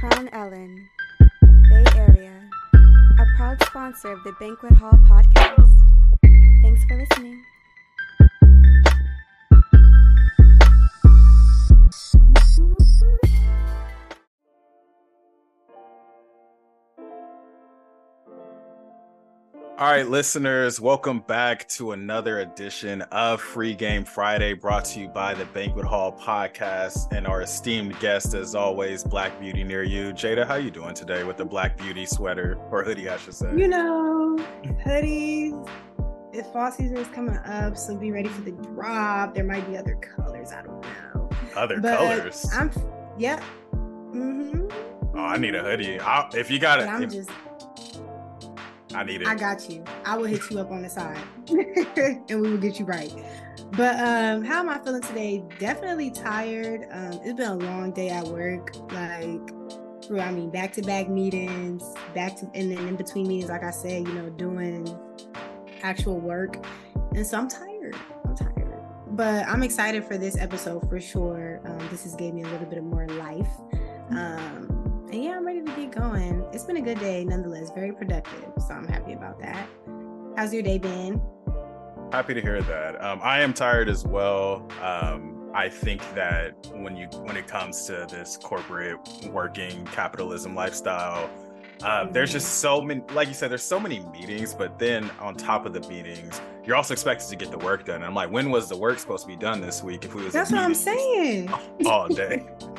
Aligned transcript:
Crown 0.00 0.30
Ellen, 0.32 0.88
Bay 1.68 1.84
Area, 1.94 2.32
a 2.72 3.26
proud 3.36 3.62
sponsor 3.66 4.10
of 4.10 4.24
the 4.24 4.32
Banquet 4.40 4.72
Hall 4.72 4.98
podcast. 5.06 5.76
Thanks 6.62 6.82
for 6.84 6.96
listening. 6.96 7.44
All 19.80 19.86
right, 19.90 20.06
listeners, 20.06 20.78
welcome 20.78 21.20
back 21.20 21.66
to 21.70 21.92
another 21.92 22.40
edition 22.40 23.00
of 23.12 23.40
Free 23.40 23.74
Game 23.74 24.04
Friday 24.04 24.52
brought 24.52 24.84
to 24.86 25.00
you 25.00 25.08
by 25.08 25.32
the 25.32 25.46
Banquet 25.46 25.86
Hall 25.86 26.12
podcast 26.12 27.10
and 27.16 27.26
our 27.26 27.40
esteemed 27.40 27.98
guest 27.98 28.34
as 28.34 28.54
always, 28.54 29.02
Black 29.02 29.40
Beauty 29.40 29.64
near 29.64 29.82
you. 29.82 30.12
Jada, 30.12 30.46
how 30.46 30.56
you 30.56 30.70
doing 30.70 30.92
today 30.92 31.24
with 31.24 31.38
the 31.38 31.46
Black 31.46 31.78
Beauty 31.78 32.04
sweater 32.04 32.58
or 32.70 32.84
hoodie, 32.84 33.08
I 33.08 33.16
should 33.16 33.32
say? 33.32 33.50
You 33.56 33.68
know, 33.68 34.36
hoodies. 34.84 35.66
If 36.34 36.44
fall 36.52 36.70
season 36.70 36.98
is 36.98 37.08
coming 37.08 37.38
up, 37.38 37.74
so 37.78 37.96
be 37.96 38.12
ready 38.12 38.28
for 38.28 38.42
the 38.42 38.52
drop. 38.52 39.34
There 39.34 39.44
might 39.44 39.66
be 39.66 39.78
other 39.78 39.94
colors, 39.94 40.52
I 40.52 40.60
don't 40.60 40.82
know. 40.82 41.30
Other 41.56 41.80
But 41.80 41.96
colors. 41.96 42.46
I'm 42.52 42.70
yep. 43.18 43.42
Mm-hmm. 43.72 44.66
oh, 45.16 45.24
I 45.24 45.38
need 45.38 45.54
a 45.54 45.62
hoodie. 45.62 45.98
i 46.00 46.28
if 46.34 46.50
you 46.50 46.58
got 46.58 46.80
it, 46.80 46.86
I'm 46.86 47.04
if- 47.04 47.12
just 47.12 47.30
I 48.94 49.04
need 49.04 49.22
it. 49.22 49.28
I 49.28 49.34
got 49.34 49.68
you. 49.70 49.84
I 50.04 50.16
will 50.16 50.24
hit 50.24 50.50
you 50.50 50.58
up 50.58 50.70
on 50.70 50.82
the 50.82 50.90
side 50.90 51.18
and 51.48 52.40
we 52.40 52.50
will 52.50 52.58
get 52.58 52.78
you 52.78 52.84
right. 52.84 53.12
But 53.72 53.96
um 54.00 54.44
how 54.44 54.60
am 54.60 54.68
I 54.68 54.78
feeling 54.78 55.02
today? 55.02 55.44
Definitely 55.58 56.10
tired. 56.10 56.86
Um 56.90 57.20
it's 57.22 57.34
been 57.34 57.50
a 57.50 57.56
long 57.56 57.92
day 57.92 58.08
at 58.08 58.24
work. 58.24 58.74
Like 58.92 60.04
through 60.04 60.20
I 60.20 60.32
mean 60.32 60.50
back 60.50 60.72
to 60.74 60.82
back 60.82 61.08
meetings, 61.08 61.84
back 62.14 62.36
to 62.36 62.50
and 62.54 62.70
then 62.70 62.88
in 62.88 62.96
between 62.96 63.28
meetings, 63.28 63.50
like 63.50 63.62
I 63.62 63.70
said, 63.70 64.06
you 64.06 64.14
know, 64.14 64.30
doing 64.30 64.88
actual 65.82 66.18
work. 66.18 66.64
And 67.14 67.26
so 67.26 67.38
I'm 67.38 67.48
tired. 67.48 67.96
I'm 68.24 68.36
tired. 68.36 68.60
But 69.12 69.46
I'm 69.46 69.62
excited 69.62 70.04
for 70.04 70.16
this 70.18 70.36
episode 70.38 70.88
for 70.88 71.00
sure. 71.00 71.60
Um, 71.64 71.78
this 71.90 72.04
has 72.04 72.14
gave 72.14 72.32
me 72.32 72.42
a 72.42 72.48
little 72.48 72.66
bit 72.66 72.78
of 72.78 72.84
more 72.84 73.06
life. 73.08 73.48
Um, 74.10 74.79
and 75.12 75.24
yeah, 75.24 75.36
I'm 75.36 75.46
ready 75.46 75.62
to 75.62 75.72
get 75.72 75.90
going. 75.90 76.44
It's 76.52 76.64
been 76.64 76.76
a 76.76 76.80
good 76.80 77.00
day, 77.00 77.24
nonetheless, 77.24 77.70
very 77.72 77.92
productive. 77.92 78.44
So 78.66 78.74
I'm 78.74 78.86
happy 78.86 79.14
about 79.14 79.40
that. 79.40 79.68
How's 80.36 80.54
your 80.54 80.62
day 80.62 80.78
been? 80.78 81.20
Happy 82.12 82.34
to 82.34 82.40
hear 82.40 82.62
that. 82.62 83.02
Um, 83.02 83.20
I 83.22 83.40
am 83.40 83.52
tired 83.52 83.88
as 83.88 84.04
well. 84.04 84.68
Um, 84.82 85.50
I 85.52 85.68
think 85.68 86.00
that 86.14 86.54
when 86.74 86.96
you 86.96 87.06
when 87.24 87.36
it 87.36 87.48
comes 87.48 87.86
to 87.86 88.06
this 88.08 88.36
corporate 88.36 89.00
working 89.30 89.84
capitalism 89.86 90.54
lifestyle, 90.54 91.28
uh, 91.82 92.06
there's 92.10 92.30
just 92.30 92.58
so 92.60 92.80
many. 92.80 93.02
Like 93.12 93.26
you 93.26 93.34
said, 93.34 93.50
there's 93.50 93.64
so 93.64 93.80
many 93.80 94.00
meetings, 94.12 94.54
but 94.54 94.78
then 94.78 95.10
on 95.18 95.34
top 95.34 95.66
of 95.66 95.72
the 95.72 95.80
meetings, 95.88 96.40
you're 96.64 96.76
also 96.76 96.94
expected 96.94 97.28
to 97.30 97.36
get 97.36 97.50
the 97.50 97.58
work 97.58 97.84
done. 97.84 97.96
And 97.96 98.04
I'm 98.04 98.14
like, 98.14 98.30
when 98.30 98.50
was 98.50 98.68
the 98.68 98.76
work 98.76 99.00
supposed 99.00 99.24
to 99.24 99.28
be 99.28 99.36
done 99.36 99.60
this 99.60 99.82
week? 99.82 100.04
If 100.04 100.14
we 100.14 100.22
was 100.22 100.32
That's 100.32 100.52
what 100.52 100.60
I'm 100.60 100.74
saying. 100.74 101.52
all 101.86 102.06
day. 102.06 102.46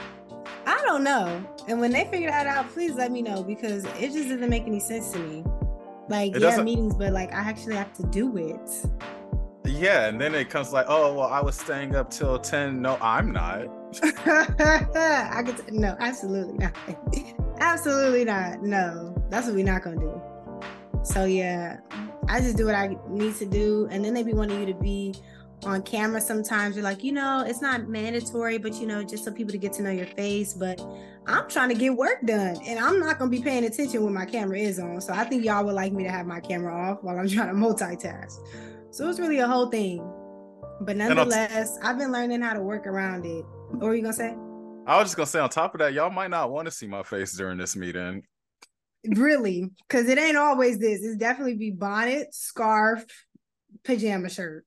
I 0.82 0.86
don't 0.86 1.04
know. 1.04 1.46
And 1.68 1.80
when 1.80 1.92
they 1.92 2.06
figure 2.06 2.30
that 2.30 2.48
out, 2.48 2.70
please 2.72 2.94
let 2.96 3.12
me 3.12 3.22
know 3.22 3.44
because 3.44 3.86
it 4.00 4.12
just 4.14 4.30
doesn't 4.30 4.50
make 4.50 4.64
any 4.66 4.80
sense 4.80 5.12
to 5.12 5.20
me. 5.20 5.44
Like, 6.10 6.36
It 6.36 6.42
yeah, 6.42 6.50
doesn't- 6.50 6.66
meetings, 6.66 6.96
but 6.96 7.14
like 7.14 7.32
I 7.34 7.40
actually 7.40 7.76
have 7.76 7.94
to 7.94 8.04
do 8.04 8.36
it. 8.38 8.70
yeah, 9.66 10.08
and 10.08 10.20
then 10.20 10.34
it 10.36 10.50
comes 10.50 10.74
like, 10.74 10.86
oh 10.90 11.14
well, 11.14 11.28
I 11.28 11.40
was 11.42 11.56
staying 11.56 11.96
up 11.96 12.10
till 12.10 12.40
ten. 12.40 12.82
No, 12.82 12.98
I'm 13.02 13.32
not. 13.32 13.68
I 14.04 15.44
could 15.46 15.58
t- 15.58 15.64
no, 15.72 15.96
absolutely 16.00 16.58
not. 16.58 16.76
absolutely 17.60 18.26
not. 18.26 18.64
No, 18.64 19.16
that's 19.30 19.46
what 19.48 19.56
we're 19.56 19.66
not 19.66 19.84
gonna 19.84 19.98
do. 19.98 20.22
So 21.04 21.26
yeah, 21.26 21.78
I 22.28 22.40
just 22.42 22.58
do 22.58 22.66
what 22.66 22.76
I 22.76 22.98
need 23.10 23.36
to 23.36 23.46
do, 23.46 23.88
and 23.92 24.04
then 24.04 24.14
they 24.14 24.24
be 24.24 24.34
wanting 24.34 24.60
you 24.60 24.66
to 24.74 24.80
be 24.80 25.14
on 25.64 25.82
camera. 25.84 26.20
Sometimes 26.22 26.76
you're 26.76 26.84
like, 26.84 27.04
you 27.04 27.12
know, 27.12 27.44
it's 27.46 27.62
not 27.62 27.88
mandatory, 27.88 28.58
but 28.58 28.76
you 28.76 28.88
know, 28.88 29.04
just 29.04 29.24
so 29.24 29.32
people 29.32 29.52
to 29.52 29.58
get 29.58 29.74
to 29.74 29.82
know 29.82 29.92
your 29.92 30.08
face. 30.08 30.54
But 30.54 30.82
I'm 31.28 31.48
trying 31.50 31.70
to 31.70 31.76
get 31.76 31.96
work 31.96 32.26
done, 32.26 32.58
and 32.66 32.80
I'm 32.80 33.00
not 33.00 33.20
gonna 33.20 33.32
be 33.32 33.42
paying 33.42 33.66
attention 33.66 34.04
when 34.04 34.14
my 34.14 34.26
camera 34.26 34.58
is 34.58 34.80
on. 34.80 35.02
So 35.02 35.14
I 35.14 35.24
think 35.24 35.44
y'all 35.44 35.64
would 35.66 35.76
like 35.76 35.94
me 35.94 36.04
to 36.04 36.12
have 36.12 36.26
my 36.26 36.40
camera 36.40 36.74
off 36.74 37.04
while 37.04 37.18
I'm 37.18 37.28
trying 37.30 37.50
to 37.50 37.54
multitask. 37.54 38.40
So 38.92 39.10
it's 39.10 39.20
really 39.20 39.40
a 39.40 39.48
whole 39.48 39.68
thing. 39.68 40.00
But 40.82 40.98
nonetheless, 40.98 41.78
I've 41.84 41.98
been 41.98 42.12
learning 42.12 42.42
how 42.42 42.54
to 42.54 42.62
work 42.62 42.88
around 42.88 43.26
it. 43.26 43.46
What 43.70 43.82
were 43.82 43.96
you 43.96 44.02
gonna 44.02 44.14
say? 44.14 44.36
I 44.88 44.98
was 44.98 45.06
just 45.08 45.16
gonna 45.16 45.28
say 45.28 45.40
on 45.40 45.50
top 45.50 45.76
of 45.76 45.80
that, 45.80 45.94
y'all 45.94 46.10
might 46.10 46.32
not 46.32 46.52
want 46.52 46.66
to 46.66 46.72
see 46.72 46.88
my 46.88 47.04
face 47.04 47.34
during 47.34 47.58
this 47.58 47.76
meeting. 47.76 48.24
Really? 49.06 49.70
Because 49.88 50.08
it 50.10 50.18
ain't 50.18 50.38
always 50.38 50.80
this. 50.80 51.04
It's 51.04 51.18
definitely 51.18 51.56
be 51.56 51.72
bonnet, 51.72 52.34
scarf, 52.34 53.06
pajama 53.84 54.30
shirt. 54.30 54.66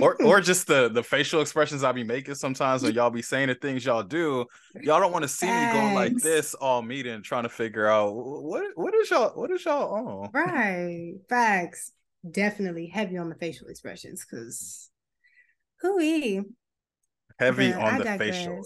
Or 0.00 0.16
or 0.22 0.40
just 0.40 0.66
the 0.66 0.88
the 0.88 1.02
facial 1.02 1.40
expressions 1.40 1.84
I 1.84 1.92
be 1.92 2.04
making 2.04 2.34
sometimes 2.34 2.82
when 2.82 2.94
y'all 2.94 3.10
be 3.10 3.22
saying 3.22 3.48
the 3.48 3.54
things 3.54 3.84
y'all 3.84 4.02
do. 4.02 4.46
Y'all 4.80 5.00
don't 5.00 5.12
want 5.12 5.22
to 5.22 5.28
see 5.28 5.52
me 5.52 5.66
going 5.66 5.94
like 5.94 6.20
this 6.20 6.54
all 6.54 6.82
meeting 6.82 7.22
trying 7.22 7.44
to 7.44 7.48
figure 7.48 7.86
out 7.86 8.12
what 8.14 8.64
what 8.74 8.94
is 8.94 9.10
y'all 9.10 9.30
what 9.34 9.50
is 9.50 9.64
y'all 9.64 9.94
on. 9.94 10.30
right. 10.32 11.14
Facts. 11.28 11.92
Definitely 12.28 12.86
heavy 12.86 13.18
on 13.18 13.28
the 13.28 13.34
facial 13.34 13.68
expressions 13.68 14.24
because 14.24 14.90
hooey. 15.82 16.42
Heavy 17.38 17.72
But 17.72 17.78
on 17.78 17.94
I 17.94 17.98
the 17.98 18.06
facial 18.06 18.62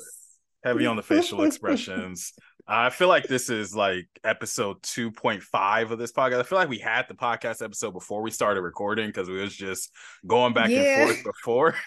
heavy 0.65 0.87
on 0.87 0.97
the 0.97 1.03
facial 1.03 1.43
expressions. 1.45 2.33
I 2.71 2.91
feel 2.91 3.09
like 3.09 3.27
this 3.27 3.49
is 3.49 3.75
like 3.75 4.07
episode 4.23 4.83
2.5 4.83 5.91
of 5.91 5.99
this 5.99 6.13
podcast. 6.13 6.41
I 6.41 6.43
feel 6.43 6.59
like 6.59 6.69
we 6.69 6.79
had 6.79 7.07
the 7.09 7.15
podcast 7.15 7.65
episode 7.65 7.93
before 7.93 8.21
we 8.21 8.31
started 8.31 8.61
recording 8.61 9.07
because 9.07 9.29
we 9.29 9.41
was 9.41 9.57
just 9.57 9.91
going 10.27 10.53
back 10.53 10.69
Yeah. 10.69 10.81
and 11.01 11.09
forth 11.11 11.25
before. 11.25 11.75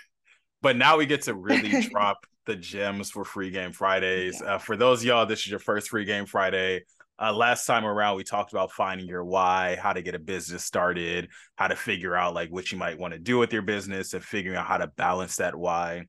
But 0.63 0.77
now 0.77 0.97
we 0.97 1.07
get 1.07 1.23
to 1.23 1.33
really 1.33 1.81
drop 1.89 2.23
the 2.45 2.55
gems 2.55 3.09
for 3.09 3.25
free 3.25 3.49
game 3.49 3.71
Fridays. 3.71 4.39
Yeah. 4.43 4.55
Uh, 4.55 4.57
for 4.59 4.77
those 4.77 4.99
of 4.99 5.05
y'all, 5.05 5.25
this 5.25 5.39
is 5.39 5.49
your 5.49 5.57
first 5.57 5.89
free 5.89 6.05
game 6.05 6.27
Friday. 6.27 6.83
Uh, 7.19 7.33
last 7.33 7.65
time 7.65 7.83
around, 7.83 8.17
we 8.17 8.23
talked 8.23 8.51
about 8.51 8.71
finding 8.71 9.07
your 9.07 9.25
why, 9.25 9.75
how 9.81 9.91
to 9.91 10.03
get 10.03 10.13
a 10.13 10.19
business 10.19 10.63
started, 10.63 11.29
how 11.55 11.67
to 11.67 11.75
figure 11.75 12.15
out 12.15 12.35
like 12.35 12.49
what 12.51 12.71
you 12.71 12.77
might 12.77 12.99
want 12.99 13.11
to 13.13 13.19
do 13.19 13.39
with 13.39 13.51
your 13.51 13.63
business, 13.63 14.13
and 14.13 14.23
figuring 14.23 14.55
out 14.55 14.67
how 14.67 14.77
to 14.77 14.85
balance 14.85 15.37
that 15.37 15.55
why 15.55 16.05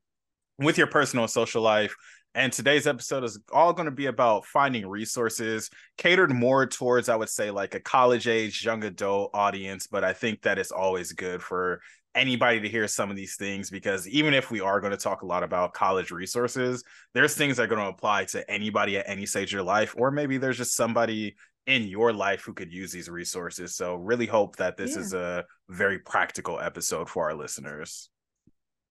with 0.59 0.77
your 0.77 0.87
personal 0.87 1.25
and 1.25 1.31
social 1.31 1.63
life. 1.63 1.95
And 2.35 2.53
today's 2.53 2.87
episode 2.87 3.25
is 3.25 3.39
all 3.53 3.73
going 3.75 3.85
to 3.87 3.91
be 3.91 4.07
about 4.07 4.47
finding 4.47 4.87
resources 4.87 5.69
catered 5.99 6.33
more 6.33 6.67
towards, 6.67 7.09
I 7.11 7.17
would 7.17 7.29
say, 7.29 7.51
like 7.51 7.75
a 7.75 7.81
college 7.81 8.27
age, 8.27 8.65
young 8.65 8.85
adult 8.85 9.31
audience. 9.35 9.87
But 9.87 10.03
I 10.03 10.15
think 10.15 10.43
that 10.43 10.59
it's 10.59 10.71
always 10.73 11.13
good 11.13 11.43
for 11.43 11.83
anybody 12.15 12.61
to 12.61 12.69
hear 12.69 12.89
some 12.89 13.11
of 13.11 13.17
these 13.17 13.37
things 13.37 13.71
because 13.71 14.09
even 14.09 14.35
if 14.35 14.51
we 14.51 14.61
are 14.61 14.81
going 14.81 14.91
to 14.93 14.97
talk 14.99 15.23
a 15.23 15.27
lot 15.27 15.43
about 15.43 15.75
college 15.75 16.11
resources, 16.11 16.83
there's 17.13 17.35
things 17.35 17.57
that 17.57 17.65
are 17.65 17.67
going 17.75 17.83
to 17.83 17.89
apply 17.89 18.25
to 18.27 18.51
anybody 18.51 18.97
at 18.97 19.09
any 19.09 19.27
stage 19.27 19.49
of 19.49 19.53
your 19.53 19.63
life, 19.63 19.95
or 19.99 20.11
maybe 20.11 20.39
there's 20.39 20.59
just 20.59 20.75
somebody 20.75 21.35
in 21.67 21.83
your 21.85 22.13
life 22.13 22.43
who 22.45 22.53
could 22.55 22.73
use 22.73 22.93
these 22.93 23.09
resources. 23.09 23.77
So, 23.77 23.95
really 23.95 24.27
hope 24.27 24.57
that 24.57 24.77
this 24.77 24.95
Yeah. 24.97 25.01
is 25.01 25.15
a 25.15 25.45
very 25.69 25.99
practical 26.01 26.59
episode 26.59 27.09
for 27.09 27.31
our 27.31 27.35
listeners. 27.35 28.11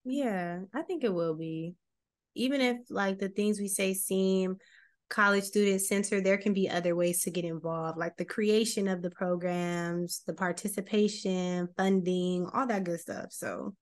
Yeah, 0.04 0.60
I 0.74 0.82
think 0.82 1.04
it 1.04 1.12
will 1.12 1.34
be. 1.34 1.74
Even 2.34 2.60
if 2.60 2.78
like 2.90 3.18
the 3.18 3.28
things 3.28 3.60
we 3.60 3.68
say 3.68 3.94
seem 3.94 4.56
college 5.10 5.44
student 5.44 5.80
centered, 5.82 6.24
there 6.24 6.38
can 6.38 6.54
be 6.54 6.70
other 6.70 6.96
ways 6.96 7.22
to 7.22 7.30
get 7.30 7.44
involved, 7.44 7.98
like 7.98 8.16
the 8.16 8.24
creation 8.24 8.88
of 8.88 9.02
the 9.02 9.10
programs, 9.10 10.22
the 10.26 10.32
participation, 10.32 11.68
funding, 11.76 12.48
all 12.54 12.66
that 12.66 12.84
good 12.84 13.00
stuff. 13.00 13.26
So 13.30 13.74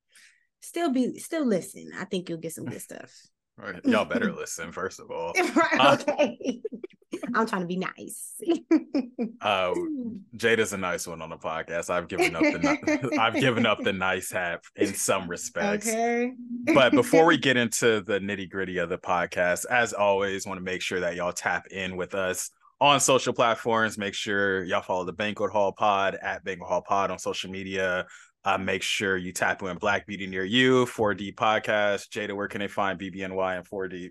still 0.61 0.93
be 0.93 1.19
still 1.19 1.47
listen. 1.47 1.91
I 1.99 2.05
think 2.05 2.29
you'll 2.29 2.39
get 2.39 2.53
some 2.53 2.67
good 2.67 2.83
stuff. 2.91 3.13
All 3.63 3.71
right, 3.73 3.85
Y'all 3.85 4.05
better 4.05 4.33
listen, 4.33 4.73
first 4.73 5.01
of 5.01 5.11
all. 5.11 5.33
right, 5.55 5.81
Uh, 5.81 5.97
okay. 6.01 6.61
I'm 7.35 7.47
trying 7.47 7.63
to 7.63 7.67
be 7.67 7.77
nice. 7.77 8.41
Uh, 9.41 9.75
Jada's 10.37 10.73
a 10.73 10.77
nice 10.79 11.07
one 11.07 11.21
on 11.21 11.29
the 11.29 11.37
podcast. 11.37 11.91
I've 11.91 12.09
given 12.09 12.35
up 12.35 12.43
the 12.43 13.19
I've 13.21 13.35
given 13.35 13.67
up 13.67 13.83
the 13.83 13.93
nice 13.93 14.31
hat 14.31 14.63
in 14.77 14.95
some 14.95 15.29
respects. 15.29 15.89
okay. 15.89 16.33
But 16.73 16.93
before 16.93 17.27
we 17.27 17.37
get 17.37 17.57
into 17.57 18.01
the 18.01 18.21
nitty 18.21 18.49
gritty 18.49 18.79
of 18.79 18.89
the 18.89 18.99
podcast, 18.99 19.67
as 19.67 19.93
always, 19.93 20.47
want 20.47 20.59
to 20.59 20.65
make 20.65 20.83
sure 20.83 21.01
that 21.01 21.17
y'all 21.17 21.33
tap 21.33 21.67
in 21.71 21.97
with 21.97 22.15
us 22.15 22.51
on 22.81 23.01
social 23.01 23.33
platforms. 23.33 23.99
Make 23.99 24.15
sure 24.15 24.65
y'all 24.65 24.81
follow 24.83 25.05
the 25.05 25.13
Banquet 25.13 25.51
Hall 25.51 25.73
Pod 25.73 26.17
at 26.23 26.45
Banquet 26.45 26.69
Hall 26.69 26.83
Pod 26.83 27.11
on 27.11 27.19
social 27.19 27.51
media. 27.51 28.07
Uh, 28.45 28.57
make 28.59 28.83
sure 28.83 29.17
you 29.17 29.33
tap 29.33 29.63
in 29.63 29.77
Black 29.77 30.07
Beauty 30.07 30.27
near 30.27 30.45
you, 30.45 30.87
4D 30.87 31.35
podcast. 31.35 32.09
Jada, 32.09 32.35
where 32.35 32.49
can 32.49 32.61
they 32.61 32.69
find 32.69 32.99
BBNY 32.99 33.57
and 33.57 33.69
4D? 33.69 34.11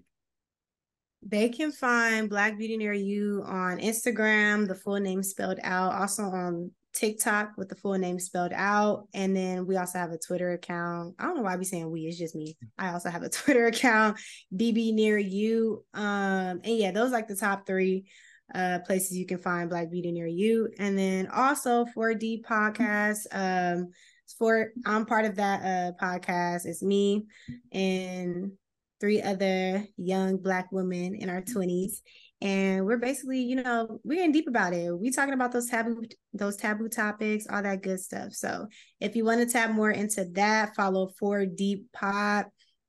They 1.21 1.49
can 1.49 1.71
find 1.71 2.29
Black 2.29 2.57
Beauty 2.57 2.77
Near 2.77 2.93
You 2.93 3.43
on 3.45 3.79
Instagram, 3.79 4.67
the 4.67 4.75
full 4.75 4.99
name 4.99 5.21
spelled 5.23 5.59
out, 5.63 5.93
also 5.93 6.23
on 6.23 6.71
TikTok 6.93 7.51
with 7.57 7.69
the 7.69 7.75
full 7.75 7.97
name 7.97 8.19
spelled 8.19 8.53
out. 8.53 9.07
And 9.13 9.35
then 9.35 9.65
we 9.65 9.75
also 9.77 9.97
have 9.97 10.11
a 10.11 10.17
Twitter 10.17 10.53
account. 10.53 11.15
I 11.19 11.25
don't 11.25 11.35
know 11.35 11.41
why 11.43 11.53
I 11.53 11.57
be 11.57 11.65
saying 11.65 11.89
we, 11.91 12.01
it's 12.01 12.17
just 12.17 12.35
me. 12.35 12.55
I 12.77 12.93
also 12.93 13.09
have 13.09 13.23
a 13.23 13.29
Twitter 13.39 13.65
account, 13.65 14.17
BB 14.55 14.93
Near 14.93 15.17
You. 15.17 15.83
Um, 15.93 16.61
and 16.63 16.77
yeah, 16.77 16.91
those 16.91 17.11
like 17.11 17.27
the 17.27 17.35
top 17.35 17.65
three. 17.65 18.05
uh, 18.53 18.79
places 18.85 19.15
you 19.15 19.25
can 19.25 19.37
find 19.37 19.69
Black 19.69 19.91
Beauty 19.91 20.11
near 20.11 20.25
you. 20.25 20.69
And 20.79 20.97
then 20.97 21.27
also 21.27 21.85
4D 21.95 22.43
podcast. 22.43 23.27
Um, 23.31 23.91
for 24.37 24.71
I'm 24.85 25.05
part 25.05 25.25
of 25.25 25.35
that 25.35 25.61
uh, 25.63 26.03
podcast. 26.03 26.65
It's 26.65 26.83
me 26.83 27.25
and 27.71 28.51
three 28.99 29.21
other 29.21 29.85
young 29.97 30.37
Black 30.37 30.71
women 30.71 31.15
in 31.15 31.29
our 31.29 31.41
20s. 31.41 32.01
And 32.41 32.85
we're 32.85 32.97
basically, 32.97 33.41
you 33.41 33.61
know, 33.61 33.99
we're 34.03 34.15
getting 34.15 34.31
deep 34.31 34.47
about 34.47 34.73
it. 34.73 34.91
we're 34.97 35.11
talking 35.11 35.33
about 35.33 35.51
those 35.51 35.69
taboo, 35.69 36.03
those 36.33 36.55
taboo 36.55 36.87
topics, 36.87 37.47
all 37.49 37.61
that 37.61 37.81
good 37.81 37.99
stuff. 37.99 38.31
So 38.33 38.67
if 38.99 39.15
you 39.15 39.25
want 39.25 39.41
to 39.41 39.51
tap 39.51 39.71
more 39.71 39.91
into 39.91 40.25
that, 40.33 40.75
follow 40.75 41.11
4Deep 41.21 41.85
Pod 41.93 42.45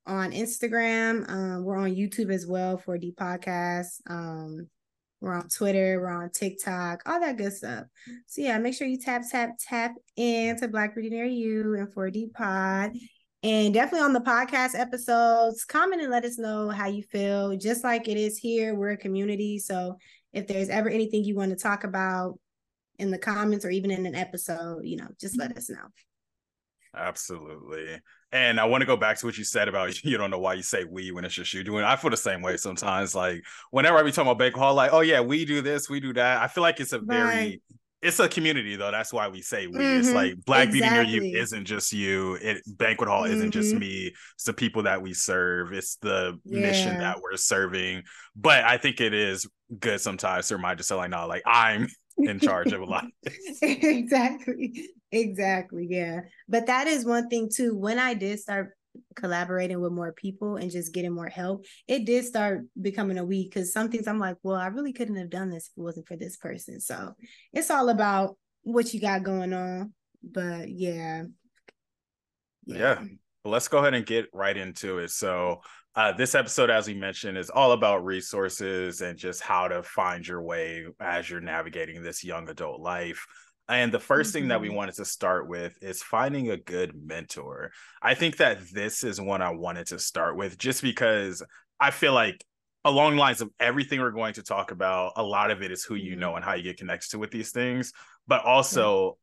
on 0.06 0.32
Instagram. 0.32 1.28
Um, 1.28 1.64
we're 1.64 1.76
on 1.76 1.94
YouTube 1.94 2.32
as 2.32 2.46
well 2.46 2.78
for 2.78 2.96
Deep 2.96 3.16
Podcast. 3.16 4.00
Um, 4.08 4.68
we're 5.20 5.34
on 5.34 5.48
Twitter, 5.48 6.00
we're 6.00 6.08
on 6.08 6.30
TikTok, 6.30 7.02
all 7.06 7.20
that 7.20 7.36
good 7.36 7.52
stuff. 7.52 7.84
So 8.26 8.42
yeah, 8.42 8.58
make 8.58 8.74
sure 8.74 8.86
you 8.86 8.98
tap, 8.98 9.22
tap, 9.30 9.50
tap 9.60 9.94
into 10.16 10.68
Black 10.68 10.94
Beauty 10.94 11.10
Near 11.10 11.26
You 11.26 11.76
and 11.76 11.88
4D 11.88 12.32
Pod. 12.32 12.92
And 13.42 13.72
definitely 13.72 14.04
on 14.04 14.12
the 14.12 14.20
podcast 14.20 14.78
episodes, 14.78 15.64
comment 15.64 16.02
and 16.02 16.10
let 16.10 16.24
us 16.24 16.38
know 16.38 16.68
how 16.68 16.88
you 16.88 17.02
feel. 17.02 17.56
Just 17.56 17.84
like 17.84 18.08
it 18.08 18.16
is 18.16 18.36
here, 18.36 18.74
we're 18.74 18.90
a 18.90 18.96
community. 18.96 19.58
So 19.58 19.96
if 20.32 20.46
there's 20.46 20.68
ever 20.68 20.88
anything 20.88 21.24
you 21.24 21.36
want 21.36 21.50
to 21.50 21.56
talk 21.56 21.84
about 21.84 22.38
in 22.98 23.10
the 23.10 23.18
comments 23.18 23.64
or 23.64 23.70
even 23.70 23.90
in 23.90 24.04
an 24.04 24.14
episode, 24.14 24.84
you 24.84 24.96
know, 24.96 25.08
just 25.18 25.38
let 25.38 25.56
us 25.56 25.70
know. 25.70 25.88
Absolutely. 26.94 27.98
And 28.32 28.60
I 28.60 28.64
want 28.64 28.82
to 28.82 28.86
go 28.86 28.96
back 28.96 29.18
to 29.18 29.26
what 29.26 29.36
you 29.36 29.44
said 29.44 29.68
about 29.68 30.04
you 30.04 30.16
don't 30.16 30.30
know 30.30 30.38
why 30.38 30.54
you 30.54 30.62
say 30.62 30.84
we 30.84 31.10
when 31.10 31.24
it's 31.24 31.34
just 31.34 31.52
you 31.52 31.64
doing. 31.64 31.84
I 31.84 31.96
feel 31.96 32.10
the 32.10 32.16
same 32.16 32.42
way 32.42 32.56
sometimes. 32.56 33.14
Like 33.14 33.42
whenever 33.70 33.98
I 33.98 34.02
be 34.02 34.12
talking 34.12 34.30
about 34.30 34.38
Banquet 34.38 34.62
Hall, 34.62 34.74
like, 34.74 34.92
oh 34.92 35.00
yeah, 35.00 35.20
we 35.20 35.44
do 35.44 35.62
this, 35.62 35.88
we 35.88 36.00
do 36.00 36.12
that. 36.14 36.42
I 36.42 36.48
feel 36.48 36.62
like 36.62 36.80
it's 36.80 36.92
a 36.92 36.98
very 36.98 37.22
right. 37.22 37.62
it's 38.02 38.20
a 38.20 38.28
community 38.28 38.76
though. 38.76 38.90
That's 38.90 39.12
why 39.12 39.28
we 39.28 39.42
say 39.42 39.66
we. 39.66 39.74
Mm-hmm. 39.74 40.00
It's 40.00 40.12
like 40.12 40.44
Black 40.44 40.68
exactly. 40.68 41.04
Beauty 41.04 41.20
Near 41.20 41.32
You 41.32 41.40
isn't 41.40 41.64
just 41.64 41.92
you. 41.92 42.38
It 42.40 42.62
Banquet 42.66 43.08
Hall 43.08 43.24
mm-hmm. 43.24 43.34
isn't 43.34 43.50
just 43.50 43.70
mm-hmm. 43.70 43.80
me. 43.80 44.12
It's 44.34 44.44
the 44.44 44.52
people 44.52 44.84
that 44.84 45.02
we 45.02 45.12
serve. 45.12 45.72
It's 45.72 45.96
the 45.96 46.38
yeah. 46.44 46.60
mission 46.60 46.98
that 46.98 47.20
we're 47.20 47.36
serving. 47.36 48.04
But 48.36 48.64
I 48.64 48.76
think 48.76 49.00
it 49.00 49.12
is 49.12 49.48
good 49.78 50.00
sometimes 50.00 50.48
to 50.48 50.56
remind 50.56 50.78
yourself 50.78 50.98
like, 50.98 51.10
no, 51.10 51.26
like 51.26 51.42
I'm 51.46 51.88
in 52.24 52.40
charge 52.40 52.72
of 52.72 52.80
a 52.80 52.84
lot. 52.84 53.04
Of 53.26 53.32
exactly. 53.62 54.88
Exactly. 55.12 55.86
Yeah. 55.88 56.20
But 56.48 56.66
that 56.66 56.86
is 56.86 57.04
one 57.04 57.28
thing 57.28 57.48
too. 57.52 57.76
When 57.76 57.98
I 57.98 58.14
did 58.14 58.38
start 58.40 58.76
collaborating 59.16 59.80
with 59.80 59.92
more 59.92 60.12
people 60.12 60.56
and 60.56 60.70
just 60.70 60.92
getting 60.92 61.12
more 61.12 61.28
help, 61.28 61.64
it 61.88 62.04
did 62.04 62.24
start 62.24 62.66
becoming 62.80 63.18
a 63.18 63.24
we 63.24 63.44
because 63.44 63.72
some 63.72 63.90
things 63.90 64.06
I'm 64.06 64.18
like, 64.18 64.36
well, 64.42 64.56
I 64.56 64.68
really 64.68 64.92
couldn't 64.92 65.16
have 65.16 65.30
done 65.30 65.50
this 65.50 65.66
if 65.66 65.78
it 65.78 65.82
wasn't 65.82 66.08
for 66.08 66.16
this 66.16 66.36
person. 66.36 66.80
So 66.80 67.14
it's 67.52 67.70
all 67.70 67.88
about 67.88 68.36
what 68.62 68.92
you 68.92 69.00
got 69.00 69.22
going 69.22 69.52
on. 69.52 69.92
But 70.22 70.68
yeah. 70.68 71.24
Yeah. 72.66 72.78
yeah. 72.78 73.04
Well, 73.44 73.52
let's 73.52 73.68
go 73.68 73.78
ahead 73.78 73.94
and 73.94 74.04
get 74.04 74.26
right 74.34 74.56
into 74.56 74.98
it. 74.98 75.10
So 75.10 75.62
uh, 75.96 76.12
this 76.12 76.34
episode, 76.34 76.70
as 76.70 76.86
we 76.86 76.94
mentioned, 76.94 77.36
is 77.36 77.50
all 77.50 77.72
about 77.72 78.04
resources 78.04 79.00
and 79.00 79.18
just 79.18 79.40
how 79.40 79.66
to 79.66 79.82
find 79.82 80.26
your 80.26 80.40
way 80.40 80.86
as 81.00 81.28
you're 81.28 81.40
navigating 81.40 82.02
this 82.02 82.22
young 82.22 82.48
adult 82.48 82.80
life. 82.80 83.26
And 83.68 83.92
the 83.92 83.98
1st 83.98 84.04
mm-hmm. 84.04 84.30
thing 84.30 84.48
that 84.48 84.60
we 84.60 84.68
mm-hmm. 84.68 84.76
wanted 84.76 84.94
to 84.96 85.04
start 85.04 85.48
with 85.48 85.76
is 85.82 86.02
finding 86.02 86.50
a 86.50 86.56
good 86.56 86.92
mentor. 86.94 87.72
I 88.02 88.14
think 88.14 88.36
that 88.36 88.58
this 88.72 89.02
is 89.02 89.20
one 89.20 89.42
I 89.42 89.50
wanted 89.50 89.86
to 89.88 89.98
start 89.98 90.36
with 90.36 90.58
just 90.58 90.82
because 90.82 91.42
I 91.80 91.90
feel 91.90 92.12
like 92.12 92.44
along 92.84 93.14
the 93.14 93.20
lines 93.20 93.40
of 93.40 93.50
everything 93.58 94.00
we're 94.00 94.10
going 94.10 94.34
to 94.34 94.42
talk 94.42 94.70
about, 94.70 95.14
a 95.16 95.22
lot 95.22 95.50
of 95.50 95.62
it 95.62 95.72
is 95.72 95.84
who 95.84 95.96
you 95.96 96.12
mm-hmm. 96.12 96.20
know 96.20 96.36
and 96.36 96.44
how 96.44 96.54
you 96.54 96.62
get 96.62 96.78
connected 96.78 97.10
to 97.10 97.18
with 97.18 97.32
these 97.32 97.50
things, 97.50 97.92
but 98.28 98.44
also 98.44 99.18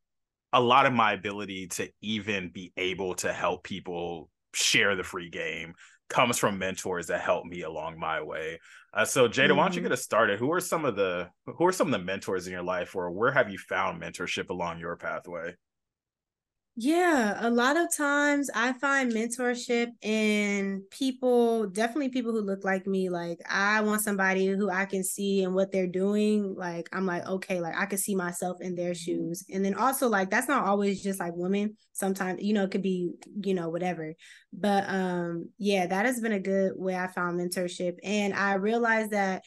a 0.51 0.61
lot 0.61 0.85
of 0.85 0.93
my 0.93 1.13
ability 1.13 1.67
to 1.67 1.89
even 2.01 2.49
be 2.49 2.73
able 2.77 3.15
to 3.15 3.31
help 3.31 3.63
people 3.63 4.29
share 4.53 4.95
the 4.95 5.03
free 5.03 5.29
game 5.29 5.73
comes 6.09 6.37
from 6.37 6.57
mentors 6.57 7.07
that 7.07 7.21
helped 7.21 7.47
me 7.47 7.61
along 7.61 7.99
my 7.99 8.21
way. 8.21 8.59
Uh, 8.93 9.05
so 9.05 9.27
Jada, 9.27 9.47
mm-hmm. 9.47 9.57
why 9.57 9.63
don't 9.65 9.75
you 9.75 9.81
mm-hmm. 9.81 9.89
get 9.89 9.93
us 9.93 10.03
started? 10.03 10.39
Who 10.39 10.51
are 10.51 10.59
some 10.59 10.85
of 10.85 10.95
the 10.95 11.29
who 11.45 11.65
are 11.65 11.73
some 11.73 11.87
of 11.87 11.91
the 11.91 12.05
mentors 12.05 12.47
in 12.47 12.53
your 12.53 12.63
life, 12.63 12.95
or 12.95 13.11
where 13.11 13.31
have 13.31 13.49
you 13.49 13.57
found 13.57 14.01
mentorship 14.01 14.49
along 14.49 14.79
your 14.79 14.95
pathway? 14.95 15.55
Yeah, 16.79 17.37
a 17.39 17.49
lot 17.49 17.75
of 17.75 17.87
times 17.95 18.51
I 18.53 18.71
find 18.73 19.11
mentorship 19.11 19.87
in 20.03 20.83
people, 20.91 21.65
definitely 21.65 22.09
people 22.09 22.31
who 22.33 22.41
look 22.41 22.63
like 22.63 22.85
me. 22.85 23.09
Like 23.09 23.39
I 23.49 23.81
want 23.81 24.03
somebody 24.03 24.45
who 24.45 24.69
I 24.69 24.85
can 24.85 25.03
see 25.03 25.43
and 25.43 25.55
what 25.55 25.71
they're 25.71 25.87
doing. 25.87 26.53
Like 26.55 26.87
I'm 26.93 27.07
like, 27.07 27.25
okay, 27.25 27.61
like 27.61 27.75
I 27.75 27.87
can 27.87 27.97
see 27.97 28.13
myself 28.13 28.57
in 28.61 28.75
their 28.75 28.93
shoes. 28.93 29.43
And 29.51 29.65
then 29.65 29.73
also 29.73 30.07
like 30.07 30.29
that's 30.29 30.47
not 30.47 30.65
always 30.67 31.01
just 31.01 31.19
like 31.19 31.33
women. 31.35 31.75
Sometimes, 31.93 32.43
you 32.43 32.53
know, 32.53 32.65
it 32.65 32.69
could 32.69 32.83
be, 32.83 33.09
you 33.43 33.55
know, 33.55 33.69
whatever. 33.69 34.13
But 34.53 34.87
um, 34.87 35.49
yeah, 35.57 35.87
that 35.87 36.05
has 36.05 36.19
been 36.21 36.33
a 36.33 36.39
good 36.39 36.73
way 36.75 36.95
I 36.95 37.07
found 37.07 37.39
mentorship. 37.39 37.95
And 38.03 38.35
I 38.35 38.53
realized 38.53 39.11
that 39.11 39.41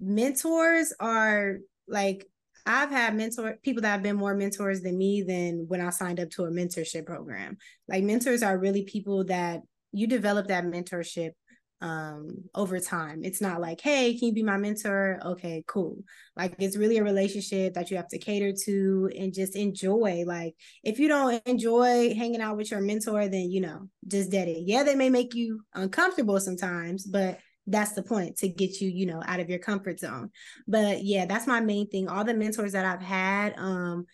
mentors 0.00 0.92
are 1.00 1.58
like 1.88 2.26
I've 2.66 2.90
had 2.90 3.16
mentor 3.16 3.58
people 3.62 3.82
that 3.82 3.90
have 3.90 4.02
been 4.02 4.16
more 4.16 4.34
mentors 4.34 4.82
than 4.82 4.96
me 4.96 5.22
than 5.22 5.66
when 5.68 5.80
I 5.80 5.90
signed 5.90 6.20
up 6.20 6.30
to 6.30 6.44
a 6.44 6.50
mentorship 6.50 7.06
program. 7.06 7.56
Like 7.88 8.04
mentors 8.04 8.42
are 8.42 8.58
really 8.58 8.84
people 8.84 9.24
that 9.24 9.62
you 9.92 10.06
develop 10.06 10.48
that 10.48 10.64
mentorship 10.64 11.32
um 11.80 12.28
over 12.54 12.78
time. 12.78 13.24
It's 13.24 13.40
not 13.40 13.60
like, 13.60 13.80
hey, 13.80 14.16
can 14.16 14.28
you 14.28 14.34
be 14.34 14.44
my 14.44 14.56
mentor? 14.56 15.18
Okay, 15.24 15.64
cool. 15.66 15.98
Like 16.36 16.54
it's 16.60 16.76
really 16.76 16.98
a 16.98 17.04
relationship 17.04 17.74
that 17.74 17.90
you 17.90 17.96
have 17.96 18.08
to 18.08 18.18
cater 18.18 18.52
to 18.66 19.10
and 19.18 19.34
just 19.34 19.56
enjoy. 19.56 20.22
Like 20.24 20.54
if 20.84 21.00
you 21.00 21.08
don't 21.08 21.42
enjoy 21.46 22.14
hanging 22.14 22.40
out 22.40 22.56
with 22.56 22.70
your 22.70 22.80
mentor, 22.80 23.26
then 23.26 23.50
you 23.50 23.60
know, 23.60 23.88
just 24.06 24.30
dead 24.30 24.46
it. 24.48 24.62
Yeah, 24.64 24.84
they 24.84 24.94
may 24.94 25.10
make 25.10 25.34
you 25.34 25.62
uncomfortable 25.74 26.38
sometimes, 26.38 27.04
but 27.04 27.40
that's 27.66 27.92
the 27.92 28.02
point 28.02 28.36
to 28.36 28.48
get 28.48 28.80
you 28.80 28.88
you 28.88 29.06
know 29.06 29.22
out 29.26 29.40
of 29.40 29.48
your 29.48 29.58
comfort 29.58 30.00
zone. 30.00 30.30
But 30.66 31.04
yeah 31.04 31.26
that's 31.26 31.46
my 31.46 31.60
main 31.60 31.88
thing. 31.88 32.08
All 32.08 32.24
the 32.24 32.34
mentors 32.34 32.72
that 32.72 32.84
i've 32.84 33.02
had 33.02 33.54
um 33.58 34.06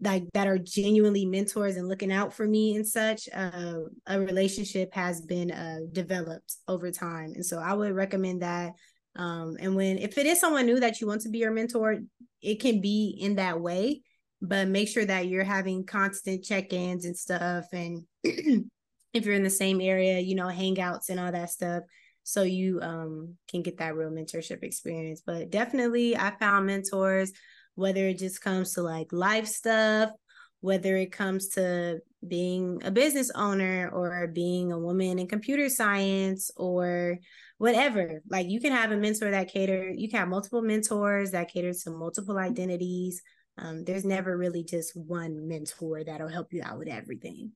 like 0.00 0.24
that 0.34 0.46
are 0.46 0.58
genuinely 0.58 1.24
mentors 1.24 1.76
and 1.76 1.88
looking 1.88 2.12
out 2.12 2.32
for 2.32 2.46
me 2.46 2.76
and 2.76 2.86
such 2.86 3.28
uh, 3.32 3.78
a 4.06 4.20
relationship 4.20 4.92
has 4.92 5.22
been 5.22 5.50
uh, 5.50 5.78
developed 5.90 6.56
over 6.68 6.90
time. 6.90 7.32
And 7.34 7.44
so 7.44 7.58
i 7.58 7.72
would 7.72 7.92
recommend 7.92 8.42
that 8.42 8.72
um, 9.16 9.56
and 9.60 9.74
when 9.74 9.98
if 9.98 10.18
it 10.18 10.26
is 10.26 10.40
someone 10.40 10.66
new 10.66 10.80
that 10.80 11.00
you 11.00 11.06
want 11.06 11.22
to 11.22 11.30
be 11.30 11.38
your 11.38 11.50
mentor 11.50 11.98
it 12.42 12.60
can 12.60 12.80
be 12.80 13.16
in 13.20 13.36
that 13.36 13.60
way. 13.60 14.02
But 14.42 14.68
make 14.68 14.88
sure 14.88 15.04
that 15.04 15.28
you're 15.28 15.44
having 15.44 15.86
constant 15.86 16.44
check-ins 16.44 17.06
and 17.06 17.16
stuff 17.16 17.64
and 17.72 18.04
if 18.22 19.24
you're 19.24 19.34
in 19.34 19.42
the 19.42 19.50
same 19.50 19.80
area 19.80 20.20
you 20.20 20.34
know 20.34 20.46
hangouts 20.46 21.08
and 21.08 21.18
all 21.18 21.32
that 21.32 21.50
stuff 21.50 21.82
so 22.26 22.42
you 22.42 22.80
um, 22.82 23.36
can 23.48 23.62
get 23.62 23.78
that 23.78 23.94
real 23.94 24.10
mentorship 24.10 24.64
experience. 24.64 25.22
But 25.24 25.50
definitely, 25.50 26.16
I 26.16 26.32
found 26.40 26.66
mentors, 26.66 27.30
whether 27.76 28.08
it 28.08 28.18
just 28.18 28.40
comes 28.40 28.74
to 28.74 28.82
like 28.82 29.12
life 29.12 29.46
stuff, 29.46 30.10
whether 30.58 30.96
it 30.96 31.12
comes 31.12 31.50
to 31.50 32.00
being 32.26 32.82
a 32.84 32.90
business 32.90 33.30
owner 33.36 33.88
or 33.92 34.26
being 34.26 34.72
a 34.72 34.78
woman 34.78 35.20
in 35.20 35.28
computer 35.28 35.68
science 35.68 36.50
or 36.56 37.18
whatever. 37.58 38.20
Like 38.28 38.48
you 38.48 38.58
can 38.60 38.72
have 38.72 38.90
a 38.90 38.96
mentor 38.96 39.30
that 39.30 39.52
cater, 39.52 39.92
you 39.96 40.08
can 40.08 40.18
have 40.18 40.28
multiple 40.28 40.62
mentors 40.62 41.30
that 41.30 41.52
cater 41.52 41.72
to 41.72 41.90
multiple 41.90 42.38
identities. 42.38 43.22
Um, 43.56 43.84
there's 43.84 44.04
never 44.04 44.36
really 44.36 44.64
just 44.64 44.96
one 44.96 45.46
mentor 45.46 46.02
that'll 46.02 46.26
help 46.26 46.52
you 46.52 46.62
out 46.64 46.78
with 46.78 46.88
everything. 46.88 47.52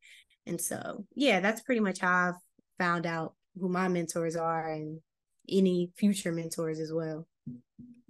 And 0.46 0.60
so, 0.60 1.06
yeah, 1.16 1.40
that's 1.40 1.62
pretty 1.62 1.80
much 1.80 1.98
how 1.98 2.28
I've 2.28 2.40
found 2.78 3.04
out 3.04 3.34
who 3.58 3.68
my 3.68 3.88
mentors 3.88 4.36
are 4.36 4.70
and 4.70 5.00
any 5.48 5.90
future 5.96 6.32
mentors 6.32 6.80
as 6.80 6.92
well. 6.92 7.26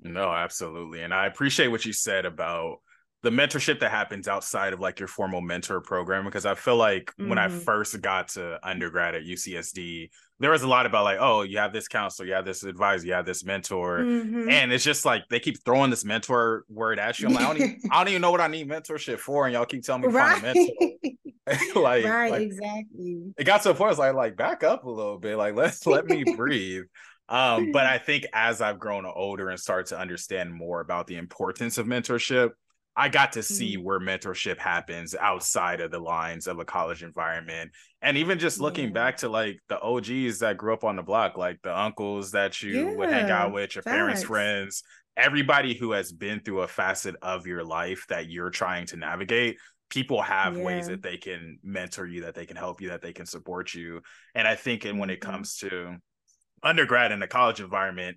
No, 0.03 0.31
absolutely. 0.31 1.03
And 1.03 1.13
I 1.13 1.27
appreciate 1.27 1.69
what 1.69 1.85
you 1.85 1.93
said 1.93 2.25
about 2.25 2.79
the 3.23 3.31
mentorship 3.31 3.81
that 3.81 3.91
happens 3.91 4.29
outside 4.29 4.73
of 4.73 4.81
like 4.81 4.99
your 4.99 5.09
formal 5.09 5.43
mentor 5.43 5.81
program 5.81 6.25
because 6.25 6.47
I 6.47 6.55
feel 6.55 6.77
like 6.77 7.13
mm-hmm. 7.19 7.29
when 7.29 7.39
I 7.39 7.49
mm-hmm. 7.49 7.59
first 7.59 8.01
got 8.01 8.29
to 8.29 8.59
undergrad 8.67 9.15
at 9.15 9.25
UCSD, 9.25 10.09
there 10.39 10.51
was 10.51 10.63
a 10.63 10.69
lot 10.69 10.87
about 10.87 11.05
like, 11.05 11.19
oh, 11.21 11.43
you 11.43 11.59
have 11.59 11.73
this 11.73 11.87
counselor, 11.87 12.27
you 12.27 12.33
have 12.33 12.47
this 12.47 12.63
advisor, 12.63 13.07
you 13.07 13.13
have 13.13 13.27
this 13.27 13.45
mentor, 13.45 13.99
mm-hmm. 13.99 14.49
and 14.49 14.73
it's 14.73 14.85
just 14.85 15.05
like 15.05 15.25
they 15.29 15.39
keep 15.39 15.63
throwing 15.65 15.91
this 15.91 16.05
mentor 16.05 16.65
word 16.71 16.99
at 16.99 17.21
you. 17.21 17.29
I'm 17.29 17.35
like, 17.35 17.45
I 17.45 17.47
don't, 17.49 17.57
even, 17.57 17.81
I 17.91 17.99
don't 17.99 18.09
even 18.09 18.23
know 18.23 18.31
what 18.31 18.41
I 18.41 18.47
need 18.47 18.67
mentorship 18.67 19.19
for, 19.19 19.45
and 19.45 19.53
y'all 19.53 19.67
keep 19.67 19.83
telling 19.83 20.01
me 20.01 20.09
right. 20.09 20.41
find 20.41 20.57
a 20.57 20.61
mentor. 20.61 21.11
like, 21.75 22.05
right, 22.05 22.31
like, 22.31 22.43
exactly. 22.43 23.33
It 23.37 23.45
got 23.45 23.63
to 23.63 23.71
a 23.71 23.75
point 23.75 23.89
I 23.89 23.91
was 23.91 23.99
like, 23.99 24.15
like 24.15 24.37
back 24.37 24.63
up 24.63 24.85
a 24.85 24.91
little 24.91 25.19
bit, 25.19 25.37
like 25.37 25.55
let's 25.55 25.87
let 25.87 26.07
me 26.07 26.25
breathe. 26.37 26.85
Um, 27.29 27.73
but 27.73 27.87
I 27.87 27.99
think 27.99 28.27
as 28.33 28.61
I've 28.61 28.79
grown 28.79 29.07
older 29.07 29.49
and 29.51 29.59
started 29.59 29.87
to 29.87 29.99
understand 29.99 30.53
more 30.53 30.81
about 30.81 31.07
the 31.07 31.17
importance 31.17 31.79
of 31.79 31.87
mentorship, 31.87 32.51
I 32.97 33.09
got 33.09 33.33
to 33.33 33.43
see 33.43 33.77
mm-hmm. 33.77 33.85
where 33.85 34.01
mentorship 34.01 34.59
happens 34.59 35.15
outside 35.15 35.81
of 35.81 35.91
the 35.91 36.01
lines 36.01 36.47
of 36.47 36.59
a 36.59 36.65
college 36.65 37.03
environment. 37.03 37.71
And 38.03 38.17
even 38.17 38.39
just 38.39 38.61
looking 38.61 38.87
yeah. 38.87 38.93
back 38.93 39.17
to 39.19 39.29
like 39.29 39.61
the 39.69 39.81
OGs 39.81 40.41
that 40.41 40.57
grew 40.57 40.75
up 40.75 40.85
on 40.85 40.97
the 40.97 41.03
block, 41.03 41.39
like 41.39 41.61
the 41.63 41.77
uncles 41.77 42.33
that 42.33 42.61
you 42.63 42.89
yeah, 42.89 42.95
would 42.95 43.11
hang 43.11 43.31
out 43.31 43.53
with, 43.53 43.75
your 43.75 43.83
facts. 43.83 43.95
parents' 43.95 44.25
friends. 44.25 44.83
everybody 45.17 45.75
who 45.75 45.93
has 45.93 46.13
been 46.13 46.41
through 46.41 46.63
a 46.63 46.69
facet 46.69 47.15
of 47.23 47.47
your 47.47 47.63
life 47.65 48.07
that 48.09 48.29
you're 48.29 48.51
trying 48.51 48.87
to 48.87 48.97
navigate 48.97 49.57
people 49.91 50.23
have 50.23 50.57
yeah. 50.57 50.65
ways 50.65 50.87
that 50.87 51.03
they 51.03 51.17
can 51.17 51.59
mentor 51.63 52.07
you 52.07 52.23
that 52.23 52.35
they 52.35 52.47
can 52.47 52.57
help 52.57 52.81
you 52.81 52.89
that 52.89 53.03
they 53.03 53.13
can 53.13 53.27
support 53.27 53.75
you 53.75 54.01
and 54.35 54.49
i 54.49 54.55
think 54.55 54.85
and 54.85 54.99
when 54.99 55.11
it 55.11 55.21
mm-hmm. 55.21 55.31
comes 55.31 55.57
to 55.57 55.97
undergrad 56.63 57.13
in 57.13 57.19
the 57.19 57.27
college 57.27 57.61
environment 57.61 58.17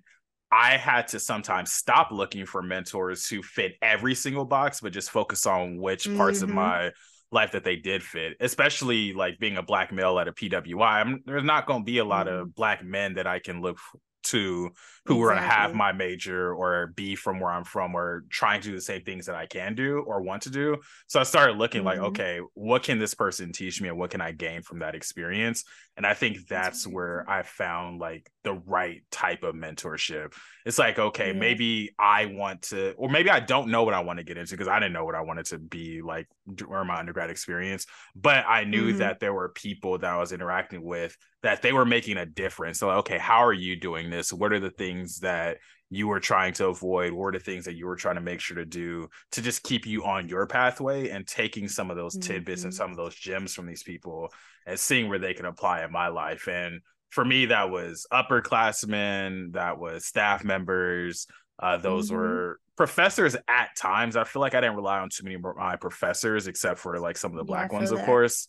I 0.54 0.76
had 0.76 1.08
to 1.08 1.18
sometimes 1.18 1.72
stop 1.72 2.12
looking 2.12 2.46
for 2.46 2.62
mentors 2.62 3.26
who 3.26 3.42
fit 3.42 3.72
every 3.82 4.14
single 4.14 4.44
box, 4.44 4.80
but 4.80 4.92
just 4.92 5.10
focus 5.10 5.46
on 5.46 5.78
which 5.78 6.04
parts 6.16 6.38
mm-hmm. 6.38 6.50
of 6.50 6.54
my 6.54 6.92
life 7.32 7.50
that 7.52 7.64
they 7.64 7.74
did 7.74 8.04
fit, 8.04 8.36
especially 8.38 9.12
like 9.12 9.40
being 9.40 9.56
a 9.56 9.62
black 9.62 9.92
male 9.92 10.18
at 10.20 10.28
a 10.28 10.32
PWI. 10.32 10.80
I'm, 10.80 11.22
there's 11.26 11.42
not 11.42 11.66
going 11.66 11.80
to 11.80 11.84
be 11.84 11.98
a 11.98 12.04
lot 12.04 12.26
mm-hmm. 12.26 12.42
of 12.42 12.54
black 12.54 12.84
men 12.84 13.14
that 13.14 13.26
I 13.26 13.40
can 13.40 13.60
look 13.60 13.78
to 14.24 14.70
who 15.06 15.14
exactly. 15.14 15.16
were 15.16 15.34
to 15.34 15.40
have 15.40 15.74
my 15.74 15.92
major 15.92 16.54
or 16.54 16.88
be 16.88 17.14
from 17.14 17.40
where 17.40 17.52
I'm 17.52 17.64
from 17.64 17.94
or 17.94 18.24
trying 18.30 18.60
to 18.62 18.68
do 18.68 18.74
the 18.74 18.80
same 18.80 19.02
things 19.02 19.26
that 19.26 19.34
I 19.34 19.46
can 19.46 19.74
do 19.74 19.98
or 19.98 20.22
want 20.22 20.42
to 20.42 20.50
do. 20.50 20.78
So 21.06 21.20
I 21.20 21.24
started 21.24 21.56
looking 21.56 21.80
mm-hmm. 21.80 21.86
like, 21.86 22.10
okay, 22.10 22.40
what 22.54 22.82
can 22.82 22.98
this 22.98 23.14
person 23.14 23.52
teach 23.52 23.80
me 23.80 23.88
and 23.88 23.98
what 23.98 24.10
can 24.10 24.20
I 24.20 24.32
gain 24.32 24.62
from 24.62 24.78
that 24.78 24.94
experience? 24.94 25.64
And 25.96 26.04
I 26.04 26.14
think 26.14 26.48
that's 26.48 26.86
where 26.86 27.24
I 27.28 27.42
found 27.42 28.00
like 28.00 28.28
the 28.42 28.54
right 28.54 29.02
type 29.12 29.44
of 29.44 29.54
mentorship. 29.54 30.34
It's 30.66 30.78
like, 30.78 30.98
okay, 30.98 31.28
yeah. 31.28 31.38
maybe 31.38 31.94
I 31.98 32.26
want 32.26 32.62
to, 32.62 32.94
or 32.94 33.08
maybe 33.08 33.30
I 33.30 33.38
don't 33.38 33.68
know 33.68 33.84
what 33.84 33.94
I 33.94 34.00
want 34.00 34.18
to 34.18 34.24
get 34.24 34.36
into 34.36 34.54
because 34.54 34.66
I 34.66 34.80
didn't 34.80 34.92
know 34.92 35.04
what 35.04 35.14
I 35.14 35.20
wanted 35.20 35.46
to 35.46 35.58
be 35.58 36.02
like 36.02 36.26
during 36.52 36.88
my 36.88 36.98
undergrad 36.98 37.30
experience. 37.30 37.86
But 38.16 38.44
I 38.48 38.64
knew 38.64 38.88
mm-hmm. 38.88 38.98
that 38.98 39.20
there 39.20 39.32
were 39.32 39.50
people 39.50 39.98
that 39.98 40.10
I 40.10 40.18
was 40.18 40.32
interacting 40.32 40.82
with 40.82 41.16
that 41.44 41.62
they 41.62 41.72
were 41.72 41.84
making 41.84 42.16
a 42.16 42.26
difference. 42.26 42.80
So, 42.80 42.90
okay, 42.90 43.18
how 43.18 43.44
are 43.44 43.52
you 43.52 43.76
doing 43.76 44.10
this? 44.10 44.32
What 44.32 44.52
are 44.52 44.60
the 44.60 44.70
things 44.70 45.20
that 45.20 45.58
you 45.90 46.08
were 46.08 46.20
trying 46.20 46.54
to 46.54 46.66
avoid? 46.68 47.12
What 47.12 47.26
are 47.26 47.38
the 47.38 47.44
things 47.44 47.66
that 47.66 47.76
you 47.76 47.86
were 47.86 47.96
trying 47.96 48.16
to 48.16 48.20
make 48.20 48.40
sure 48.40 48.56
to 48.56 48.64
do 48.64 49.08
to 49.32 49.42
just 49.42 49.62
keep 49.62 49.86
you 49.86 50.04
on 50.04 50.28
your 50.28 50.46
pathway 50.46 51.10
and 51.10 51.24
taking 51.24 51.68
some 51.68 51.90
of 51.90 51.96
those 51.96 52.16
tidbits 52.16 52.62
mm-hmm. 52.62 52.68
and 52.68 52.74
some 52.74 52.90
of 52.90 52.96
those 52.96 53.14
gems 53.14 53.54
from 53.54 53.66
these 53.66 53.84
people 53.84 54.32
and 54.66 54.78
seeing 54.78 55.08
where 55.08 55.18
they 55.18 55.34
can 55.34 55.46
apply 55.46 55.84
in 55.84 55.92
my 55.92 56.08
life? 56.08 56.48
And 56.48 56.80
for 57.10 57.24
me, 57.24 57.46
that 57.46 57.70
was 57.70 58.06
upperclassmen, 58.12 59.52
that 59.52 59.78
was 59.78 60.06
staff 60.06 60.44
members. 60.44 61.26
Uh, 61.58 61.76
those 61.76 62.08
mm-hmm. 62.08 62.16
were 62.16 62.60
professors 62.76 63.36
at 63.48 63.76
times. 63.76 64.16
I 64.16 64.24
feel 64.24 64.40
like 64.40 64.54
I 64.54 64.60
didn't 64.60 64.76
rely 64.76 64.98
on 64.98 65.08
too 65.08 65.22
many 65.22 65.36
of 65.36 65.44
my 65.56 65.76
professors, 65.76 66.46
except 66.46 66.80
for 66.80 66.98
like 66.98 67.16
some 67.16 67.30
of 67.30 67.38
the 67.38 67.44
black 67.44 67.70
yeah, 67.70 67.78
ones, 67.78 67.92
of 67.92 68.02
course. 68.02 68.48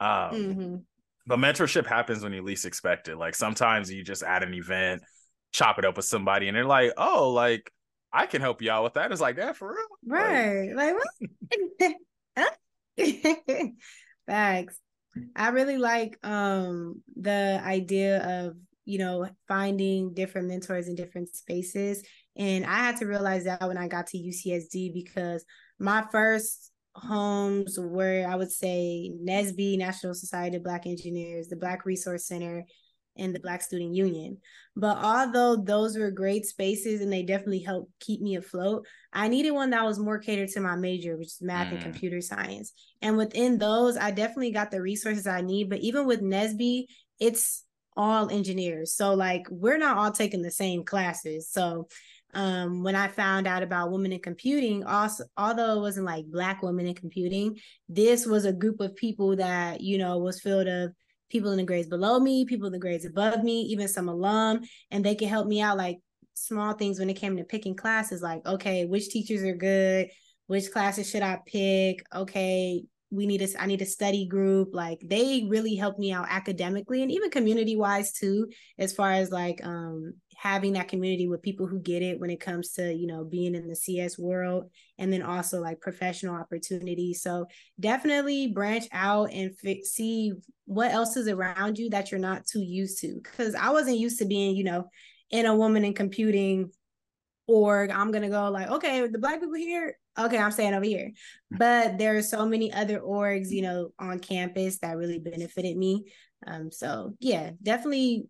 Um, 0.00 0.08
mm-hmm. 0.08 0.76
But 1.26 1.38
mentorship 1.38 1.86
happens 1.86 2.22
when 2.22 2.32
you 2.32 2.42
least 2.42 2.64
expect 2.64 3.08
it. 3.08 3.16
Like 3.16 3.34
sometimes 3.34 3.92
you 3.92 4.04
just 4.04 4.22
add 4.22 4.42
an 4.42 4.54
event, 4.54 5.02
chop 5.52 5.78
it 5.78 5.84
up 5.84 5.96
with 5.96 6.06
somebody, 6.06 6.48
and 6.48 6.56
they're 6.56 6.64
like, 6.64 6.92
"Oh, 6.96 7.32
like 7.32 7.70
I 8.12 8.26
can 8.26 8.40
help 8.40 8.62
you 8.62 8.70
out 8.70 8.84
with 8.84 8.94
that." 8.94 9.10
It's 9.10 9.20
like 9.20 9.36
that 9.36 9.56
for 9.56 9.70
real, 9.70 9.86
right? 10.06 10.72
Like, 10.72 10.94
like 10.94 11.96
what? 12.36 12.54
Facts. 14.26 14.78
I 15.34 15.48
really 15.48 15.78
like 15.78 16.18
um 16.22 17.02
the 17.16 17.60
idea 17.64 18.44
of 18.44 18.56
you 18.84 18.98
know 18.98 19.28
finding 19.48 20.14
different 20.14 20.48
mentors 20.48 20.88
in 20.88 20.94
different 20.94 21.34
spaces 21.34 22.02
and 22.36 22.64
I 22.64 22.78
had 22.78 22.96
to 22.98 23.06
realize 23.06 23.44
that 23.44 23.66
when 23.66 23.78
I 23.78 23.88
got 23.88 24.06
to 24.08 24.18
UCSD 24.18 24.92
because 24.92 25.44
my 25.78 26.04
first 26.12 26.70
homes 26.94 27.78
were 27.78 28.26
I 28.28 28.36
would 28.36 28.50
say 28.50 29.12
NSBE 29.26 29.78
National 29.78 30.14
Society 30.14 30.56
of 30.56 30.64
Black 30.64 30.86
Engineers, 30.86 31.48
the 31.48 31.56
Black 31.56 31.84
Resource 31.84 32.26
Center, 32.26 32.64
and 33.18 33.34
the 33.34 33.40
Black 33.40 33.62
Student 33.62 33.94
Union. 33.94 34.38
But 34.74 34.98
although 34.98 35.56
those 35.56 35.96
were 35.96 36.10
great 36.10 36.44
spaces 36.44 37.00
and 37.00 37.12
they 37.12 37.22
definitely 37.22 37.60
helped 37.60 37.90
keep 38.00 38.20
me 38.20 38.36
afloat, 38.36 38.86
I 39.12 39.28
needed 39.28 39.52
one 39.52 39.70
that 39.70 39.84
was 39.84 39.98
more 39.98 40.18
catered 40.18 40.50
to 40.50 40.60
my 40.60 40.76
major, 40.76 41.16
which 41.16 41.28
is 41.28 41.38
math 41.40 41.68
mm. 41.68 41.72
and 41.72 41.82
computer 41.82 42.20
science. 42.20 42.72
And 43.00 43.16
within 43.16 43.58
those, 43.58 43.96
I 43.96 44.10
definitely 44.10 44.52
got 44.52 44.70
the 44.70 44.82
resources 44.82 45.26
I 45.26 45.40
need. 45.40 45.70
But 45.70 45.80
even 45.80 46.06
with 46.06 46.20
NSBE, 46.20 46.84
it's 47.18 47.64
all 47.96 48.28
engineers. 48.30 48.92
So 48.92 49.14
like 49.14 49.46
we're 49.50 49.78
not 49.78 49.96
all 49.96 50.12
taking 50.12 50.42
the 50.42 50.50
same 50.50 50.84
classes. 50.84 51.50
So 51.50 51.88
um, 52.34 52.82
when 52.82 52.94
I 52.94 53.08
found 53.08 53.46
out 53.46 53.62
about 53.62 53.90
women 53.90 54.12
in 54.12 54.20
computing, 54.20 54.84
also 54.84 55.24
although 55.38 55.78
it 55.78 55.80
wasn't 55.80 56.06
like 56.06 56.26
black 56.26 56.62
women 56.62 56.86
in 56.86 56.94
computing, 56.94 57.58
this 57.88 58.26
was 58.26 58.44
a 58.44 58.52
group 58.52 58.80
of 58.80 58.94
people 58.94 59.36
that, 59.36 59.80
you 59.80 59.96
know, 59.96 60.18
was 60.18 60.40
filled 60.40 60.68
of 60.68 60.92
people 61.30 61.50
in 61.50 61.56
the 61.56 61.64
grades 61.64 61.88
below 61.88 62.18
me, 62.18 62.44
people 62.44 62.66
in 62.66 62.72
the 62.72 62.78
grades 62.78 63.04
above 63.04 63.42
me, 63.42 63.62
even 63.62 63.88
some 63.88 64.08
alum, 64.08 64.60
and 64.90 65.04
they 65.04 65.14
can 65.14 65.28
help 65.28 65.46
me 65.46 65.60
out 65.60 65.76
like 65.76 65.98
small 66.34 66.72
things 66.74 66.98
when 66.98 67.10
it 67.10 67.14
came 67.14 67.36
to 67.36 67.44
picking 67.44 67.74
classes, 67.74 68.22
like, 68.22 68.44
okay, 68.46 68.84
which 68.84 69.08
teachers 69.08 69.42
are 69.42 69.54
good, 69.56 70.08
which 70.46 70.70
classes 70.70 71.08
should 71.08 71.22
I 71.22 71.38
pick? 71.46 72.04
Okay, 72.14 72.82
we 73.10 73.26
need 73.26 73.42
a 73.42 73.48
I 73.60 73.66
need 73.66 73.82
a 73.82 73.86
study 73.86 74.26
group. 74.26 74.70
Like 74.72 75.00
they 75.04 75.46
really 75.48 75.74
helped 75.74 75.98
me 75.98 76.12
out 76.12 76.26
academically 76.28 77.02
and 77.02 77.10
even 77.10 77.30
community 77.30 77.76
wise 77.76 78.12
too, 78.12 78.48
as 78.78 78.92
far 78.92 79.12
as 79.12 79.30
like 79.30 79.64
um 79.64 80.14
having 80.36 80.74
that 80.74 80.88
community 80.88 81.26
with 81.26 81.42
people 81.42 81.66
who 81.66 81.80
get 81.80 82.02
it 82.02 82.20
when 82.20 82.30
it 82.30 82.40
comes 82.40 82.72
to 82.72 82.92
you 82.92 83.06
know 83.06 83.24
being 83.24 83.54
in 83.54 83.66
the 83.66 83.74
cs 83.74 84.18
world 84.18 84.70
and 84.98 85.12
then 85.12 85.22
also 85.22 85.60
like 85.60 85.80
professional 85.80 86.34
opportunities. 86.34 87.22
So 87.22 87.46
definitely 87.78 88.48
branch 88.48 88.86
out 88.92 89.32
and 89.32 89.56
fi- 89.58 89.82
see 89.82 90.32
what 90.64 90.90
else 90.90 91.16
is 91.16 91.28
around 91.28 91.78
you 91.78 91.90
that 91.90 92.10
you're 92.10 92.20
not 92.20 92.46
too 92.46 92.62
used 92.62 93.00
to. 93.00 93.20
Because 93.22 93.54
i 93.54 93.70
wasn't 93.70 93.98
used 93.98 94.18
to 94.18 94.24
being 94.26 94.56
you 94.56 94.64
know 94.64 94.88
in 95.30 95.46
a 95.46 95.56
woman 95.56 95.84
in 95.84 95.94
computing 95.94 96.70
org. 97.46 97.90
I'm 97.90 98.12
gonna 98.12 98.30
go 98.30 98.50
like 98.50 98.70
okay 98.70 99.06
the 99.06 99.18
black 99.18 99.40
people 99.40 99.54
here? 99.54 99.98
Okay 100.18 100.38
i'm 100.38 100.50
staying 100.50 100.74
over 100.74 100.84
here. 100.84 101.12
But 101.50 101.98
there 101.98 102.16
are 102.16 102.22
so 102.22 102.46
many 102.46 102.72
other 102.72 103.00
orgs 103.00 103.50
you 103.50 103.62
know 103.62 103.90
on 103.98 104.18
campus 104.18 104.78
that 104.80 104.96
really 104.96 105.18
benefited 105.18 105.76
me. 105.76 106.04
Um 106.46 106.70
so 106.70 107.14
yeah 107.20 107.50
definitely 107.62 108.28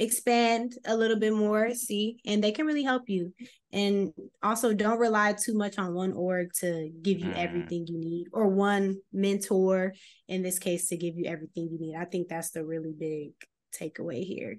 expand 0.00 0.72
a 0.86 0.96
little 0.96 1.18
bit 1.18 1.34
more, 1.34 1.74
see, 1.74 2.18
and 2.24 2.42
they 2.42 2.52
can 2.52 2.66
really 2.66 2.82
help 2.82 3.08
you. 3.08 3.32
And 3.72 4.12
also 4.42 4.72
don't 4.74 4.98
rely 4.98 5.34
too 5.34 5.54
much 5.54 5.78
on 5.78 5.94
one 5.94 6.12
org 6.12 6.52
to 6.60 6.90
give 7.02 7.20
you 7.20 7.26
mm. 7.26 7.36
everything 7.36 7.86
you 7.86 7.98
need 7.98 8.26
or 8.32 8.48
one 8.48 8.96
mentor 9.12 9.94
in 10.26 10.42
this 10.42 10.58
case 10.58 10.88
to 10.88 10.96
give 10.96 11.16
you 11.16 11.26
everything 11.26 11.68
you 11.70 11.78
need. 11.78 11.96
I 11.96 12.06
think 12.06 12.28
that's 12.28 12.50
the 12.50 12.64
really 12.64 12.92
big 12.98 13.32
takeaway 13.78 14.24
here. 14.24 14.56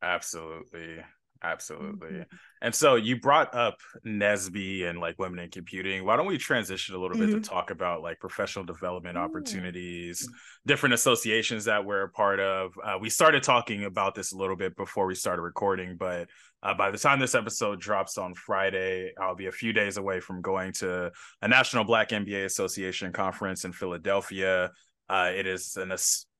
Absolutely. 0.00 1.02
Absolutely. 1.42 2.08
Mm-hmm. 2.08 2.36
And 2.60 2.74
so 2.74 2.96
you 2.96 3.18
brought 3.18 3.54
up 3.54 3.76
NSBE 4.06 4.84
and 4.84 5.00
like 5.00 5.18
women 5.18 5.38
in 5.38 5.50
computing. 5.50 6.04
Why 6.04 6.16
don't 6.16 6.26
we 6.26 6.36
transition 6.36 6.94
a 6.94 6.98
little 6.98 7.16
mm-hmm. 7.16 7.26
bit 7.26 7.32
to 7.32 7.40
mm-hmm. 7.40 7.54
talk 7.54 7.70
about 7.70 8.02
like 8.02 8.20
professional 8.20 8.64
development 8.64 9.16
Ooh. 9.16 9.20
opportunities, 9.20 10.28
different 10.66 10.94
associations 10.94 11.64
that 11.64 11.84
we're 11.84 12.02
a 12.02 12.10
part 12.10 12.40
of? 12.40 12.72
Uh, 12.84 12.98
we 13.00 13.08
started 13.08 13.42
talking 13.42 13.84
about 13.84 14.14
this 14.14 14.32
a 14.32 14.36
little 14.36 14.56
bit 14.56 14.76
before 14.76 15.06
we 15.06 15.14
started 15.14 15.40
recording, 15.40 15.96
but 15.96 16.28
uh, 16.62 16.74
by 16.74 16.90
the 16.90 16.98
time 16.98 17.18
this 17.18 17.34
episode 17.34 17.80
drops 17.80 18.18
on 18.18 18.34
Friday, 18.34 19.12
I'll 19.18 19.34
be 19.34 19.46
a 19.46 19.52
few 19.52 19.72
days 19.72 19.96
away 19.96 20.20
from 20.20 20.42
going 20.42 20.72
to 20.74 21.10
a 21.40 21.48
National 21.48 21.84
Black 21.84 22.10
MBA 22.10 22.44
Association 22.44 23.12
conference 23.12 23.64
in 23.64 23.72
Philadelphia. 23.72 24.70
Uh, 25.08 25.30
it 25.34 25.46
is 25.46 25.76
an 25.76 25.90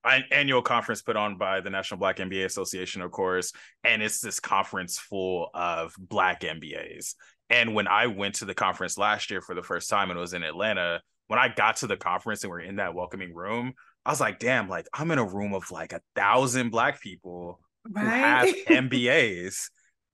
annual 0.05 0.63
conference 0.63 1.03
put 1.03 1.17
on 1.17 1.37
by 1.37 1.61
the 1.61 1.71
National 1.71 1.99
Black 1.99 2.17
MBA 2.17 2.45
Association, 2.45 3.03
of 3.03 3.11
course, 3.11 3.53
and 3.85 4.03
it's 4.03 4.21
this 4.21 4.41
conference 4.41 4.99
full 4.99 5.51
of 5.55 5.95
Black 5.99 6.41
MBAs. 6.41 7.15
And 7.51 7.75
when 7.75 7.89
I 7.89 8.07
went 8.07 8.37
to 8.37 8.45
the 8.45 8.55
conference 8.55 8.97
last 8.97 9.31
year 9.31 9.41
for 9.41 9.55
the 9.55 9.63
first 9.63 9.91
time 9.91 10.11
and 10.11 10.19
it 10.19 10.21
was 10.21 10.35
in 10.35 10.43
Atlanta, 10.43 11.03
when 11.27 11.39
I 11.39 11.49
got 11.49 11.77
to 11.77 11.87
the 11.87 11.97
conference 11.97 12.43
and 12.45 12.51
we're 12.51 12.61
in 12.61 12.77
that 12.77 12.95
welcoming 12.95 13.35
room, 13.35 13.75
I 14.05 14.11
was 14.11 14.21
like, 14.21 14.39
damn, 14.39 14.69
like 14.69 14.87
I'm 14.95 15.11
in 15.11 15.19
a 15.19 15.25
room 15.25 15.53
of 15.53 15.71
like 15.71 15.93
a 15.93 16.01
thousand 16.15 16.71
Black 16.71 17.01
people 17.01 17.61
right? 17.89 18.03
who 18.05 18.11
have 18.11 18.85
MBAs. 18.85 19.71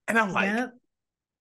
And 0.09 0.19
I'm 0.19 0.33
like, 0.33 0.49
yep. 0.49 0.71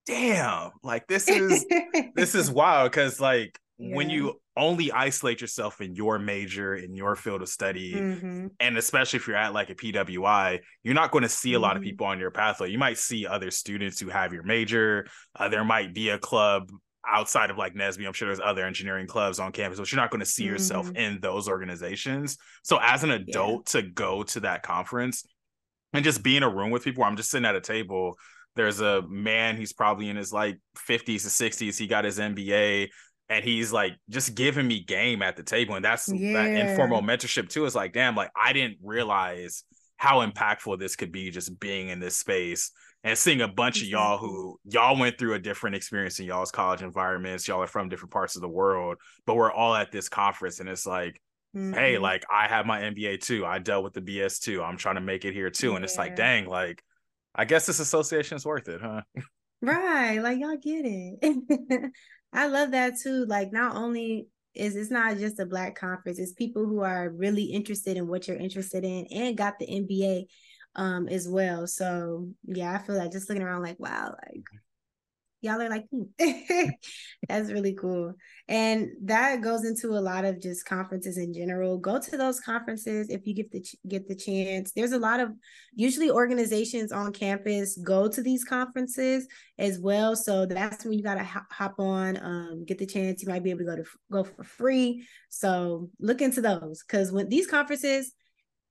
damn, 0.06 0.72
like 0.84 1.08
this 1.08 1.28
is 1.28 1.66
this 2.16 2.36
is 2.36 2.52
wild 2.52 2.92
because 2.92 3.20
like 3.20 3.58
yeah. 3.78 3.96
when 3.96 4.10
you 4.10 4.40
only 4.58 4.92
isolate 4.92 5.42
yourself 5.42 5.82
in 5.82 5.96
your 5.96 6.18
major 6.18 6.76
in 6.76 6.96
your 6.96 7.16
field 7.16 7.42
of 7.42 7.50
study 7.50 7.94
mm-hmm. 7.94 8.48
and 8.60 8.78
especially 8.78 9.18
if 9.18 9.28
you're 9.28 9.36
at 9.36 9.54
like 9.54 9.70
a 9.70 9.76
pwi 9.76 10.60
you're 10.84 10.94
not 10.94 11.12
going 11.12 11.24
to 11.24 11.30
see 11.30 11.52
a 11.52 11.56
mm-hmm. 11.56 11.64
lot 11.64 11.76
of 11.76 11.82
mm-hmm. 11.82 11.90
people 11.90 12.08
on 12.08 12.20
your 12.20 12.32
pathway 12.32 12.70
you 12.70 12.78
might 12.78 12.98
see 12.98 13.28
other 13.28 13.52
students 13.52 14.00
who 14.00 14.08
have 14.10 14.32
your 14.32 14.44
major 14.44 15.06
uh, 15.38 15.50
there 15.50 15.66
might 15.66 15.94
be 15.94 16.10
a 16.10 16.18
club 16.18 16.70
outside 17.08 17.50
of 17.50 17.58
like 17.58 17.76
NSBE, 17.76 18.06
I'm 18.06 18.14
sure 18.14 18.28
there's 18.28 18.40
other 18.40 18.66
engineering 18.66 19.08
clubs 19.08 19.40
on 19.40 19.52
campus, 19.52 19.80
but 19.80 19.92
you're 19.92 20.02
not 20.02 20.12
going 20.12 20.22
to 20.22 20.26
see 20.26 20.44
yourself 20.44 20.88
mm-hmm. 20.88 20.98
in 20.98 21.20
those 21.22 21.48
organizations. 21.48 22.38
So 22.64 22.80
as 22.82 23.04
an 23.04 23.12
adult 23.12 23.74
yeah. 23.74 23.82
to 23.82 23.88
go 23.88 24.24
to 24.24 24.40
that 24.42 24.64
conference 24.64 25.24
and 25.94 26.04
just 26.04 26.24
be 26.24 26.38
in 26.38 26.44
a 26.44 26.50
room 26.50 26.72
with 26.72 26.84
people, 26.84 27.04
I'm 27.04 27.16
just 27.16 27.30
sitting 27.30 27.46
at 27.46 27.56
a 27.56 27.62
table. 27.62 28.18
There's 28.56 28.80
a 28.80 29.04
man, 29.08 29.58
he's 29.58 29.74
probably 29.74 30.10
in 30.10 30.16
his 30.16 30.32
like 30.32 30.58
50s 30.88 31.04
to 31.04 31.50
60s. 31.50 31.78
He 31.78 31.88
got 31.88 32.06
his 32.06 32.20
MBA 32.20 32.90
and 33.30 33.44
he's 33.44 33.74
like 33.74 33.94
just 34.10 34.36
giving 34.36 34.68
me 34.68 34.84
game 34.84 35.22
at 35.22 35.36
the 35.36 35.44
table 35.44 35.76
and 35.76 35.84
that's 35.84 36.12
yeah. 36.12 36.34
that 36.34 36.70
informal 36.70 37.02
mentorship 37.02 37.50
too 37.50 37.66
it's 37.66 37.76
like 37.76 37.94
damn 37.94 38.16
like 38.16 38.30
i 38.36 38.54
didn't 38.54 38.78
realize 38.84 39.64
how 39.98 40.26
impactful 40.26 40.78
this 40.78 40.96
could 40.96 41.12
be 41.12 41.32
just 41.32 41.60
being 41.60 41.90
in 41.90 42.00
this 42.00 42.18
space 42.18 42.72
and 43.06 43.18
seeing 43.18 43.42
a 43.42 43.48
bunch 43.48 43.78
exactly. 43.78 43.94
of 43.94 44.00
y'all 44.00 44.18
who 44.18 44.60
y'all 44.66 44.98
went 44.98 45.18
through 45.18 45.36
a 45.36 45.40
different 45.40 45.76
experience 45.76 46.20
in 46.20 46.26
y'all's 46.26 46.52
college 46.52 46.82
environments. 46.82 47.48
Y'all 47.48 47.62
are 47.62 47.68
from 47.68 47.88
different 47.88 48.12
parts 48.12 48.36
of 48.36 48.42
the 48.42 48.50
world, 48.50 48.98
but 49.28 49.36
we're 49.36 49.52
all 49.52 49.76
at 49.76 49.92
this 49.92 50.10
conference, 50.10 50.60
and 50.60 50.68
it's 50.68 50.88
like, 50.88 51.22
mm-hmm. 51.56 51.74
hey, 51.74 52.00
like 52.00 52.26
I 52.32 52.48
have 52.48 52.66
my 52.66 52.82
MBA 52.82 53.22
too. 53.22 53.46
I 53.46 53.60
dealt 53.60 53.84
with 53.84 53.94
the 53.94 54.02
BS 54.02 54.40
too. 54.40 54.64
I'm 54.64 54.76
trying 54.76 54.96
to 54.96 55.02
make 55.02 55.24
it 55.24 55.34
here 55.34 55.52
too, 55.52 55.76
and 55.76 55.86
it's 55.86 56.00
like, 56.00 56.16
dang, 56.16 56.48
like 56.48 56.84
I 57.36 57.46
guess 57.46 57.68
this 57.68 57.80
association 57.80 58.38
is 58.38 58.46
worth 58.46 58.68
it, 58.68 58.82
huh? 58.82 59.02
Right, 59.62 60.18
like 60.18 60.40
y'all 60.40 60.58
get 60.58 60.86
it. 60.86 61.92
I 62.36 62.48
love 62.48 62.72
that 62.72 63.00
too. 63.02 63.26
Like 63.26 63.52
not 63.54 63.76
only 63.76 64.28
is 64.54 64.76
it's 64.76 64.92
not 64.92 65.18
just 65.18 65.40
a 65.40 65.46
black 65.46 65.76
conference, 65.76 66.20
it's 66.20 66.34
people 66.34 66.66
who 66.66 66.82
are 66.82 67.10
really 67.10 67.46
interested 67.46 67.98
in 67.98 68.08
what 68.08 68.28
you're 68.28 68.38
interested 68.38 68.84
in 68.84 69.08
and 69.08 69.38
got 69.38 69.58
the 69.58 69.66
MBA 69.68 70.28
um 70.76 71.08
as 71.08 71.28
well. 71.28 71.66
So 71.66 72.30
yeah, 72.44 72.74
I 72.74 72.80
feel 72.86 72.98
like 72.98 73.12
just 73.14 73.30
looking 73.30 73.44
around 73.44 73.64
like 73.64 73.80
wow, 73.80 74.16
like 74.28 74.44
y'all 75.42 75.62
are 75.62 75.70
like 75.70 75.86
me. 75.92 76.08
that's 77.30 77.52
really 77.52 77.74
cool. 77.74 78.14
And 78.48 78.90
that 79.04 79.42
goes 79.42 79.66
into 79.66 79.90
a 79.90 80.00
lot 80.02 80.26
of 80.26 80.42
just 80.42 80.66
conferences 80.66 81.18
in 81.18 81.34
general. 81.34 81.78
Go 81.78 82.00
to 82.00 82.18
those 82.18 82.40
conferences 82.40 83.10
if 83.10 83.26
you 83.26 83.34
get 83.34 83.52
the 83.52 83.64
get 83.88 84.08
the 84.08 84.16
chance. 84.16 84.72
There's 84.72 84.92
a 84.92 85.00
lot 85.00 85.20
of 85.20 85.30
usually 85.76 86.10
organizations 86.10 86.92
on 86.92 87.14
campus 87.14 87.78
go 87.78 88.08
to 88.08 88.22
these 88.22 88.44
conferences 88.44 89.28
as 89.58 89.80
well. 89.80 90.16
So 90.16 90.46
that's 90.46 90.84
when 90.84 90.94
you 90.94 91.04
got 91.04 91.16
to 91.16 91.24
hop 91.24 91.80
on 91.80 92.18
um, 92.18 92.66
get 92.66 92.78
the 92.78 92.86
chance. 92.86 93.22
You 93.22 93.30
might 93.30 93.44
be 93.44 93.52
able 93.52 93.60
to 93.60 93.66
go 93.66 93.76
to 93.76 93.84
go 94.12 94.24
for 94.24 94.44
free. 94.44 95.08
So 95.30 95.90
look 96.00 96.22
into 96.22 96.42
those. 96.42 96.84
Because 96.84 97.12
when 97.12 97.30
these 97.30 97.48
conferences 97.48 98.14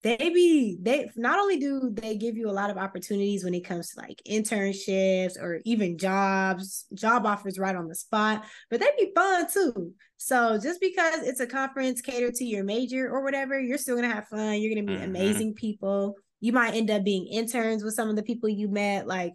they 0.04 0.16
be 0.16 0.76
they 0.82 1.10
not 1.16 1.38
only 1.38 1.58
do 1.58 1.90
they 1.90 2.14
give 2.16 2.36
you 2.36 2.50
a 2.50 2.52
lot 2.52 2.68
of 2.68 2.76
opportunities 2.76 3.42
when 3.42 3.54
it 3.54 3.64
comes 3.64 3.90
to 3.90 4.00
like 4.00 4.20
internships 4.28 5.40
or 5.40 5.60
even 5.64 5.96
jobs 5.96 6.84
job 6.92 7.24
offers 7.24 7.58
right 7.58 7.74
on 7.74 7.88
the 7.88 7.94
spot 7.94 8.44
but 8.70 8.80
they 8.80 8.86
be 8.98 9.12
fun 9.14 9.50
too. 9.50 9.92
So 10.18 10.58
just 10.62 10.80
because 10.80 11.22
it's 11.22 11.40
a 11.40 11.46
conference 11.46 12.02
catered 12.02 12.34
to 12.34 12.44
your 12.44 12.64
major 12.64 13.10
or 13.10 13.24
whatever 13.24 13.58
you're 13.58 13.78
still 13.78 13.96
gonna 13.96 14.12
have 14.12 14.28
fun 14.28 14.60
you're 14.60 14.74
gonna 14.74 14.86
meet 14.86 15.00
mm-hmm. 15.00 15.16
amazing 15.16 15.54
people. 15.54 16.16
You 16.40 16.52
might 16.52 16.74
end 16.74 16.90
up 16.90 17.02
being 17.02 17.26
interns 17.26 17.82
with 17.82 17.94
some 17.94 18.10
of 18.10 18.16
the 18.16 18.22
people 18.22 18.50
you 18.50 18.68
met 18.68 19.06
like 19.06 19.32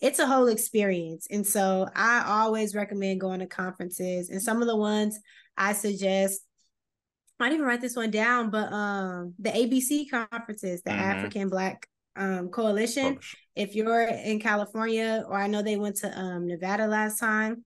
it's 0.00 0.18
a 0.18 0.26
whole 0.26 0.48
experience. 0.48 1.26
And 1.30 1.46
so 1.46 1.88
i 1.94 2.24
always 2.26 2.74
recommend 2.74 3.20
going 3.20 3.40
to 3.40 3.46
conferences 3.46 4.30
and 4.30 4.42
some 4.42 4.62
of 4.62 4.68
the 4.68 4.76
ones 4.76 5.18
i 5.58 5.74
suggest 5.74 6.45
I 7.38 7.44
didn't 7.44 7.56
even 7.56 7.66
write 7.66 7.80
this 7.80 7.96
one 7.96 8.10
down, 8.10 8.50
but 8.50 8.72
um 8.72 9.34
the 9.38 9.50
ABC 9.50 10.10
conferences, 10.10 10.82
the 10.82 10.90
mm-hmm. 10.90 11.00
African 11.00 11.48
Black 11.48 11.86
um 12.16 12.48
Coalition. 12.48 13.18
If 13.54 13.74
you're 13.74 14.02
in 14.02 14.40
California, 14.40 15.24
or 15.28 15.36
I 15.36 15.46
know 15.46 15.62
they 15.62 15.76
went 15.76 15.96
to 15.96 16.18
um 16.18 16.46
Nevada 16.46 16.86
last 16.86 17.18
time, 17.18 17.64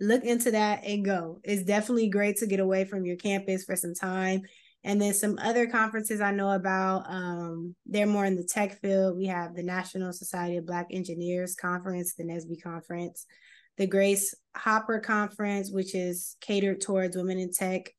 look 0.00 0.24
into 0.24 0.50
that 0.52 0.84
and 0.84 1.04
go. 1.04 1.40
It's 1.44 1.64
definitely 1.64 2.08
great 2.08 2.36
to 2.38 2.46
get 2.46 2.60
away 2.60 2.84
from 2.84 3.04
your 3.04 3.16
campus 3.16 3.64
for 3.64 3.76
some 3.76 3.94
time. 3.94 4.42
And 4.86 5.00
then 5.00 5.14
some 5.14 5.38
other 5.40 5.66
conferences 5.66 6.20
I 6.20 6.30
know 6.30 6.50
about, 6.50 7.04
um, 7.08 7.74
they're 7.86 8.06
more 8.06 8.26
in 8.26 8.36
the 8.36 8.44
tech 8.44 8.82
field. 8.82 9.16
We 9.16 9.26
have 9.26 9.54
the 9.54 9.62
National 9.62 10.12
Society 10.12 10.58
of 10.58 10.66
Black 10.66 10.88
Engineers 10.90 11.54
Conference, 11.54 12.14
the 12.14 12.24
NSBE 12.24 12.62
Conference, 12.62 13.24
the 13.78 13.86
Grace 13.86 14.34
Hopper 14.54 15.00
Conference, 15.00 15.70
which 15.70 15.94
is 15.94 16.36
catered 16.42 16.82
towards 16.82 17.16
women 17.16 17.38
in 17.38 17.50
tech. 17.50 17.90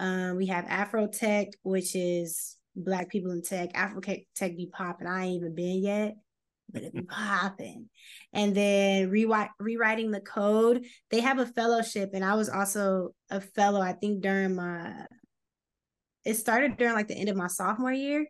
Um, 0.00 0.36
we 0.36 0.46
have 0.46 0.64
Afro 0.66 1.06
Tech, 1.06 1.48
which 1.62 1.94
is 1.94 2.56
Black 2.74 3.10
people 3.10 3.32
in 3.32 3.42
tech. 3.42 3.70
Afro 3.74 4.00
Tech 4.00 4.56
be 4.56 4.70
popping. 4.72 5.06
I 5.06 5.26
ain't 5.26 5.36
even 5.36 5.54
been 5.54 5.82
yet, 5.82 6.14
but 6.72 6.82
it 6.82 6.94
be 6.94 7.02
popping. 7.08 7.90
And 8.32 8.54
then 8.54 9.10
rewrite, 9.10 9.50
rewriting 9.60 10.10
the 10.10 10.20
code. 10.20 10.86
They 11.10 11.20
have 11.20 11.38
a 11.38 11.46
fellowship, 11.46 12.10
and 12.14 12.24
I 12.24 12.34
was 12.34 12.48
also 12.48 13.10
a 13.28 13.42
fellow. 13.42 13.82
I 13.82 13.92
think 13.92 14.22
during 14.22 14.56
my, 14.56 15.04
it 16.24 16.34
started 16.34 16.78
during 16.78 16.94
like 16.94 17.08
the 17.08 17.16
end 17.16 17.28
of 17.28 17.36
my 17.36 17.48
sophomore 17.48 17.92
year, 17.92 18.26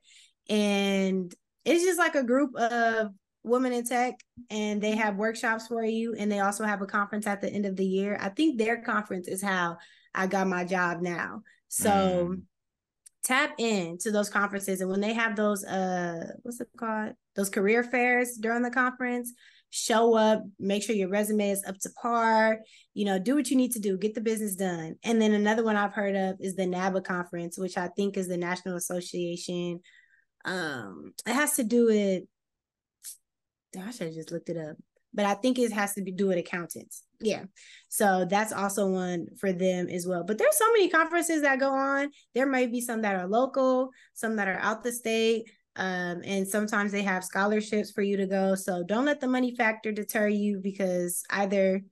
and 0.49 1.33
it's 1.65 1.85
just 1.85 2.01
like 2.01 2.17
a 2.17 2.25
group 2.25 2.57
of 2.57 3.11
women 3.43 3.73
in 3.73 3.85
tech 3.85 4.15
and 4.51 4.83
they 4.83 4.95
have 4.95 5.17
workshops 5.17 5.67
for 5.67 5.83
you 5.83 6.15
and 6.19 6.31
they 6.31 6.41
also 6.41 6.63
have 6.63 6.83
a 6.83 6.87
conference 6.87 7.27
at 7.27 7.41
the 7.41 7.49
end 7.49 7.65
of 7.65 7.75
the 7.75 7.87
year 7.87 8.19
i 8.21 8.29
think 8.29 8.59
their 8.59 8.83
conference 8.83 9.27
is 9.29 9.43
how 9.43 9.79
i 10.15 10.27
got 10.27 10.47
my 10.47 10.63
job 10.63 11.01
now 11.01 11.41
so 11.71 12.29
mm. 12.31 12.43
tap 13.25 13.55
in 13.59 13.97
to 13.99 14.11
those 14.11 14.29
conferences. 14.29 14.81
And 14.81 14.91
when 14.91 15.01
they 15.01 15.15
have 15.15 15.37
those 15.37 15.65
uh 15.65 16.33
what's 16.43 16.61
it 16.61 16.69
called? 16.77 17.13
Those 17.37 17.49
career 17.49 17.83
fairs 17.83 18.37
during 18.41 18.63
the 18.63 18.71
conference, 18.71 19.33
show 19.71 20.15
up, 20.15 20.43
make 20.59 20.83
sure 20.83 20.95
your 20.95 21.09
resume 21.09 21.51
is 21.51 21.65
up 21.67 21.79
to 21.79 21.91
par, 22.03 22.59
you 22.93 23.05
know, 23.05 23.19
do 23.19 23.37
what 23.37 23.51
you 23.51 23.57
need 23.57 23.73
to 23.73 23.81
do, 23.81 23.97
get 23.97 24.15
the 24.15 24.21
business 24.21 24.57
done. 24.57 24.97
And 25.05 25.23
then 25.23 25.33
another 25.33 25.65
one 25.65 25.77
I've 25.77 25.95
heard 25.95 26.17
of 26.17 26.37
is 26.41 26.57
the 26.57 26.67
NABA 26.67 27.03
conference, 27.03 27.57
which 27.57 27.79
I 27.79 27.89
think 27.89 28.17
is 28.17 28.29
the 28.29 28.37
National 28.37 28.77
Association. 28.77 29.81
Um, 30.45 31.13
it 31.27 31.33
has 31.33 31.55
to 31.55 31.65
do 31.65 31.87
with 31.87 32.25
I 33.81 33.93
should 33.93 34.09
have 34.09 34.15
just 34.15 34.33
looked 34.33 34.49
it 34.49 34.57
up 34.57 34.77
but 35.13 35.25
I 35.25 35.35
think 35.35 35.59
it 35.59 35.73
has 35.73 35.95
to 35.95 36.03
be 36.03 36.13
do 36.13 36.29
with 36.29 36.39
accountants. 36.39 37.05
Yeah. 37.21 37.45
So 37.89 38.27
that's 38.29 38.53
also 38.53 38.89
one 38.89 39.27
for 39.39 39.53
them 39.53 39.89
as 39.89 40.07
well. 40.07 40.25
But 40.25 40.39
there's 40.39 40.57
so 40.57 40.71
many 40.73 40.89
conferences 40.89 41.43
that 41.43 41.61
go 41.61 41.71
on. 41.71 42.11
There 42.35 42.47
might 42.47 42.73
be 42.73 42.81
some 42.81 43.03
that 43.03 43.17
are 43.17 43.29
local, 43.29 43.91
some 44.15 44.37
that 44.37 44.49
are 44.49 44.59
out 44.59 44.83
the 44.83 44.93
state. 44.93 45.45
Um, 45.77 46.23
and 46.25 46.49
sometimes 46.49 46.93
they 46.93 47.03
have 47.03 47.25
scholarships 47.25 47.91
for 47.91 48.03
you 48.03 48.17
to 48.17 48.27
go. 48.27 48.55
So 48.55 48.83
don't 48.83 49.05
let 49.05 49.21
the 49.21 49.29
money 49.29 49.55
factor 49.55 49.93
deter 49.93 50.29
you 50.29 50.61
because 50.63 51.23
either 51.31 51.83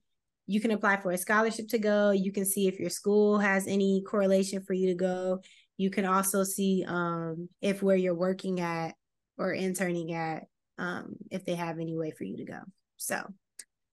you 0.47 0.59
can 0.59 0.71
apply 0.71 0.97
for 0.97 1.11
a 1.11 1.17
scholarship 1.17 1.67
to 1.69 1.77
go, 1.77 2.09
you 2.09 2.31
can 2.31 2.45
see 2.45 2.67
if 2.67 2.79
your 2.79 2.89
school 2.89 3.37
has 3.37 3.67
any 3.67 4.03
correlation 4.07 4.63
for 4.63 4.73
you 4.73 4.87
to 4.87 4.95
go. 4.95 5.39
You 5.77 5.91
can 5.91 6.05
also 6.05 6.43
see 6.43 6.83
um, 6.87 7.49
if 7.61 7.83
where 7.83 7.95
you're 7.95 8.15
working 8.15 8.59
at 8.59 8.95
or 9.37 9.53
interning 9.53 10.13
at, 10.13 10.45
um, 10.77 11.15
if 11.29 11.45
they 11.45 11.55
have 11.55 11.79
any 11.79 11.95
way 11.95 12.11
for 12.11 12.23
you 12.23 12.37
to 12.37 12.45
go. 12.45 12.59
So 12.97 13.21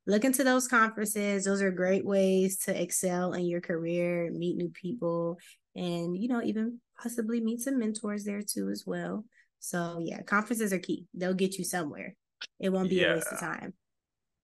look 0.06 0.24
into 0.24 0.44
those 0.44 0.68
conferences. 0.68 1.44
Those 1.44 1.62
are 1.62 1.70
great 1.70 2.04
ways 2.04 2.58
to 2.60 2.80
excel 2.80 3.32
in 3.32 3.46
your 3.46 3.60
career, 3.60 4.30
meet 4.32 4.56
new 4.56 4.68
people, 4.70 5.38
and 5.74 6.16
you 6.16 6.28
know, 6.28 6.42
even 6.42 6.80
possibly 7.00 7.40
meet 7.40 7.60
some 7.60 7.78
mentors 7.78 8.24
there 8.24 8.42
too 8.42 8.70
as 8.70 8.84
well. 8.86 9.24
So 9.60 9.98
yeah, 10.00 10.22
conferences 10.22 10.72
are 10.72 10.78
key. 10.78 11.06
They'll 11.14 11.34
get 11.34 11.58
you 11.58 11.64
somewhere. 11.64 12.14
It 12.60 12.70
won't 12.70 12.90
be 12.90 12.96
yeah. 12.96 13.12
a 13.12 13.14
waste 13.14 13.32
of 13.32 13.40
time. 13.40 13.74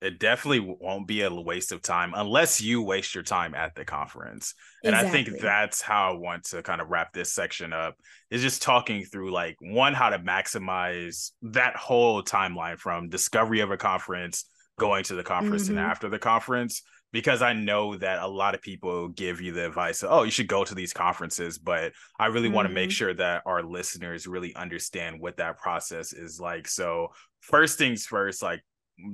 It 0.01 0.19
definitely 0.19 0.77
won't 0.81 1.07
be 1.07 1.23
a 1.23 1.33
waste 1.33 1.71
of 1.71 1.81
time 1.81 2.13
unless 2.17 2.61
you 2.61 2.83
waste 2.83 3.15
your 3.15 3.23
time 3.23 3.55
at 3.55 3.77
the 3.77 3.85
conference. 3.85 4.53
And 4.83 4.97
exactly. 4.97 5.21
I 5.21 5.25
think 5.25 5.41
that's 5.41 5.81
how 5.81 6.11
I 6.11 6.17
want 6.17 6.43
to 6.47 6.61
kind 6.61 6.81
of 6.81 6.89
wrap 6.89 7.13
this 7.13 7.33
section 7.33 7.73
up 7.73 7.95
is 8.29 8.43
just 8.43 8.63
talking 8.63 9.05
through 9.05 9.31
like 9.31 9.55
one, 9.61 9.95
how 9.95 10.11
to 10.11 10.19
maximize 10.19 11.31
that 11.43 11.77
whole 11.77 12.21
timeline 12.21 12.81
from 12.81 13.11
discovery 13.11 13.61
of 13.61 13.71
a 13.71 13.77
conference 13.77 14.47
going 14.83 15.05
to 15.05 15.15
the 15.15 15.23
conference 15.23 15.65
mm-hmm. 15.65 15.79
and 15.79 15.87
after 15.87 16.09
the 16.09 16.19
conference 16.19 16.83
because 17.13 17.43
I 17.43 17.53
know 17.53 17.97
that 17.97 18.23
a 18.23 18.27
lot 18.27 18.55
of 18.55 18.63
people 18.63 19.09
give 19.09 19.41
you 19.41 19.53
the 19.53 19.67
advice, 19.67 20.03
of, 20.03 20.11
oh, 20.11 20.23
you 20.23 20.31
should 20.31 20.49
go 20.49 20.65
to 20.65 20.75
these 20.75 20.93
conferences. 20.93 21.59
But 21.59 21.93
I 22.19 22.27
really 22.27 22.49
mm-hmm. 22.49 22.57
want 22.57 22.69
to 22.69 22.75
make 22.75 22.91
sure 22.91 23.15
that 23.15 23.43
our 23.47 23.63
listeners 23.63 24.27
really 24.27 24.55
understand 24.57 25.21
what 25.21 25.37
that 25.37 25.59
process 25.59 26.13
is 26.13 26.41
like. 26.41 26.67
So, 26.67 27.09
first 27.41 27.79
things 27.79 28.07
first, 28.07 28.43
like 28.43 28.65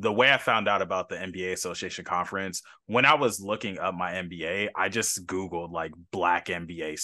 the 0.00 0.12
way 0.12 0.32
I 0.32 0.38
found 0.38 0.68
out 0.68 0.80
about 0.80 1.08
the 1.08 1.16
MBA 1.16 1.52
Association 1.52 2.04
conference, 2.04 2.62
when 2.86 3.04
I 3.04 3.14
was 3.14 3.40
looking 3.40 3.78
up 3.78 3.94
my 3.94 4.12
MBA, 4.12 4.68
I 4.76 4.88
just 4.88 5.26
Googled 5.26 5.72
like 5.72 5.92
black 6.12 6.46
MBA, 6.46 7.00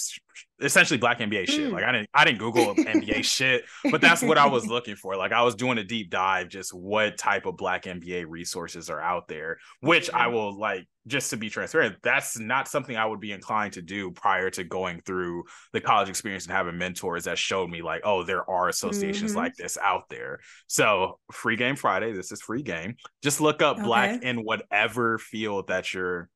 essentially 0.61 0.97
black 0.97 1.19
MBA 1.19 1.47
shit. 1.49 1.71
Like 1.71 1.83
I 1.83 1.91
didn't, 1.91 2.09
I 2.13 2.25
didn't 2.25 2.39
Google 2.39 2.75
NBA 2.75 3.23
shit, 3.23 3.63
but 3.91 4.01
that's 4.01 4.21
what 4.21 4.37
I 4.37 4.47
was 4.47 4.67
looking 4.67 4.95
for. 4.95 5.15
Like 5.15 5.31
I 5.31 5.41
was 5.41 5.55
doing 5.55 5.77
a 5.77 5.83
deep 5.83 6.09
dive, 6.09 6.49
just 6.49 6.73
what 6.73 7.17
type 7.17 7.45
of 7.45 7.57
black 7.57 7.83
MBA 7.83 8.25
resources 8.27 8.89
are 8.89 9.01
out 9.01 9.27
there, 9.27 9.57
which 9.81 10.09
I 10.11 10.27
will 10.27 10.57
like 10.57 10.87
just 11.07 11.29
to 11.29 11.37
be 11.37 11.49
transparent, 11.49 11.97
that's 12.01 12.39
not 12.39 12.67
something 12.67 12.97
I 12.97 13.05
would 13.05 13.19
be 13.19 13.31
inclined 13.31 13.73
to 13.73 13.81
do 13.81 14.11
prior 14.11 14.49
to 14.51 14.63
going 14.63 15.01
through 15.01 15.43
the 15.71 15.81
college 15.81 16.09
experience 16.09 16.45
and 16.45 16.55
having 16.55 16.77
mentors 16.77 17.25
that 17.25 17.37
showed 17.37 17.69
me 17.69 17.81
like, 17.81 18.01
oh, 18.03 18.23
there 18.23 18.49
are 18.49 18.69
associations 18.69 19.31
mm-hmm. 19.31 19.41
like 19.41 19.55
this 19.55 19.77
out 19.77 20.09
there. 20.09 20.39
So 20.67 21.19
free 21.31 21.57
game 21.57 21.75
Friday, 21.75 22.11
this 22.13 22.31
is 22.31 22.41
free 22.41 22.63
game. 22.63 22.95
Just 23.21 23.39
look 23.39 23.61
up 23.61 23.77
okay. 23.77 23.85
black 23.85 24.23
in 24.23 24.37
whatever 24.37 25.19
field 25.19 25.67
that 25.67 25.93
you're 25.93 26.29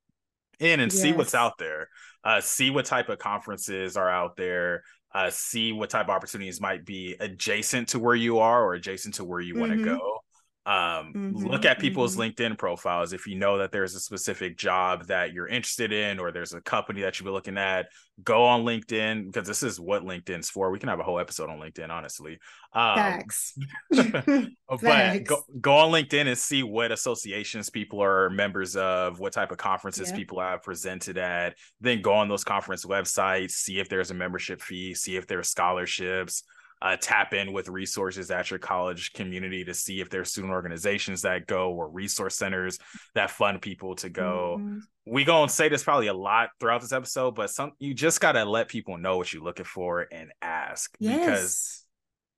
in 0.59 0.79
and 0.79 0.91
yes. 0.91 1.01
see 1.01 1.13
what's 1.13 1.35
out 1.35 1.57
there. 1.57 1.89
Uh, 2.23 2.41
see 2.41 2.69
what 2.69 2.85
type 2.85 3.09
of 3.09 3.19
conferences 3.19 3.97
are 3.97 4.09
out 4.09 4.35
there. 4.35 4.83
Uh, 5.13 5.29
see 5.29 5.71
what 5.71 5.89
type 5.89 6.05
of 6.05 6.09
opportunities 6.11 6.61
might 6.61 6.85
be 6.85 7.15
adjacent 7.19 7.87
to 7.87 7.99
where 7.99 8.15
you 8.15 8.39
are 8.39 8.63
or 8.63 8.73
adjacent 8.75 9.15
to 9.15 9.25
where 9.25 9.39
you 9.39 9.53
mm-hmm. 9.53 9.61
want 9.61 9.73
to 9.73 9.83
go 9.83 10.18
um, 10.65 11.13
mm-hmm, 11.15 11.47
look 11.47 11.65
at 11.65 11.79
people's 11.79 12.17
mm-hmm. 12.17 12.43
linkedin 12.43 12.57
profiles 12.57 13.13
if 13.13 13.25
you 13.25 13.35
know 13.35 13.57
that 13.57 13.71
there's 13.71 13.95
a 13.95 13.99
specific 13.99 14.57
job 14.57 15.07
that 15.07 15.33
you're 15.33 15.47
interested 15.47 15.93
in 15.93 16.19
or 16.19 16.31
there's 16.31 16.53
a 16.53 16.61
company 16.61 17.01
that 17.01 17.17
you'll 17.17 17.27
be 17.27 17.31
looking 17.31 17.57
at 17.57 17.87
go 18.23 18.43
on 18.43 18.65
linkedin 18.65 19.25
because 19.25 19.47
this 19.47 19.63
is 19.63 19.79
what 19.79 20.03
linkedin's 20.03 20.49
for 20.49 20.69
we 20.69 20.77
can 20.77 20.89
have 20.89 20.99
a 20.99 21.03
whole 21.03 21.17
episode 21.17 21.49
on 21.49 21.59
linkedin 21.59 21.89
honestly 21.89 22.37
um, 22.73 22.95
Facts. 22.95 23.57
but 23.89 24.79
Facts. 24.81 25.29
Go, 25.29 25.43
go 25.61 25.77
on 25.77 25.91
linkedin 25.91 26.27
and 26.27 26.37
see 26.37 26.61
what 26.61 26.91
associations 26.91 27.69
people 27.69 28.03
are 28.03 28.29
members 28.29 28.75
of 28.75 29.19
what 29.19 29.31
type 29.31 29.51
of 29.51 29.57
conferences 29.57 30.11
yeah. 30.11 30.17
people 30.17 30.41
have 30.41 30.61
presented 30.61 31.17
at 31.17 31.55
then 31.79 32.01
go 32.01 32.13
on 32.13 32.27
those 32.27 32.43
conference 32.43 32.85
websites 32.85 33.51
see 33.51 33.79
if 33.79 33.87
there's 33.87 34.11
a 34.11 34.13
membership 34.13 34.61
fee 34.61 34.93
see 34.93 35.15
if 35.15 35.25
there's 35.25 35.49
scholarships 35.49 36.43
uh, 36.81 36.95
tap 36.99 37.33
in 37.33 37.51
with 37.51 37.67
resources 37.67 38.31
at 38.31 38.49
your 38.49 38.59
college 38.59 39.13
community 39.13 39.65
to 39.65 39.73
see 39.73 39.99
if 39.99 40.09
there's 40.09 40.31
student 40.31 40.53
organizations 40.53 41.23
that 41.23 41.45
go 41.45 41.71
or 41.71 41.89
resource 41.89 42.35
centers 42.35 42.79
that 43.15 43.31
fund 43.31 43.61
people 43.61 43.95
to 43.95 44.09
go. 44.09 44.57
Mm-hmm. 44.59 44.79
We 45.05 45.23
gonna 45.25 45.49
say 45.49 45.69
this 45.69 45.83
probably 45.83 46.07
a 46.07 46.13
lot 46.13 46.49
throughout 46.59 46.81
this 46.81 46.93
episode, 46.93 47.35
but 47.35 47.49
some 47.49 47.71
you 47.79 47.93
just 47.93 48.21
gotta 48.21 48.45
let 48.45 48.69
people 48.69 48.97
know 48.97 49.17
what 49.17 49.33
you're 49.33 49.43
looking 49.43 49.65
for 49.65 50.07
and 50.11 50.31
ask 50.41 50.95
yes. 50.99 51.19
because 51.19 51.85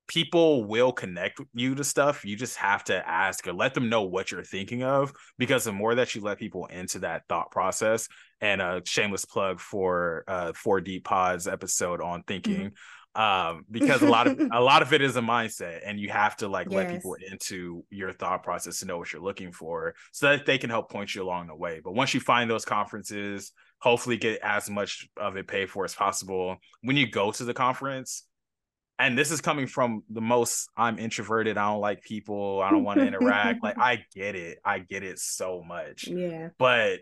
people 0.07 0.65
will 0.65 0.91
connect 0.91 1.39
you 1.53 1.75
to 1.75 1.83
stuff. 1.83 2.25
You 2.25 2.35
just 2.35 2.57
have 2.57 2.83
to 2.85 3.07
ask 3.07 3.47
or 3.47 3.53
let 3.53 3.73
them 3.73 3.89
know 3.89 4.03
what 4.03 4.31
you're 4.31 4.43
thinking 4.43 4.83
of 4.83 5.13
because 5.37 5.65
the 5.65 5.71
more 5.71 5.95
that 5.95 6.15
you 6.15 6.21
let 6.21 6.39
people 6.39 6.65
into 6.65 6.99
that 6.99 7.23
thought 7.29 7.51
process, 7.51 8.07
and 8.39 8.59
a 8.59 8.81
shameless 8.85 9.25
plug 9.25 9.59
for 9.59 10.23
uh 10.27 10.53
four 10.53 10.81
deep 10.81 11.03
pods 11.03 11.47
episode 11.47 12.01
on 12.01 12.23
thinking. 12.23 12.55
Mm-hmm 12.55 12.75
um 13.15 13.65
because 13.69 14.01
a 14.01 14.07
lot 14.07 14.25
of 14.25 14.39
a 14.53 14.61
lot 14.61 14.81
of 14.81 14.93
it 14.93 15.01
is 15.01 15.17
a 15.17 15.21
mindset 15.21 15.81
and 15.85 15.99
you 15.99 16.09
have 16.09 16.35
to 16.37 16.47
like 16.47 16.67
yes. 16.69 16.77
let 16.77 16.89
people 16.89 17.15
into 17.29 17.83
your 17.89 18.13
thought 18.13 18.41
process 18.41 18.79
to 18.79 18.85
know 18.85 18.97
what 18.97 19.11
you're 19.11 19.21
looking 19.21 19.51
for 19.51 19.93
so 20.13 20.29
that 20.29 20.45
they 20.45 20.57
can 20.57 20.69
help 20.69 20.89
point 20.89 21.13
you 21.13 21.21
along 21.21 21.47
the 21.47 21.55
way 21.55 21.81
but 21.83 21.93
once 21.93 22.13
you 22.13 22.21
find 22.21 22.49
those 22.49 22.63
conferences 22.63 23.51
hopefully 23.79 24.15
get 24.15 24.39
as 24.41 24.69
much 24.69 25.09
of 25.17 25.35
it 25.35 25.47
paid 25.47 25.69
for 25.69 25.83
as 25.83 25.93
possible 25.93 26.55
when 26.83 26.95
you 26.95 27.09
go 27.09 27.31
to 27.31 27.43
the 27.43 27.53
conference 27.53 28.23
and 28.97 29.17
this 29.17 29.29
is 29.29 29.41
coming 29.41 29.67
from 29.67 30.03
the 30.09 30.21
most 30.21 30.69
i'm 30.77 30.97
introverted 30.97 31.57
i 31.57 31.69
don't 31.69 31.81
like 31.81 32.01
people 32.01 32.61
i 32.61 32.71
don't 32.71 32.85
want 32.85 32.97
to 32.97 33.05
interact 33.05 33.61
like 33.61 33.77
i 33.79 34.01
get 34.15 34.35
it 34.35 34.57
i 34.63 34.79
get 34.79 35.03
it 35.03 35.19
so 35.19 35.61
much 35.61 36.07
yeah 36.07 36.47
but 36.57 36.99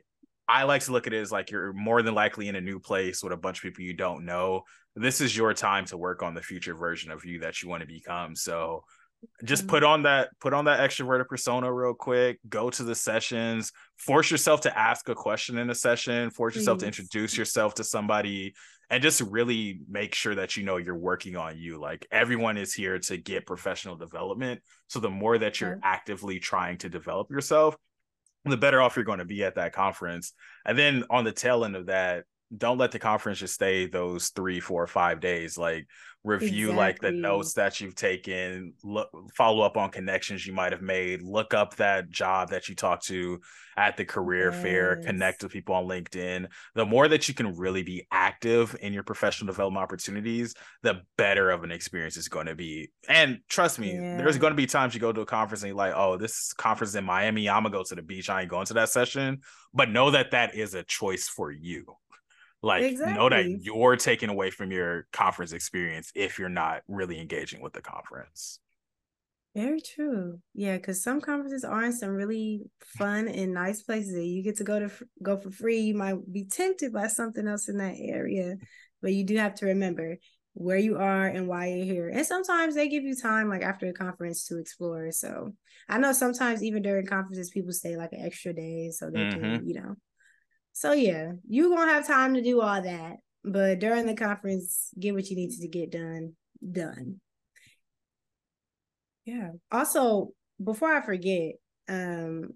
I 0.52 0.64
like 0.64 0.82
to 0.86 0.92
look 0.92 1.06
at 1.06 1.14
it 1.14 1.20
as 1.20 1.32
like 1.32 1.52
you're 1.52 1.74
more 1.74 2.02
than 2.02 2.16
likely 2.16 2.48
in 2.48 2.56
a 2.56 2.62
new 2.62 2.80
place 2.80 3.22
with 3.22 3.32
a 3.32 3.38
bunch 3.38 3.60
of 3.60 3.62
people 3.62 3.84
you 3.84 3.94
don't 3.94 4.26
know 4.26 4.64
this 5.04 5.22
is 5.22 5.36
your 5.36 5.54
time 5.54 5.86
to 5.86 5.98
work 5.98 6.24
on 6.24 6.34
the 6.34 6.42
future 6.42 6.76
version 6.76 7.12
of 7.12 7.26
you 7.26 7.40
that 7.40 7.62
you 7.62 7.70
want 7.70 7.82
to 7.82 7.88
become. 7.88 8.36
So 8.36 8.84
just 9.44 9.64
mm-hmm. 9.64 9.72
put 9.72 9.84
on 9.84 10.04
that 10.04 10.30
put 10.40 10.54
on 10.54 10.66
that 10.66 10.80
extroverted 10.80 11.28
persona 11.28 11.72
real 11.72 11.94
quick 11.94 12.40
go 12.48 12.70
to 12.70 12.84
the 12.84 12.96
sessions 12.96 13.74
force 13.98 14.32
yourself 14.32 14.62
to 14.62 14.80
ask 14.80 15.10
a 15.10 15.14
question 15.14 15.58
in 15.58 15.70
a 15.70 15.76
session 15.76 16.30
force 16.30 16.56
yourself 16.56 16.78
to 16.78 16.86
introduce 16.86 17.38
yourself 17.38 17.74
to 17.74 17.84
somebody 17.84 18.54
and 18.90 19.04
just 19.04 19.22
really 19.22 19.82
make 19.90 20.16
sure 20.16 20.36
that 20.36 20.58
you 20.58 20.64
know 20.64 20.78
you're 20.78 20.96
working 20.96 21.36
on 21.36 21.58
you. 21.58 21.80
Like 21.80 22.08
everyone 22.12 22.58
is 22.58 22.74
here 22.74 22.98
to 23.00 23.18
get 23.18 23.46
professional 23.46 23.96
development. 23.96 24.62
So 24.88 25.00
the 25.00 25.10
more 25.10 25.38
that 25.38 25.62
you're 25.62 25.80
actively 25.84 26.40
trying 26.40 26.78
to 26.80 26.90
develop 26.90 27.30
yourself 27.30 27.76
the 28.46 28.58
better 28.58 28.82
off 28.82 28.96
you're 28.96 29.06
going 29.06 29.20
to 29.20 29.26
be 29.26 29.44
at 29.44 29.56
that 29.56 29.74
conference. 29.74 30.34
And 30.66 30.78
then 30.78 31.04
on 31.10 31.24
the 31.24 31.32
tail 31.32 31.66
end 31.66 31.76
of 31.76 31.88
that 31.88 32.24
don't 32.56 32.78
let 32.78 32.92
the 32.92 33.00
conference 33.00 33.40
just 33.40 33.54
stay 33.54 33.86
those 33.86 34.30
three, 34.30 34.60
four, 34.60 34.86
five 34.88 35.20
days. 35.20 35.58
Like 35.58 35.88
review 36.24 36.72
exactly. 36.72 36.76
like 36.76 37.00
the 37.00 37.12
notes 37.12 37.54
that 37.54 37.80
you've 37.80 37.96
taken, 37.96 38.74
look 38.84 39.10
follow 39.36 39.62
up 39.62 39.78
on 39.78 39.90
connections 39.90 40.46
you 40.46 40.54
might 40.54 40.72
have 40.72 40.82
made, 40.82 41.22
look 41.22 41.54
up 41.54 41.76
that 41.76 42.10
job 42.10 42.50
that 42.50 42.68
you 42.68 42.76
talked 42.76 43.06
to 43.06 43.40
at 43.78 43.96
the 43.96 44.04
career 44.04 44.52
yes. 44.52 44.62
fair, 44.62 44.96
connect 44.98 45.44
with 45.44 45.52
people 45.52 45.76
on 45.76 45.86
LinkedIn. 45.86 46.48
The 46.76 46.86
more 46.86 47.08
that 47.08 47.28
you 47.28 47.34
can 47.34 47.56
really 47.56 47.84
be 47.84 48.06
active 48.12 48.76
in 48.82 48.92
your 48.92 49.04
professional 49.04 49.48
development 49.48 49.84
opportunities, 49.84 50.56
the 50.84 51.02
better 51.18 51.52
of 51.52 51.64
an 51.64 51.72
experience 51.72 52.18
is 52.18 52.28
going 52.28 52.48
to 52.48 52.56
be. 52.56 52.92
And 53.08 53.40
trust 53.48 53.80
me, 53.80 53.94
yeah. 53.94 54.18
there's 54.18 54.38
going 54.38 54.52
to 54.52 54.58
be 54.58 54.66
times 54.66 54.94
you 54.94 55.00
go 55.00 55.14
to 55.14 55.22
a 55.22 55.26
conference 55.26 55.62
and 55.62 55.70
you're 55.70 55.78
like, 55.78 55.94
oh, 55.96 56.18
this 56.18 56.52
conference 56.54 56.96
in 56.96 57.06
Miami, 57.06 57.48
I'm 57.48 57.64
gonna 57.64 57.74
go 57.74 57.84
to 57.84 57.96
the 57.96 58.02
beach. 58.02 58.30
I 58.30 58.42
ain't 58.42 58.50
going 58.50 58.66
to 58.66 58.74
that 58.74 58.90
session. 58.90 59.40
But 59.74 59.90
know 59.90 60.12
that 60.12 60.32
that 60.32 60.56
is 60.56 60.74
a 60.74 60.84
choice 60.84 61.30
for 61.30 61.52
you. 61.52 61.86
Like 62.62 62.84
exactly. 62.84 63.18
know 63.18 63.30
that 63.30 63.46
you're 63.62 63.96
taking 63.96 64.30
away 64.30 64.52
from 64.52 64.72
your 64.72 65.08
conference 65.14 65.54
experience 65.54 66.12
if 66.14 66.38
you're 66.38 66.50
not 66.50 66.82
really 66.88 67.20
engaging 67.20 67.62
with 67.62 67.74
the 67.74 67.82
conference. 67.82 68.60
Very 69.56 69.82
true. 69.82 70.40
Yeah, 70.54 70.78
because 70.78 71.02
some 71.02 71.22
conferences 71.22 71.64
are 71.64 71.84
in 71.84 71.94
some 71.94 72.10
really 72.10 72.62
fun 72.82 73.28
and 73.28 73.54
nice 73.54 73.82
places 73.82 74.14
that 74.14 74.26
you 74.26 74.44
get 74.44 74.58
to 74.58 74.64
go 74.64 74.80
to 74.80 74.92
go 75.24 75.38
for 75.38 75.50
free. 75.50 75.80
You 75.80 75.96
might 75.96 76.18
be 76.32 76.46
tempted 76.46 76.94
by 76.94 77.08
something 77.08 77.48
else 77.48 77.68
in 77.68 77.78
that 77.78 77.96
area, 77.98 78.58
but 79.02 79.14
you 79.14 79.24
do 79.24 79.38
have 79.38 79.56
to 79.56 79.68
remember 79.68 80.18
where 80.54 80.78
you 80.78 80.98
are 80.98 81.26
and 81.26 81.48
why 81.48 81.68
you're 81.68 81.86
here. 81.86 82.10
And 82.10 82.26
sometimes 82.26 82.76
they 82.76 82.90
give 82.90 83.04
you 83.04 83.16
time, 83.16 83.50
like 83.50 83.64
after 83.64 83.88
a 83.88 83.94
conference, 83.94 84.46
to 84.48 84.60
explore. 84.60 85.12
So 85.12 85.54
I 85.88 85.98
know 85.98 86.12
sometimes 86.12 86.62
even 86.62 86.84
during 86.84 87.06
conferences, 87.06 87.50
people 87.50 87.72
stay 87.72 87.96
like 87.96 88.14
an 88.14 88.26
extra 88.26 88.54
day 88.54 88.92
so 88.92 89.10
they 89.10 89.20
mm-hmm. 89.20 89.40
can, 89.40 89.68
you 89.68 89.76
know, 89.76 89.96
so 90.80 90.94
yeah, 90.94 91.34
you 91.46 91.76
gonna 91.76 91.92
have 91.92 92.08
time 92.08 92.36
to 92.36 92.42
do 92.42 92.62
all 92.62 92.82
that, 92.82 93.18
but 93.44 93.80
during 93.80 94.06
the 94.06 94.14
conference, 94.14 94.92
get 94.98 95.14
what 95.14 95.30
you 95.30 95.36
need 95.36 95.52
to 95.52 95.68
get 95.68 95.92
done. 95.92 96.36
Done. 96.72 97.20
Yeah. 99.26 99.50
Also, 99.74 100.30
before 100.64 100.96
I 100.96 101.02
forget, 101.02 101.56
um, 101.90 102.52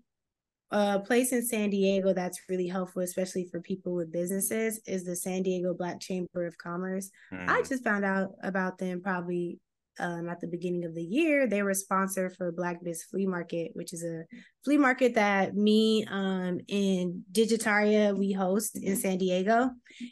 a 0.72 1.02
place 1.02 1.34
in 1.34 1.46
San 1.46 1.70
Diego 1.70 2.14
that's 2.14 2.40
really 2.48 2.70
helpful, 2.70 3.02
especially 3.02 3.50
for 3.52 3.60
people 3.60 3.94
with 3.94 4.14
businesses, 4.14 4.80
is 4.88 5.04
the 5.04 5.18
San 5.18 5.44
Diego 5.44 5.74
Black 5.74 6.00
Chamber 6.00 6.48
of 6.48 6.58
Commerce. 6.58 7.12
Mm. 7.34 7.50
I 7.50 7.62
just 7.64 7.84
found 7.84 8.06
out 8.06 8.36
about 8.42 8.78
them 8.78 9.02
probably 9.02 9.60
um, 10.00 10.28
at 10.30 10.40
the 10.42 10.48
beginning 10.48 10.86
of 10.86 10.96
the 10.96 11.04
year, 11.04 11.48
they 11.48 11.62
were 11.62 11.72
a 11.72 11.76
sponsor 11.76 12.30
for 12.30 12.52
Black 12.52 12.84
Biz 12.84 13.04
Flea 13.04 13.26
Market, 13.26 13.72
which 13.74 13.94
is 13.94 14.04
a 14.04 14.24
flea 14.64 14.78
market 14.78 15.16
that 15.16 15.56
me 15.56 16.06
um, 16.10 16.60
and 16.70 17.24
Digitaria 17.32 18.18
we 18.18 18.32
host 18.32 18.78
in 18.82 18.96
San 18.96 19.18
Diego, 19.18 19.70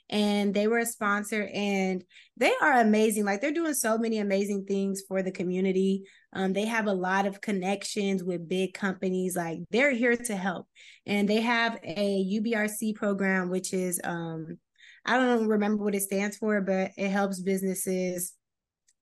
and 0.10 0.54
they 0.54 0.68
were 0.68 0.80
a 0.80 0.86
sponsor, 0.86 1.50
and 1.54 2.04
they 2.38 2.54
are 2.62 2.80
amazing. 2.80 3.26
Like 3.26 3.42
they're 3.42 3.52
doing 3.52 3.74
so 3.74 3.98
many 3.98 4.20
amazing 4.20 4.66
things 4.66 5.02
for 5.08 5.24
the 5.24 5.32
community. 5.32 6.04
Um, 6.34 6.54
they 6.54 6.66
have 6.66 6.88
a 6.88 6.94
lot 6.94 7.26
of 7.26 7.42
connections 7.42 8.24
with 8.24 8.48
big 8.48 8.74
companies. 8.74 9.36
Like 9.36 9.60
they're 9.72 9.92
here 9.92 10.16
to 10.16 10.36
help, 10.36 10.68
and 11.06 11.28
they 11.28 11.42
have 11.42 11.80
a 11.84 12.26
UBRC 12.40 12.96
program, 12.96 13.50
which 13.50 13.74
is 13.74 14.00
um, 14.04 14.58
I 15.06 15.18
don't 15.18 15.48
remember 15.48 15.84
what 15.84 15.96
it 15.96 16.04
stands 16.04 16.38
for, 16.38 16.62
but 16.62 16.92
it 16.98 17.10
helps 17.10 17.42
businesses 17.42 18.34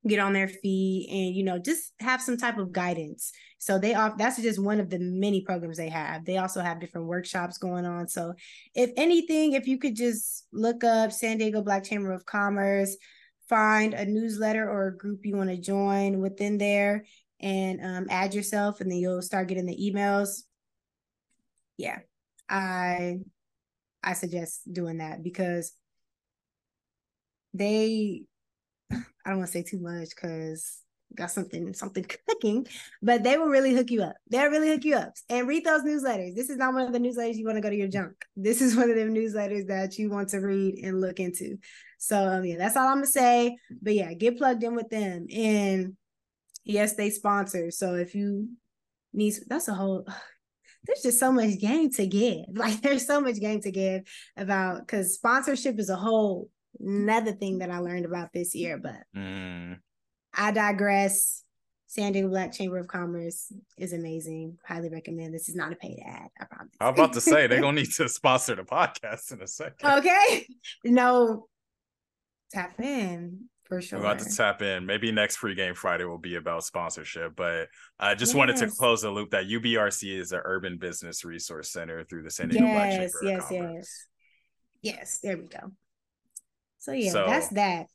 get 0.08 0.20
on 0.20 0.34
their 0.34 0.48
feet 0.48 1.10
and 1.12 1.36
you 1.36 1.44
know 1.44 1.60
just 1.60 1.94
have 2.00 2.22
some 2.22 2.38
type 2.38 2.58
of 2.58 2.72
guidance. 2.72 3.32
So 3.58 3.78
they 3.78 3.94
off 3.94 4.18
that's 4.18 4.42
just 4.42 4.62
one 4.62 4.80
of 4.80 4.90
the 4.90 5.00
many 5.00 5.42
programs 5.42 5.78
they 5.78 5.90
have. 5.90 6.26
They 6.26 6.38
also 6.38 6.62
have 6.62 6.80
different 6.80 7.08
workshops 7.08 7.58
going 7.58 7.86
on. 7.86 8.08
So 8.08 8.34
if 8.76 8.92
anything 8.98 9.54
if 9.54 9.68
you 9.68 9.78
could 9.78 9.96
just 9.96 10.46
look 10.52 10.84
up 10.84 11.12
san 11.12 11.38
diego 11.38 11.62
black 11.62 11.84
chamber 11.84 12.12
of 12.12 12.26
commerce 12.26 12.96
find 13.48 13.94
a 13.94 14.06
newsletter 14.06 14.70
or 14.70 14.88
a 14.88 14.98
group 14.98 15.26
you 15.26 15.36
want 15.36 15.50
to 15.50 15.58
join 15.58 16.20
within 16.20 16.58
there 16.58 17.04
and 17.40 17.84
um, 17.84 18.08
add 18.10 18.34
yourself 18.34 18.80
and 18.80 18.92
then 18.92 19.00
you'll 19.00 19.22
start 19.22 19.48
getting 19.48 19.66
the 19.66 19.92
emails. 19.92 20.44
Yeah 21.78 22.00
i 22.50 23.20
i 24.04 24.14
suggest 24.14 24.62
doing 24.72 24.98
that 24.98 25.24
because 25.24 25.74
they 27.54 28.24
I 28.92 29.30
don't 29.30 29.38
want 29.38 29.48
to 29.48 29.54
say 29.54 29.64
too 29.64 29.80
much 29.80 30.10
because 30.10 30.82
got 31.16 31.32
something 31.32 31.74
something 31.74 32.06
cooking, 32.28 32.68
but 33.02 33.24
they 33.24 33.38
will 33.38 33.48
really 33.48 33.74
hook 33.74 33.90
you 33.90 34.04
up. 34.04 34.16
They'll 34.30 34.50
really 34.50 34.70
hook 34.70 34.86
you 34.86 34.96
up. 34.96 35.14
And 35.30 35.48
read 35.48 35.66
those 35.66 35.82
newsletters. 35.82 36.36
This 36.36 36.50
is 36.50 36.58
not 36.58 36.74
one 36.74 36.84
of 36.84 36.94
the 36.94 37.00
newsletters 37.00 37.36
you 37.36 37.46
want 37.46 37.58
to 37.58 37.62
go 37.62 37.70
to 37.70 37.76
your 37.76 37.88
junk. 37.88 38.14
This 38.36 38.62
is 38.62 38.76
one 38.78 38.90
of 38.90 38.96
them 38.96 39.14
newsletters 39.14 39.68
that 39.68 39.98
you 39.98 40.10
want 40.10 40.30
to 40.30 40.40
read 40.40 40.80
and 40.84 41.02
look 41.02 41.20
into. 41.20 41.58
So 41.98 42.24
um, 42.24 42.46
yeah, 42.46 42.58
that's 42.58 42.78
all 42.78 42.88
I'm 42.88 42.98
gonna 42.98 43.08
say. 43.08 43.58
But 43.82 43.96
yeah, 43.96 44.14
get 44.14 44.38
plugged 44.38 44.64
in 44.64 44.76
with 44.76 44.90
them. 44.90 45.28
And 45.34 45.96
yes, 46.64 46.96
they 46.96 47.10
sponsor. 47.10 47.72
So 47.72 47.96
if 47.96 48.16
you 48.16 48.50
need 49.14 49.34
that's 49.48 49.68
a 49.68 49.74
whole 49.74 50.08
there's 50.86 51.02
just 51.02 51.20
so 51.20 51.32
much 51.32 51.60
game 51.60 51.92
to 51.92 52.08
give. 52.08 52.46
Like 52.54 52.82
there's 52.82 53.06
so 53.06 53.20
much 53.20 53.40
game 53.40 53.62
to 53.62 53.72
give 53.72 54.04
about 54.38 54.80
because 54.80 55.16
sponsorship 55.16 55.80
is 55.80 55.90
a 55.90 55.96
whole 55.96 56.50
another 56.80 57.32
thing 57.32 57.60
that 57.60 57.72
I 57.72 57.80
learned 57.80 58.06
about 58.06 58.30
this 58.34 58.56
year, 58.56 58.78
but 58.78 59.04
mm. 59.16 59.78
I 60.34 60.52
digress. 60.52 61.44
San 61.88 62.12
Diego 62.12 62.30
Black 62.30 62.54
Chamber 62.54 62.78
of 62.78 62.88
Commerce 62.88 63.52
is 63.76 63.94
amazing. 63.94 64.60
Highly 64.64 64.90
recommend. 64.90 65.34
This 65.34 65.50
is 65.50 65.56
not 65.56 65.74
a 65.74 65.76
paid 65.76 65.98
ad. 66.06 66.28
I 66.40 66.46
promise. 66.46 66.74
I'm 66.80 66.94
about 66.94 67.14
to 67.14 67.22
say 67.22 67.48
they're 67.48 67.62
gonna 67.62 67.82
need 67.82 67.92
to 67.94 68.08
sponsor 68.10 68.56
the 68.56 68.62
podcast 68.62 69.34
in 69.34 69.42
a 69.42 69.48
second. 69.48 69.90
Okay. 69.90 70.46
No, 70.86 71.48
tap 72.52 72.80
in. 72.80 73.46
for 73.64 73.82
sure. 73.82 74.00
We're 74.00 74.06
going 74.06 74.18
to 74.18 74.36
tap 74.36 74.62
in. 74.62 74.86
Maybe 74.86 75.12
next 75.12 75.38
free 75.38 75.56
game 75.56 75.74
Friday 75.74 76.04
will 76.04 76.18
be 76.20 76.36
about 76.36 76.64
sponsorship, 76.64 77.36
but 77.36 77.70
I 78.00 78.14
just 78.14 78.32
yes. 78.32 78.38
wanted 78.38 78.58
to 78.58 78.68
close 78.68 79.02
the 79.02 79.10
loop 79.10 79.32
that 79.32 79.46
UBRC 79.46 80.16
is 80.16 80.32
an 80.32 80.42
urban 80.44 80.78
business 80.78 81.26
resource 81.26 81.72
center 81.72 82.04
through 82.04 82.22
the 82.22 82.32
San 82.32 82.50
Diego 82.50 82.66
yes, 82.66 82.76
Black 82.76 82.92
Chamber 82.92 83.10
yes, 83.24 83.48
yes, 83.52 84.08
yes. 84.82 85.20
There 85.24 85.38
we 85.38 85.48
go. 85.48 85.72
So 86.80 86.94
yeah, 86.94 87.12
so, 87.12 87.26
that's 87.26 87.50
that. 87.50 87.88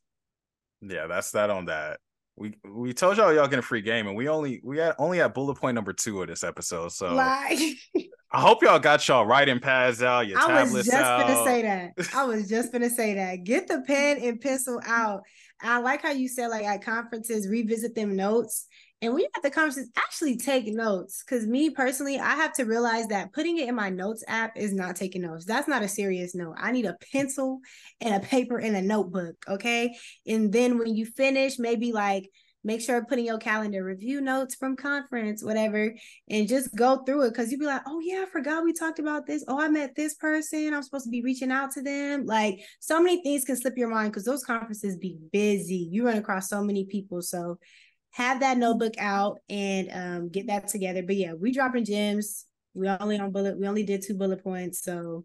Yeah, 0.82 1.06
that's 1.06 1.30
that 1.32 1.50
on 1.50 1.66
that. 1.66 1.98
We 2.36 2.54
we 2.68 2.92
told 2.92 3.16
y'all 3.16 3.32
y'all 3.32 3.48
get 3.48 3.58
a 3.58 3.62
free 3.62 3.80
game, 3.80 4.06
and 4.06 4.16
we 4.16 4.28
only 4.28 4.60
we 4.62 4.78
had 4.78 4.94
only 4.98 5.20
at 5.20 5.34
bullet 5.34 5.56
point 5.56 5.74
number 5.74 5.92
two 5.92 6.20
of 6.20 6.28
this 6.28 6.44
episode. 6.44 6.92
So 6.92 7.14
like, 7.14 7.58
I 8.32 8.40
hope 8.40 8.62
y'all 8.62 8.78
got 8.78 9.06
y'all 9.06 9.24
writing 9.24 9.60
pads 9.60 10.02
out, 10.02 10.26
your 10.26 10.38
tablets, 10.40 10.72
I 10.72 10.74
was 10.74 10.86
just 10.86 10.96
out. 10.96 11.28
gonna 11.28 11.44
say 11.44 11.62
that. 11.62 11.92
I 12.14 12.24
was 12.24 12.48
just 12.48 12.72
gonna 12.72 12.90
say 12.90 13.14
that. 13.14 13.44
Get 13.44 13.68
the 13.68 13.82
pen 13.86 14.18
and 14.18 14.40
pencil 14.40 14.80
out. 14.84 15.22
I 15.62 15.78
like 15.78 16.02
how 16.02 16.10
you 16.10 16.28
said 16.28 16.48
like 16.48 16.64
at 16.64 16.84
conferences, 16.84 17.48
revisit 17.48 17.94
them 17.94 18.16
notes. 18.16 18.66
And 19.02 19.12
we 19.12 19.28
have 19.34 19.42
the 19.42 19.50
conferences, 19.50 19.90
actually 19.96 20.38
take 20.38 20.66
notes. 20.66 21.22
Cause 21.22 21.46
me 21.46 21.70
personally, 21.70 22.18
I 22.18 22.36
have 22.36 22.54
to 22.54 22.64
realize 22.64 23.06
that 23.08 23.32
putting 23.32 23.58
it 23.58 23.68
in 23.68 23.74
my 23.74 23.90
notes 23.90 24.24
app 24.28 24.56
is 24.56 24.72
not 24.72 24.96
taking 24.96 25.22
notes. 25.22 25.44
That's 25.44 25.68
not 25.68 25.82
a 25.82 25.88
serious 25.88 26.34
note. 26.34 26.54
I 26.58 26.72
need 26.72 26.86
a 26.86 26.96
pencil 27.12 27.60
and 28.00 28.14
a 28.14 28.26
paper 28.26 28.58
and 28.58 28.76
a 28.76 28.82
notebook. 28.82 29.36
Okay. 29.48 29.94
And 30.26 30.52
then 30.52 30.78
when 30.78 30.94
you 30.94 31.04
finish, 31.04 31.58
maybe 31.58 31.92
like 31.92 32.30
make 32.64 32.80
sure 32.80 33.04
putting 33.04 33.26
your 33.26 33.38
calendar 33.38 33.84
review 33.84 34.20
notes 34.20 34.54
from 34.54 34.74
conference 34.74 35.44
whatever 35.44 35.94
and 36.30 36.48
just 36.48 36.74
go 36.74 37.02
through 37.04 37.22
it 37.22 37.28
because 37.28 37.50
you'd 37.50 37.60
be 37.60 37.66
like 37.66 37.82
oh 37.86 38.00
yeah 38.00 38.24
i 38.26 38.30
forgot 38.30 38.64
we 38.64 38.72
talked 38.72 38.98
about 38.98 39.26
this 39.26 39.44
oh 39.46 39.60
i 39.60 39.68
met 39.68 39.94
this 39.94 40.14
person 40.14 40.72
i'm 40.72 40.82
supposed 40.82 41.04
to 41.04 41.10
be 41.10 41.22
reaching 41.22 41.52
out 41.52 41.70
to 41.70 41.82
them 41.82 42.24
like 42.24 42.58
so 42.80 43.00
many 43.00 43.22
things 43.22 43.44
can 43.44 43.56
slip 43.56 43.76
your 43.76 43.88
mind 43.88 44.10
because 44.10 44.24
those 44.24 44.44
conferences 44.44 44.96
be 44.96 45.18
busy 45.30 45.88
you 45.92 46.06
run 46.06 46.16
across 46.16 46.48
so 46.48 46.62
many 46.62 46.84
people 46.86 47.20
so 47.20 47.58
have 48.14 48.40
that 48.40 48.58
notebook 48.58 48.94
out 48.98 49.38
and 49.48 49.90
um, 49.92 50.28
get 50.28 50.46
that 50.46 50.68
together 50.68 51.02
but 51.02 51.16
yeah 51.16 51.34
we 51.34 51.52
dropping 51.52 51.84
gems 51.84 52.46
we 52.72 52.88
only 52.88 53.18
on 53.18 53.30
bullet 53.30 53.58
we 53.58 53.66
only 53.66 53.82
did 53.82 54.02
two 54.02 54.14
bullet 54.14 54.42
points 54.42 54.82
so 54.82 55.24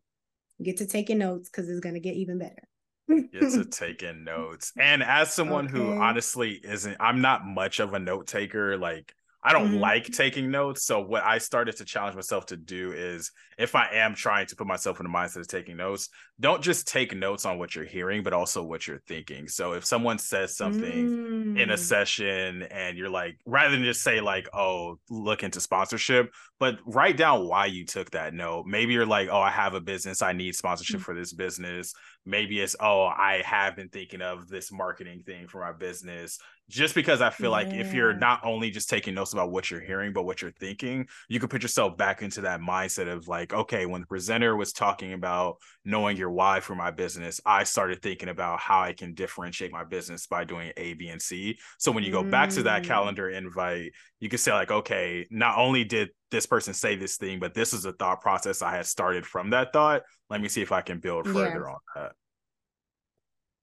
get 0.62 0.78
to 0.78 0.86
taking 0.86 1.20
notes 1.20 1.50
because 1.50 1.70
it's 1.70 1.80
going 1.80 1.96
to 1.96 2.02
get 2.02 2.16
even 2.16 2.38
better 2.38 2.68
get 3.10 3.52
to 3.52 3.66
taking 3.72 4.24
notes. 4.24 4.72
And 4.78 5.04
as 5.04 5.34
someone 5.34 5.66
okay. 5.66 5.78
who 5.78 5.94
honestly 5.94 6.60
isn't, 6.64 6.98
I'm 7.00 7.22
not 7.22 7.46
much 7.46 7.80
of 7.80 7.94
a 7.94 8.00
note 8.00 8.28
taker. 8.28 8.78
Like 8.78 9.14
I 9.42 9.54
don't 9.54 9.70
mm-hmm. 9.70 9.80
like 9.80 10.06
taking 10.06 10.52
notes. 10.52 10.84
So 10.84 11.00
what 11.00 11.24
I 11.24 11.38
started 11.38 11.78
to 11.78 11.86
challenge 11.86 12.16
myself 12.16 12.48
to 12.48 12.58
do 12.58 12.92
is 12.92 13.32
if 13.58 13.74
I 13.74 13.88
am 13.94 14.14
trying 14.14 14.48
to 14.48 14.56
put 14.56 14.68
myself 14.68 15.00
in 15.00 15.06
the 15.06 15.12
mindset 15.12 15.38
of 15.38 15.48
taking 15.48 15.78
notes, 15.78 16.10
don't 16.40 16.62
just 16.62 16.88
take 16.88 17.16
notes 17.16 17.46
on 17.46 17.58
what 17.58 17.74
you're 17.74 17.86
hearing, 17.86 18.22
but 18.22 18.34
also 18.34 18.64
what 18.64 18.86
you're 18.86 19.02
thinking. 19.08 19.48
So 19.48 19.74
if 19.74 19.86
someone 19.86 20.18
says 20.18 20.58
something 20.58 21.10
mm. 21.56 21.60
in 21.60 21.70
a 21.70 21.76
mm. 21.76 21.80
session 21.80 22.64
and 22.64 22.98
you're 22.98 23.10
like, 23.10 23.38
rather 23.46 23.72
than 23.72 23.84
just 23.84 24.04
say 24.04 24.20
like, 24.20 24.48
oh, 24.54 25.00
look 25.10 25.44
into 25.44 25.62
sponsorship, 25.62 26.32
but 26.60 26.78
write 26.86 27.16
down 27.16 27.48
why 27.48 27.68
you 27.68 27.86
took 27.86 28.12
that 28.12 28.34
note. 28.34 28.66
Maybe 28.66 28.94
you're 28.94 29.06
like, 29.06 29.30
oh, 29.32 29.40
I 29.40 29.52
have 29.52 29.74
a 29.74 29.82
business, 29.82 30.22
I 30.22 30.34
need 30.34 30.56
sponsorship 30.56 31.00
mm. 31.00 31.04
for 31.04 31.16
this 31.16 31.32
business. 31.32 31.94
Maybe 32.30 32.60
it's, 32.60 32.76
oh, 32.80 33.06
I 33.06 33.42
have 33.46 33.76
been 33.76 33.90
thinking 33.90 34.22
of 34.22 34.48
this 34.48 34.72
marketing 34.72 35.24
thing 35.26 35.48
for 35.48 35.62
my 35.62 35.72
business 35.72 36.40
just 36.70 36.94
because 36.94 37.20
I 37.20 37.32
feel 37.32 37.48
yeah. 37.50 37.58
like 37.58 37.74
if 37.74 37.94
you're 37.94 38.14
not 38.14 38.42
only 38.44 38.70
just 38.70 38.90
taking 38.90 39.16
notes 39.16 39.34
about 39.34 39.52
what 39.52 39.72
you're 39.72 39.82
hearing, 39.82 40.14
but 40.14 40.24
what 40.24 40.42
you're 40.42 40.52
thinking, 40.52 41.08
you 41.28 41.40
can 41.40 41.50
put 41.50 41.64
yourself 41.64 41.98
back 41.98 42.22
into 42.22 42.42
that 42.42 42.62
mindset 42.62 43.12
of 43.12 43.28
like, 43.28 43.54
okay, 43.54 43.88
when 43.88 44.02
the 44.02 44.08
presenter 44.08 44.56
was 44.56 44.72
talking 44.72 45.14
about 45.14 45.58
knowing 45.84 46.16
your 46.16 46.30
why 46.30 46.60
for 46.60 46.76
my 46.76 46.92
business, 46.92 47.42
I 47.44 47.64
started 47.64 48.04
thinking 48.04 48.30
about 48.30 48.60
how 48.60 48.82
I 48.82 48.94
can 48.94 49.16
differentiate 49.16 49.72
my 49.72 49.84
business 49.84 50.28
by 50.28 50.44
doing 50.44 50.72
A, 50.78 50.94
B, 50.94 51.08
and 51.08 51.22
C. 51.22 51.58
So 51.80 51.92
when 51.92 52.04
you 52.04 52.12
go 52.12 52.24
mm. 52.24 52.30
back 52.30 52.52
to 52.52 52.64
that 52.64 52.84
mm. 52.84 52.86
calendar 52.86 53.30
invite, 53.30 53.92
you 54.20 54.30
can 54.30 54.38
say, 54.38 54.54
like, 54.54 54.70
okay, 54.70 55.26
not 55.32 55.58
only 55.58 55.84
did 55.84 56.10
this 56.32 56.46
person 56.46 56.74
say 56.74 56.96
this 56.96 57.18
thing, 57.18 57.40
but 57.40 57.54
this 57.54 57.74
is 57.74 57.86
a 57.86 57.92
thought 57.94 58.22
process 58.22 58.62
I 58.62 58.76
had 58.76 58.86
started 58.86 59.26
from 59.26 59.50
that 59.52 59.74
thought. 59.74 60.04
Let 60.30 60.42
me 60.42 60.48
see 60.48 60.62
if 60.62 60.72
I 60.72 60.82
can 60.82 61.00
build 61.00 61.26
further 61.26 61.66
yeah. 61.66 61.72
on 61.72 61.80
that. 61.96 62.12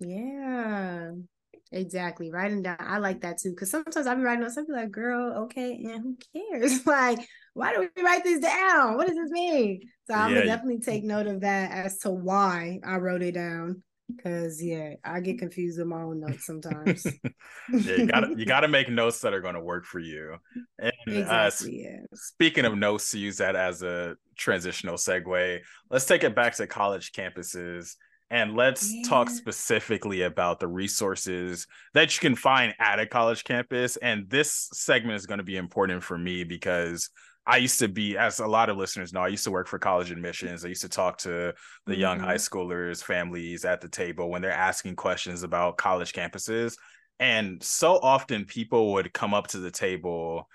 Yeah. 0.00 1.10
Exactly. 1.72 2.30
Writing 2.30 2.62
down. 2.62 2.76
I 2.80 2.98
like 2.98 3.22
that 3.22 3.38
too. 3.38 3.54
Cause 3.54 3.70
sometimes 3.70 4.06
I'll 4.06 4.16
be 4.16 4.22
writing 4.22 4.42
notes. 4.42 4.56
I'll 4.56 4.64
like, 4.68 4.90
girl, 4.90 5.44
okay, 5.44 5.72
and 5.72 6.16
who 6.32 6.50
cares? 6.50 6.86
like, 6.86 7.18
why 7.54 7.74
do 7.74 7.80
we 7.96 8.02
write 8.02 8.22
this 8.22 8.40
down? 8.40 8.96
What 8.96 9.08
does 9.08 9.16
this 9.16 9.30
mean? 9.30 9.80
So 10.08 10.14
I'm 10.14 10.30
yeah. 10.30 10.38
gonna 10.38 10.46
definitely 10.46 10.80
take 10.80 11.04
note 11.04 11.26
of 11.26 11.40
that 11.40 11.72
as 11.72 11.98
to 11.98 12.10
why 12.10 12.78
I 12.86 12.96
wrote 12.96 13.22
it 13.22 13.32
down. 13.32 13.82
Cause 14.22 14.62
yeah, 14.62 14.94
I 15.04 15.18
get 15.18 15.40
confused 15.40 15.78
with 15.78 15.88
my 15.88 16.02
own 16.02 16.20
notes 16.20 16.46
sometimes. 16.46 17.04
yeah, 17.72 17.96
you 17.96 18.06
gotta 18.06 18.34
you 18.36 18.46
gotta 18.46 18.68
make 18.68 18.88
notes 18.88 19.20
that 19.22 19.34
are 19.34 19.40
gonna 19.40 19.60
work 19.60 19.84
for 19.84 19.98
you. 19.98 20.36
And 20.78 20.92
uh, 21.08 21.12
exactly, 21.12 21.86
uh, 21.86 21.90
yeah. 21.90 21.96
speaking 22.14 22.64
of 22.64 22.78
notes, 22.78 23.10
to 23.10 23.18
use 23.18 23.38
that 23.38 23.56
as 23.56 23.82
a 23.82 24.16
transitional 24.36 24.94
segue, 24.94 25.58
let's 25.90 26.06
take 26.06 26.22
it 26.22 26.36
back 26.36 26.54
to 26.56 26.68
college 26.68 27.10
campuses 27.12 27.96
and 28.30 28.56
let's 28.56 28.92
yeah. 28.92 29.02
talk 29.08 29.30
specifically 29.30 30.22
about 30.22 30.58
the 30.58 30.66
resources 30.66 31.66
that 31.94 32.14
you 32.14 32.20
can 32.20 32.34
find 32.34 32.74
at 32.80 32.98
a 32.98 33.06
college 33.06 33.44
campus. 33.44 33.96
And 33.98 34.28
this 34.28 34.68
segment 34.72 35.16
is 35.16 35.26
going 35.26 35.38
to 35.38 35.44
be 35.44 35.56
important 35.56 36.02
for 36.02 36.18
me 36.18 36.42
because 36.42 37.08
I 37.46 37.58
used 37.58 37.78
to 37.78 37.88
be, 37.88 38.18
as 38.18 38.40
a 38.40 38.46
lot 38.46 38.68
of 38.68 38.76
listeners 38.76 39.12
know, 39.12 39.20
I 39.20 39.28
used 39.28 39.44
to 39.44 39.52
work 39.52 39.68
for 39.68 39.78
college 39.78 40.10
admissions. 40.10 40.64
I 40.64 40.68
used 40.68 40.82
to 40.82 40.88
talk 40.88 41.18
to 41.18 41.28
the 41.28 41.92
mm-hmm. 41.92 42.00
young 42.00 42.18
high 42.18 42.34
mm-hmm. 42.34 42.58
schoolers, 42.58 43.02
families 43.02 43.64
at 43.64 43.80
the 43.80 43.88
table 43.88 44.28
when 44.28 44.42
they're 44.42 44.50
asking 44.50 44.96
questions 44.96 45.44
about 45.44 45.76
college 45.76 46.12
campuses. 46.12 46.76
And 47.20 47.62
so 47.62 47.98
often 48.02 48.44
people 48.44 48.92
would 48.94 49.12
come 49.12 49.34
up 49.34 49.46
to 49.48 49.58
the 49.58 49.70
table 49.70 50.48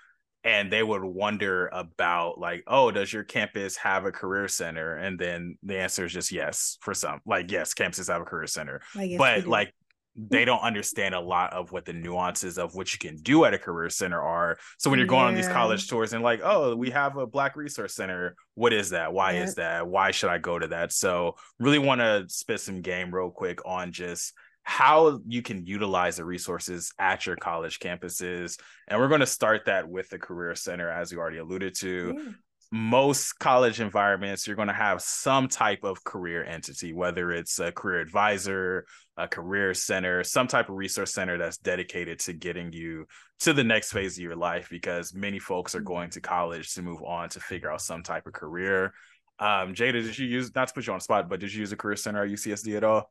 and 0.44 0.72
they 0.72 0.82
would 0.82 1.04
wonder 1.04 1.68
about 1.68 2.38
like 2.38 2.64
oh 2.66 2.90
does 2.90 3.12
your 3.12 3.24
campus 3.24 3.76
have 3.76 4.04
a 4.04 4.12
career 4.12 4.48
center? 4.48 4.96
And 4.96 5.18
then 5.18 5.56
the 5.62 5.78
answer 5.78 6.04
is 6.04 6.12
just 6.12 6.32
yes 6.32 6.78
for 6.80 6.94
some 6.94 7.20
like 7.26 7.50
yes 7.50 7.74
campuses 7.74 8.10
have 8.12 8.22
a 8.22 8.24
career 8.24 8.46
center. 8.46 8.80
But 9.18 9.46
like 9.46 9.72
they 10.14 10.44
don't 10.44 10.60
understand 10.60 11.14
a 11.14 11.20
lot 11.20 11.54
of 11.54 11.72
what 11.72 11.86
the 11.86 11.92
nuances 11.92 12.58
of 12.58 12.74
what 12.74 12.92
you 12.92 12.98
can 12.98 13.16
do 13.22 13.46
at 13.46 13.54
a 13.54 13.58
career 13.58 13.88
center 13.88 14.20
are. 14.20 14.58
So 14.78 14.90
when 14.90 14.98
you're 14.98 15.08
going 15.08 15.22
yeah. 15.22 15.28
on 15.28 15.34
these 15.34 15.48
college 15.48 15.88
tours 15.88 16.12
and 16.12 16.22
like 16.22 16.40
oh 16.42 16.76
we 16.76 16.90
have 16.90 17.16
a 17.16 17.26
black 17.26 17.56
resource 17.56 17.94
center. 17.94 18.34
What 18.54 18.72
is 18.72 18.90
that? 18.90 19.12
Why 19.12 19.32
yep. 19.32 19.48
is 19.48 19.54
that? 19.54 19.86
Why 19.86 20.10
should 20.10 20.30
i 20.30 20.38
go 20.38 20.58
to 20.58 20.68
that? 20.68 20.92
So 20.92 21.36
really 21.58 21.78
want 21.78 22.00
to 22.00 22.24
spit 22.28 22.60
some 22.60 22.82
game 22.82 23.14
real 23.14 23.30
quick 23.30 23.60
on 23.64 23.92
just 23.92 24.34
how 24.64 25.20
you 25.26 25.42
can 25.42 25.66
utilize 25.66 26.16
the 26.16 26.24
resources 26.24 26.92
at 26.98 27.26
your 27.26 27.36
college 27.36 27.78
campuses. 27.78 28.58
And 28.88 29.00
we're 29.00 29.08
going 29.08 29.20
to 29.20 29.26
start 29.26 29.62
that 29.66 29.88
with 29.88 30.08
the 30.08 30.18
Career 30.18 30.54
Center, 30.54 30.88
as 30.88 31.10
you 31.10 31.18
already 31.18 31.38
alluded 31.38 31.74
to. 31.76 32.14
Yeah. 32.16 32.32
Most 32.74 33.38
college 33.38 33.82
environments, 33.82 34.46
you're 34.46 34.56
going 34.56 34.68
to 34.68 34.74
have 34.74 35.02
some 35.02 35.46
type 35.46 35.84
of 35.84 36.02
career 36.04 36.42
entity, 36.42 36.94
whether 36.94 37.30
it's 37.30 37.58
a 37.58 37.70
career 37.70 38.00
advisor, 38.00 38.86
a 39.18 39.28
career 39.28 39.74
center, 39.74 40.24
some 40.24 40.46
type 40.46 40.70
of 40.70 40.76
resource 40.76 41.12
center 41.12 41.36
that's 41.36 41.58
dedicated 41.58 42.18
to 42.20 42.32
getting 42.32 42.72
you 42.72 43.04
to 43.40 43.52
the 43.52 43.62
next 43.62 43.92
phase 43.92 44.16
of 44.16 44.22
your 44.22 44.36
life 44.36 44.68
because 44.70 45.12
many 45.12 45.38
folks 45.38 45.74
are 45.74 45.80
mm-hmm. 45.80 45.88
going 45.88 46.10
to 46.10 46.22
college 46.22 46.72
to 46.72 46.80
move 46.80 47.02
on 47.02 47.28
to 47.28 47.40
figure 47.40 47.70
out 47.70 47.82
some 47.82 48.02
type 48.02 48.26
of 48.26 48.32
career. 48.32 48.94
Um, 49.38 49.74
Jada, 49.74 50.02
did 50.02 50.18
you 50.18 50.26
use 50.26 50.54
not 50.54 50.68
to 50.68 50.74
put 50.74 50.86
you 50.86 50.94
on 50.94 51.00
the 51.00 51.04
spot, 51.04 51.28
but 51.28 51.40
did 51.40 51.52
you 51.52 51.60
use 51.60 51.72
a 51.72 51.76
career 51.76 51.96
center 51.96 52.24
at 52.24 52.30
UCSD 52.30 52.74
at 52.74 52.84
all? 52.84 53.10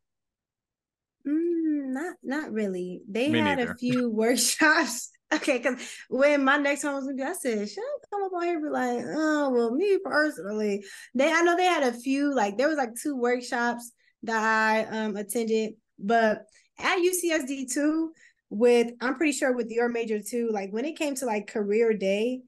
Not 1.94 2.16
not 2.24 2.52
really. 2.52 3.02
They 3.10 3.30
Me 3.30 3.40
had 3.40 3.58
neither. 3.58 3.72
a 3.72 3.78
few 3.78 4.10
workshops. 4.12 5.10
Okay, 5.34 5.60
because 5.60 5.82
when 6.10 6.44
my 6.44 6.58
next 6.58 6.84
one 6.84 6.94
was 6.94 7.06
gonna 7.06 7.16
be, 7.16 7.24
I 7.24 7.32
said, 7.32 7.70
should 7.70 7.80
I 7.82 7.98
come 8.12 8.24
up 8.24 8.34
on 8.34 8.44
here 8.44 8.56
and 8.56 8.64
be 8.66 8.70
like, 8.70 9.00
oh 9.16 9.50
well, 9.52 9.72
me 9.72 9.98
personally, 10.04 10.84
they 11.16 11.32
I 11.32 11.42
know 11.42 11.56
they 11.56 11.64
had 11.64 11.84
a 11.84 11.94
few, 11.98 12.36
like 12.36 12.58
there 12.58 12.68
was 12.68 12.76
like 12.78 12.96
two 13.02 13.16
workshops 13.16 13.94
that 14.24 14.44
I 14.44 14.84
um 15.06 15.16
attended, 15.16 15.76
but 15.98 16.44
at 16.78 16.98
UCSD 17.00 17.72
too, 17.72 18.12
with 18.50 18.92
I'm 19.00 19.16
pretty 19.16 19.32
sure 19.32 19.54
with 19.56 19.70
your 19.72 19.88
major 19.88 20.20
too, 20.20 20.50
like 20.52 20.72
when 20.72 20.84
it 20.84 20.98
came 20.98 21.16
to 21.16 21.26
like 21.26 21.48
career 21.48 21.94
day, 21.94 22.42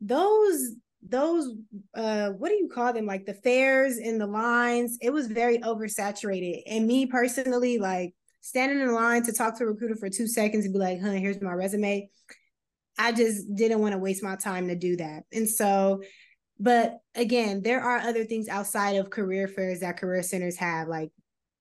those 0.00 0.76
those 1.06 1.52
uh 1.94 2.30
what 2.30 2.48
do 2.50 2.54
you 2.54 2.68
call 2.72 2.92
them 2.92 3.06
like 3.06 3.24
the 3.24 3.34
fairs 3.34 3.96
and 3.96 4.20
the 4.20 4.26
lines 4.26 4.98
it 5.00 5.10
was 5.10 5.26
very 5.28 5.58
oversaturated 5.58 6.62
and 6.66 6.86
me 6.86 7.06
personally 7.06 7.78
like 7.78 8.14
standing 8.40 8.80
in 8.80 8.92
line 8.92 9.22
to 9.24 9.32
talk 9.32 9.56
to 9.58 9.64
a 9.64 9.66
recruiter 9.66 9.96
for 9.96 10.08
two 10.08 10.26
seconds 10.26 10.64
and 10.64 10.72
be 10.72 10.80
like, 10.80 11.00
huh, 11.00 11.12
here's 11.12 11.40
my 11.40 11.52
resume. 11.52 12.08
I 12.98 13.12
just 13.12 13.54
didn't 13.54 13.80
want 13.80 13.92
to 13.92 13.98
waste 13.98 14.22
my 14.22 14.36
time 14.36 14.68
to 14.68 14.74
do 14.74 14.96
that. 14.96 15.24
And 15.32 15.48
so, 15.48 16.02
but 16.58 16.98
again, 17.14 17.62
there 17.62 17.80
are 17.80 17.98
other 17.98 18.24
things 18.24 18.48
outside 18.48 18.96
of 18.96 19.10
career 19.10 19.48
fairs 19.48 19.80
that 19.80 19.98
career 19.98 20.22
centers 20.22 20.56
have. 20.56 20.88
Like 20.88 21.10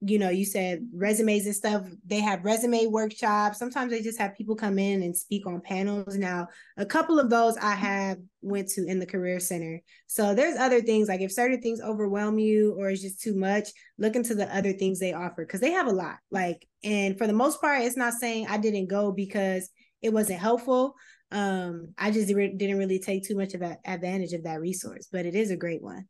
you 0.01 0.17
know, 0.17 0.29
you 0.29 0.45
said 0.45 0.87
resumes 0.93 1.45
and 1.45 1.55
stuff. 1.55 1.83
They 2.05 2.21
have 2.21 2.45
resume 2.45 2.87
workshops. 2.87 3.59
Sometimes 3.59 3.91
they 3.91 4.01
just 4.01 4.19
have 4.19 4.35
people 4.35 4.55
come 4.55 4.79
in 4.79 5.03
and 5.03 5.15
speak 5.15 5.45
on 5.45 5.59
panels. 5.61 6.15
Now, 6.15 6.47
a 6.77 6.85
couple 6.85 7.19
of 7.19 7.29
those 7.29 7.57
I 7.57 7.75
have 7.75 8.17
went 8.41 8.69
to 8.69 8.85
in 8.85 8.99
the 8.99 9.05
career 9.05 9.41
center. 9.41 9.81
So 10.07 10.33
there's 10.33 10.57
other 10.57 10.81
things 10.81 11.09
like 11.09 11.19
if 11.19 11.33
certain 11.33 11.61
things 11.61 11.81
overwhelm 11.81 12.39
you 12.39 12.75
or 12.79 12.89
it's 12.89 13.01
just 13.01 13.21
too 13.21 13.35
much, 13.35 13.69
look 13.97 14.15
into 14.15 14.35
the 14.35 14.53
other 14.55 14.71
things 14.71 14.99
they 14.99 15.13
offer 15.13 15.45
because 15.45 15.59
they 15.59 15.71
have 15.71 15.87
a 15.87 15.91
lot. 15.91 16.17
Like, 16.31 16.65
and 16.83 17.17
for 17.17 17.27
the 17.27 17.33
most 17.33 17.59
part, 17.59 17.81
it's 17.81 17.97
not 17.97 18.13
saying 18.13 18.47
I 18.47 18.57
didn't 18.57 18.87
go 18.87 19.11
because 19.11 19.69
it 20.01 20.13
wasn't 20.13 20.39
helpful. 20.39 20.95
Um, 21.31 21.93
I 21.97 22.11
just 22.11 22.27
didn't 22.27 22.77
really 22.77 22.99
take 22.99 23.27
too 23.27 23.35
much 23.35 23.53
of 23.53 23.61
an 23.61 23.77
advantage 23.85 24.31
of 24.31 24.43
that 24.43 24.61
resource, 24.61 25.09
but 25.11 25.25
it 25.25 25.35
is 25.35 25.51
a 25.51 25.57
great 25.57 25.81
one. 25.81 26.07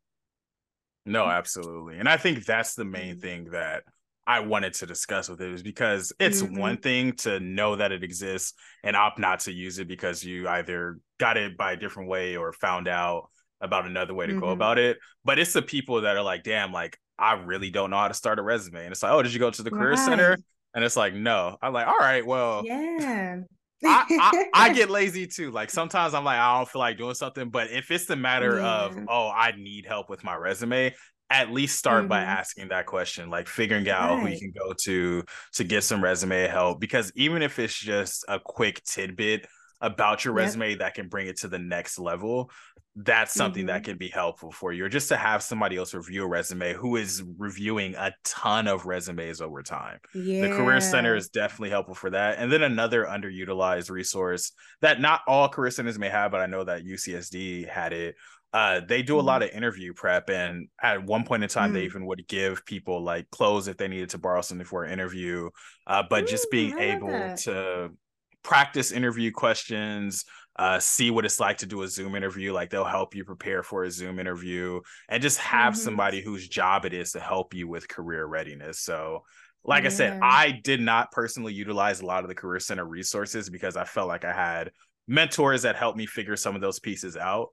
No, 1.06 1.26
absolutely. 1.26 1.98
And 1.98 2.08
I 2.08 2.16
think 2.16 2.44
that's 2.44 2.74
the 2.74 2.84
main 2.84 3.14
mm-hmm. 3.14 3.20
thing 3.20 3.44
that 3.52 3.84
I 4.26 4.40
wanted 4.40 4.74
to 4.74 4.86
discuss 4.86 5.28
with 5.28 5.40
it 5.40 5.52
is 5.52 5.62
because 5.62 6.12
it's 6.20 6.42
mm-hmm. 6.42 6.58
one 6.58 6.76
thing 6.76 7.12
to 7.18 7.40
know 7.40 7.76
that 7.76 7.90
it 7.90 8.04
exists 8.04 8.54
and 8.84 8.94
opt 8.94 9.18
not 9.18 9.40
to 9.40 9.52
use 9.52 9.78
it 9.78 9.88
because 9.88 10.22
you 10.22 10.48
either 10.48 10.98
got 11.18 11.36
it 11.36 11.56
by 11.56 11.72
a 11.72 11.76
different 11.76 12.08
way 12.08 12.36
or 12.36 12.52
found 12.52 12.86
out 12.86 13.28
about 13.60 13.86
another 13.86 14.14
way 14.14 14.26
to 14.26 14.32
mm-hmm. 14.32 14.40
go 14.40 14.50
about 14.50 14.78
it. 14.78 14.98
But 15.24 15.38
it's 15.38 15.52
the 15.52 15.62
people 15.62 16.02
that 16.02 16.16
are 16.16 16.22
like, 16.22 16.44
damn, 16.44 16.72
like 16.72 16.98
I 17.18 17.32
really 17.32 17.70
don't 17.70 17.90
know 17.90 17.98
how 17.98 18.08
to 18.08 18.14
start 18.14 18.38
a 18.38 18.42
resume. 18.42 18.84
And 18.84 18.92
it's 18.92 19.02
like, 19.02 19.12
oh, 19.12 19.22
did 19.22 19.32
you 19.32 19.40
go 19.40 19.50
to 19.50 19.62
the 19.62 19.70
career 19.70 19.96
center? 19.96 20.38
And 20.74 20.84
it's 20.84 20.96
like, 20.96 21.14
no. 21.14 21.56
I'm 21.60 21.72
like, 21.72 21.86
all 21.86 21.98
right, 21.98 22.24
well, 22.24 22.62
yeah. 22.64 23.40
I, 23.84 24.04
I, 24.10 24.44
I, 24.68 24.68
get 24.74 24.90
lazy 24.90 25.26
too. 25.26 25.50
Like 25.50 25.70
sometimes 25.70 26.14
I'm 26.14 26.24
like, 26.24 26.38
I 26.38 26.58
don't 26.58 26.68
feel 26.68 26.80
like 26.80 26.98
doing 26.98 27.14
something. 27.14 27.50
But 27.50 27.70
if 27.70 27.90
it's 27.90 28.06
the 28.06 28.16
matter 28.16 28.58
yeah. 28.58 28.84
of, 28.84 28.98
oh, 29.08 29.30
I 29.30 29.52
need 29.56 29.86
help 29.86 30.10
with 30.10 30.22
my 30.24 30.34
resume, 30.34 30.94
at 31.30 31.50
least 31.50 31.78
start 31.78 32.02
mm-hmm. 32.02 32.08
by 32.08 32.20
asking 32.20 32.68
that 32.68 32.86
question, 32.86 33.30
like 33.30 33.46
figuring 33.46 33.88
out 33.88 34.10
right. 34.10 34.20
who 34.20 34.28
you 34.28 34.38
can 34.38 34.52
go 34.52 34.74
to 34.84 35.22
to 35.54 35.64
get 35.64 35.84
some 35.84 36.02
resume 36.02 36.46
help. 36.48 36.80
Because 36.80 37.12
even 37.14 37.42
if 37.42 37.58
it's 37.58 37.78
just 37.78 38.24
a 38.28 38.40
quick 38.40 38.82
tidbit 38.84 39.46
about 39.80 40.24
your 40.24 40.34
resume 40.34 40.74
that 40.76 40.94
can 40.94 41.08
bring 41.08 41.26
it 41.26 41.38
to 41.38 41.48
the 41.48 41.58
next 41.58 41.98
level, 41.98 42.50
that's 42.96 43.32
something 43.32 43.62
mm-hmm. 43.62 43.68
that 43.68 43.84
can 43.84 43.96
be 43.96 44.08
helpful 44.08 44.50
for 44.50 44.72
you. 44.72 44.84
Or 44.84 44.88
just 44.88 45.08
to 45.08 45.16
have 45.16 45.42
somebody 45.42 45.76
else 45.76 45.94
review 45.94 46.24
a 46.24 46.28
resume 46.28 46.74
who 46.74 46.96
is 46.96 47.22
reviewing 47.38 47.94
a 47.94 48.12
ton 48.24 48.66
of 48.66 48.84
resumes 48.84 49.40
over 49.40 49.62
time. 49.62 49.98
Yeah. 50.14 50.48
The 50.48 50.56
Career 50.56 50.80
Center 50.80 51.14
is 51.14 51.28
definitely 51.28 51.70
helpful 51.70 51.94
for 51.94 52.10
that. 52.10 52.38
And 52.38 52.50
then 52.50 52.62
another 52.62 53.06
underutilized 53.06 53.90
resource 53.90 54.52
that 54.80 55.00
not 55.00 55.20
all 55.26 55.48
career 55.48 55.70
centers 55.70 55.98
may 55.98 56.08
have, 56.08 56.32
but 56.32 56.40
I 56.40 56.46
know 56.46 56.64
that 56.64 56.84
UCSD 56.84 57.68
had 57.68 57.92
it. 57.92 58.16
Uh, 58.52 58.80
they 58.80 59.02
do 59.02 59.14
a 59.14 59.18
mm-hmm. 59.18 59.28
lot 59.28 59.42
of 59.44 59.50
interview 59.50 59.94
prep, 59.94 60.28
and 60.28 60.66
at 60.82 61.04
one 61.04 61.22
point 61.22 61.44
in 61.44 61.48
time, 61.48 61.66
mm-hmm. 61.66 61.74
they 61.74 61.82
mm. 61.82 61.86
even 61.86 62.06
would 62.06 62.26
give 62.26 62.66
people 62.66 63.00
like 63.00 63.30
clothes 63.30 63.68
if 63.68 63.76
they 63.76 63.86
needed 63.86 64.10
to 64.10 64.18
borrow 64.18 64.40
something 64.40 64.66
for 64.66 64.82
an 64.82 64.92
interview. 64.92 65.48
Uh, 65.86 66.02
but 66.10 66.26
just 66.26 66.50
being 66.50 66.76
able 66.80 67.08
that. 67.08 67.38
to 67.38 67.90
practice 68.42 68.92
interview 68.92 69.30
questions, 69.30 70.24
uh, 70.56 70.78
see 70.78 71.10
what 71.10 71.24
it's 71.24 71.40
like 71.40 71.58
to 71.58 71.66
do 71.66 71.82
a 71.82 71.88
Zoom 71.88 72.14
interview. 72.14 72.52
Like 72.52 72.70
they'll 72.70 72.84
help 72.84 73.14
you 73.14 73.24
prepare 73.24 73.62
for 73.62 73.84
a 73.84 73.90
Zoom 73.90 74.18
interview 74.18 74.80
and 75.08 75.22
just 75.22 75.38
have 75.38 75.74
mm-hmm. 75.74 75.82
somebody 75.82 76.20
whose 76.20 76.48
job 76.48 76.84
it 76.84 76.92
is 76.92 77.12
to 77.12 77.20
help 77.20 77.54
you 77.54 77.68
with 77.68 77.88
career 77.88 78.26
readiness. 78.26 78.80
So, 78.80 79.24
like 79.64 79.84
yeah. 79.84 79.88
I 79.88 79.92
said, 79.92 80.20
I 80.22 80.60
did 80.62 80.80
not 80.80 81.12
personally 81.12 81.52
utilize 81.52 82.00
a 82.00 82.06
lot 82.06 82.24
of 82.24 82.28
the 82.28 82.34
Career 82.34 82.60
Center 82.60 82.84
resources 82.84 83.50
because 83.50 83.76
I 83.76 83.84
felt 83.84 84.08
like 84.08 84.24
I 84.24 84.32
had 84.32 84.70
mentors 85.06 85.62
that 85.62 85.76
helped 85.76 85.98
me 85.98 86.06
figure 86.06 86.36
some 86.36 86.54
of 86.54 86.60
those 86.60 86.78
pieces 86.78 87.16
out. 87.16 87.48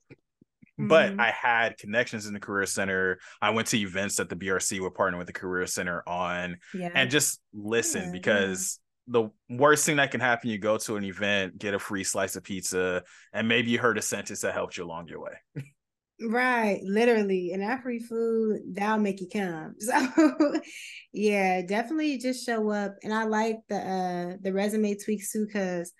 Mm-hmm. 0.79 0.87
But 0.87 1.19
I 1.19 1.31
had 1.31 1.77
connections 1.77 2.27
in 2.27 2.33
the 2.33 2.39
Career 2.39 2.65
Center. 2.65 3.19
I 3.41 3.49
went 3.49 3.67
to 3.69 3.77
events 3.77 4.17
that 4.17 4.29
the 4.29 4.35
BRC 4.35 4.79
were 4.79 4.91
partnering 4.91 5.17
with 5.17 5.27
the 5.27 5.33
Career 5.33 5.65
Center 5.65 6.03
on 6.07 6.57
yeah. 6.73 6.89
and 6.93 7.09
just 7.09 7.41
listen 7.53 8.05
yeah, 8.05 8.11
because 8.11 8.79
the 9.07 9.29
worst 9.49 9.85
thing 9.85 9.97
that 9.97 10.11
can 10.11 10.19
happen 10.19 10.49
you 10.49 10.57
go 10.57 10.77
to 10.77 10.97
an 10.97 11.03
event 11.03 11.57
get 11.57 11.73
a 11.73 11.79
free 11.79 12.03
slice 12.03 12.35
of 12.35 12.43
pizza 12.43 13.03
and 13.33 13.47
maybe 13.47 13.71
you 13.71 13.79
heard 13.79 13.97
a 13.97 14.01
sentence 14.01 14.41
that 14.41 14.53
helped 14.53 14.77
you 14.77 14.83
along 14.83 15.07
your 15.07 15.21
way. 15.21 15.63
Right 16.19 16.81
literally 16.83 17.51
and 17.53 17.61
that 17.61 17.83
free 17.83 17.99
food 17.99 18.61
that'll 18.73 18.97
make 18.97 19.21
you 19.21 19.27
come. 19.31 19.75
So 19.79 20.59
yeah 21.13 21.61
definitely 21.61 22.17
just 22.17 22.45
show 22.45 22.69
up 22.69 22.95
and 23.03 23.13
i 23.13 23.23
like 23.23 23.57
the 23.69 23.77
uh 23.77 24.37
the 24.41 24.53
resume 24.53 24.95
tweaks 24.95 25.31
too 25.31 25.45
because 25.45 25.93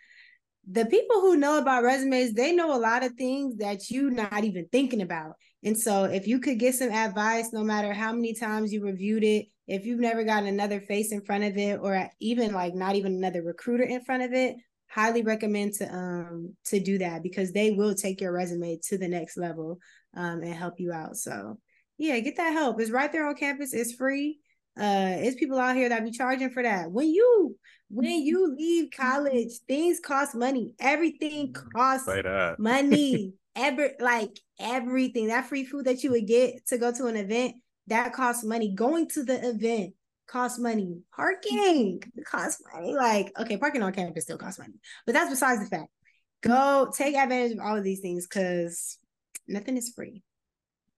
the 0.69 0.85
people 0.85 1.21
who 1.21 1.37
know 1.37 1.59
about 1.59 1.83
resumes 1.83 2.33
they 2.33 2.53
know 2.53 2.75
a 2.75 2.79
lot 2.79 3.03
of 3.03 3.13
things 3.13 3.57
that 3.57 3.89
you 3.89 4.09
not 4.09 4.43
even 4.43 4.67
thinking 4.71 5.01
about 5.01 5.35
and 5.67 5.77
so 5.77 6.05
if 6.05 6.27
you 6.27 6.39
could 6.39 6.59
get 6.59 6.75
some 6.75 6.91
advice 6.91 7.51
no 7.51 7.63
matter 7.63 7.93
how 7.93 8.13
many 8.13 8.33
times 8.33 8.71
you 8.71 8.83
reviewed 8.83 9.23
it 9.23 9.47
if 9.67 9.85
you've 9.85 9.99
never 9.99 10.23
gotten 10.23 10.47
another 10.47 10.79
face 10.79 11.11
in 11.11 11.21
front 11.21 11.43
of 11.43 11.57
it 11.57 11.79
or 11.81 12.09
even 12.19 12.53
like 12.53 12.73
not 12.73 12.95
even 12.95 13.13
another 13.13 13.43
recruiter 13.43 13.83
in 13.83 14.01
front 14.03 14.23
of 14.23 14.33
it 14.33 14.55
highly 14.89 15.21
recommend 15.21 15.73
to 15.73 15.93
um 15.93 16.55
to 16.65 16.79
do 16.79 16.97
that 16.97 17.21
because 17.21 17.51
they 17.51 17.71
will 17.71 17.93
take 17.93 18.21
your 18.21 18.31
resume 18.31 18.79
to 18.81 18.97
the 18.97 19.07
next 19.07 19.37
level 19.37 19.79
um 20.15 20.41
and 20.41 20.53
help 20.53 20.79
you 20.79 20.91
out. 20.91 21.17
So 21.17 21.57
yeah 21.97 22.19
get 22.19 22.37
that 22.37 22.53
help. 22.53 22.79
It's 22.79 22.91
right 22.91 23.11
there 23.11 23.27
on 23.27 23.35
campus. 23.35 23.73
It's 23.73 23.93
free. 23.93 24.39
Uh 24.79 25.15
it's 25.17 25.35
people 25.35 25.59
out 25.59 25.75
here 25.75 25.89
that 25.89 26.03
be 26.03 26.11
charging 26.11 26.49
for 26.49 26.63
that. 26.63 26.91
When 26.91 27.07
you 27.07 27.57
when 27.89 28.23
you 28.23 28.55
leave 28.55 28.89
college 28.95 29.51
things 29.67 29.99
cost 29.99 30.35
money. 30.35 30.73
Everything 30.79 31.53
costs 31.53 32.07
money 32.57 33.33
Every 33.57 33.91
like 33.99 34.39
everything 34.59 35.27
that 35.27 35.47
free 35.47 35.65
food 35.65 35.85
that 35.85 36.03
you 36.03 36.11
would 36.11 36.27
get 36.27 36.65
to 36.67 36.77
go 36.77 36.91
to 36.91 37.07
an 37.07 37.17
event 37.17 37.55
that 37.87 38.13
costs 38.13 38.43
money. 38.43 38.73
Going 38.73 39.09
to 39.09 39.23
the 39.23 39.49
event 39.49 39.93
costs 40.27 40.59
money. 40.59 41.01
Parking 41.15 42.01
costs 42.25 42.61
money. 42.73 42.93
Like, 42.93 43.31
okay, 43.39 43.57
parking 43.57 43.81
on 43.81 43.93
campus 43.93 44.25
still 44.25 44.37
costs 44.37 44.59
money, 44.59 44.75
but 45.05 45.13
that's 45.13 45.29
besides 45.29 45.61
the 45.61 45.75
fact. 45.75 45.89
Go 46.41 46.91
take 46.95 47.15
advantage 47.15 47.53
of 47.53 47.59
all 47.59 47.77
of 47.77 47.83
these 47.83 47.99
things 47.99 48.27
because 48.27 48.99
nothing 49.47 49.75
is 49.75 49.91
free. 49.95 50.21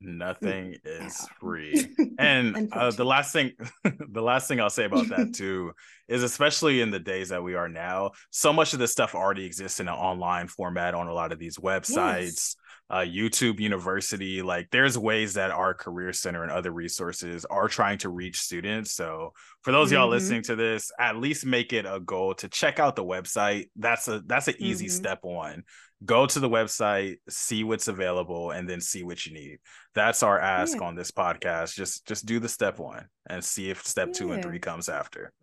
Nothing 0.01 0.75
is 0.85 1.27
free. 1.39 1.87
And 2.19 2.69
uh, 2.73 2.91
the 2.91 3.05
last 3.05 3.31
thing, 3.31 3.53
the 3.83 4.21
last 4.21 4.47
thing 4.47 4.59
I'll 4.59 4.69
say 4.69 4.85
about 4.85 5.07
that 5.09 5.33
too 5.35 5.71
is, 6.07 6.21
especially 6.23 6.81
in 6.81 6.91
the 6.91 6.99
days 6.99 7.29
that 7.29 7.43
we 7.43 7.55
are 7.55 7.69
now, 7.69 8.11
so 8.29 8.51
much 8.51 8.73
of 8.73 8.79
this 8.79 8.91
stuff 8.91 9.15
already 9.15 9.45
exists 9.45 9.79
in 9.79 9.87
an 9.87 9.93
online 9.93 10.47
format 10.47 10.95
on 10.95 11.07
a 11.07 11.13
lot 11.13 11.31
of 11.31 11.39
these 11.39 11.57
websites. 11.57 11.95
Yes 11.95 12.55
uh, 12.89 12.99
YouTube 12.99 13.59
University. 13.59 14.41
Like 14.41 14.69
there's 14.71 14.97
ways 14.97 15.35
that 15.35 15.51
our 15.51 15.73
career 15.73 16.11
center 16.11 16.43
and 16.43 16.51
other 16.51 16.71
resources 16.71 17.45
are 17.45 17.67
trying 17.67 17.99
to 17.99 18.09
reach 18.09 18.39
students. 18.39 18.93
So 18.93 19.33
for 19.61 19.71
those 19.71 19.89
mm-hmm. 19.89 19.95
y'all 19.95 20.09
listening 20.09 20.41
to 20.43 20.55
this, 20.55 20.91
at 20.99 21.17
least 21.17 21.45
make 21.45 21.71
it 21.71 21.85
a 21.85 21.99
goal 21.99 22.33
to 22.35 22.47
check 22.49 22.79
out 22.79 22.95
the 22.95 23.05
website. 23.05 23.69
That's 23.75 24.07
a 24.07 24.21
that's 24.25 24.47
an 24.47 24.55
easy 24.57 24.87
mm-hmm. 24.87 24.95
step 24.95 25.19
one. 25.21 25.63
Go 26.05 26.25
to 26.25 26.39
the 26.39 26.49
website, 26.49 27.17
see 27.29 27.63
what's 27.63 27.87
available, 27.87 28.51
and 28.51 28.69
then 28.69 28.79
see 28.79 29.03
what 29.03 29.25
you 29.25 29.33
need. 29.33 29.59
That's 29.95 30.23
our 30.23 30.39
ask 30.39 30.77
yeah. 30.77 30.87
on 30.87 30.95
this 30.95 31.11
podcast. 31.11 31.75
Just 31.75 32.07
just 32.07 32.25
do 32.25 32.39
the 32.39 32.47
step 32.47 32.79
one 32.79 33.07
and 33.29 33.43
see 33.43 33.69
if 33.69 33.85
step 33.85 34.09
yeah. 34.09 34.13
two 34.13 34.31
and 34.31 34.41
three 34.41 34.59
comes 34.59 34.87
after. 34.87 35.33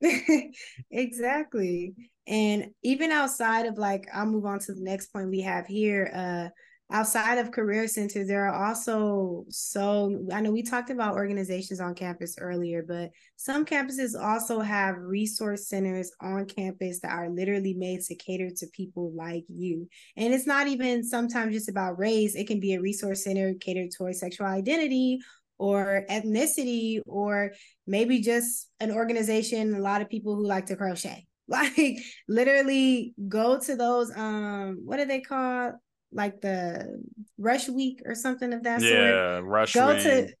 exactly. 0.90 1.94
And 2.26 2.70
even 2.82 3.12
outside 3.12 3.66
of 3.66 3.78
like, 3.78 4.06
I'll 4.12 4.26
move 4.26 4.44
on 4.44 4.58
to 4.60 4.74
the 4.74 4.82
next 4.82 5.06
point 5.12 5.30
we 5.30 5.40
have 5.40 5.66
here. 5.66 6.10
Uh 6.14 6.48
outside 6.92 7.38
of 7.38 7.50
career 7.50 7.88
centers 7.88 8.28
there 8.28 8.46
are 8.46 8.66
also 8.66 9.44
so 9.48 10.20
i 10.32 10.40
know 10.40 10.52
we 10.52 10.62
talked 10.62 10.90
about 10.90 11.14
organizations 11.14 11.80
on 11.80 11.94
campus 11.94 12.36
earlier 12.38 12.84
but 12.86 13.10
some 13.36 13.64
campuses 13.64 14.18
also 14.18 14.60
have 14.60 14.96
resource 14.98 15.68
centers 15.68 16.10
on 16.20 16.46
campus 16.46 17.00
that 17.00 17.12
are 17.12 17.28
literally 17.28 17.74
made 17.74 18.00
to 18.00 18.14
cater 18.14 18.48
to 18.56 18.66
people 18.72 19.12
like 19.14 19.44
you. 19.48 19.88
And 20.16 20.32
it's 20.32 20.46
not 20.46 20.66
even 20.66 21.04
sometimes 21.04 21.54
just 21.54 21.68
about 21.68 21.98
race. 21.98 22.34
It 22.34 22.46
can 22.46 22.60
be 22.60 22.74
a 22.74 22.80
resource 22.80 23.24
center 23.24 23.54
catered 23.54 23.90
towards 23.96 24.20
sexual 24.20 24.46
identity 24.46 25.18
or 25.58 26.04
ethnicity 26.10 27.00
or 27.06 27.52
maybe 27.86 28.20
just 28.20 28.70
an 28.80 28.90
organization 28.90 29.74
a 29.74 29.78
lot 29.78 30.00
of 30.00 30.08
people 30.08 30.36
who 30.36 30.46
like 30.46 30.66
to 30.66 30.76
crochet. 30.76 31.26
Like 31.46 31.98
literally 32.26 33.12
go 33.28 33.60
to 33.60 33.76
those 33.76 34.10
um 34.16 34.80
what 34.82 34.98
are 34.98 35.04
they 35.04 35.20
called 35.20 35.74
like 36.14 36.40
the 36.40 37.02
rush 37.36 37.68
week 37.68 38.00
or 38.06 38.14
something 38.14 38.52
of 38.52 38.62
that 38.62 38.80
yeah, 38.80 38.88
sort. 38.88 39.00
Yeah, 39.00 39.40
rush 39.42 39.72
Go 39.74 39.94
week. 39.94 40.02
to 40.02 40.32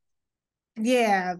yeah, 0.76 1.34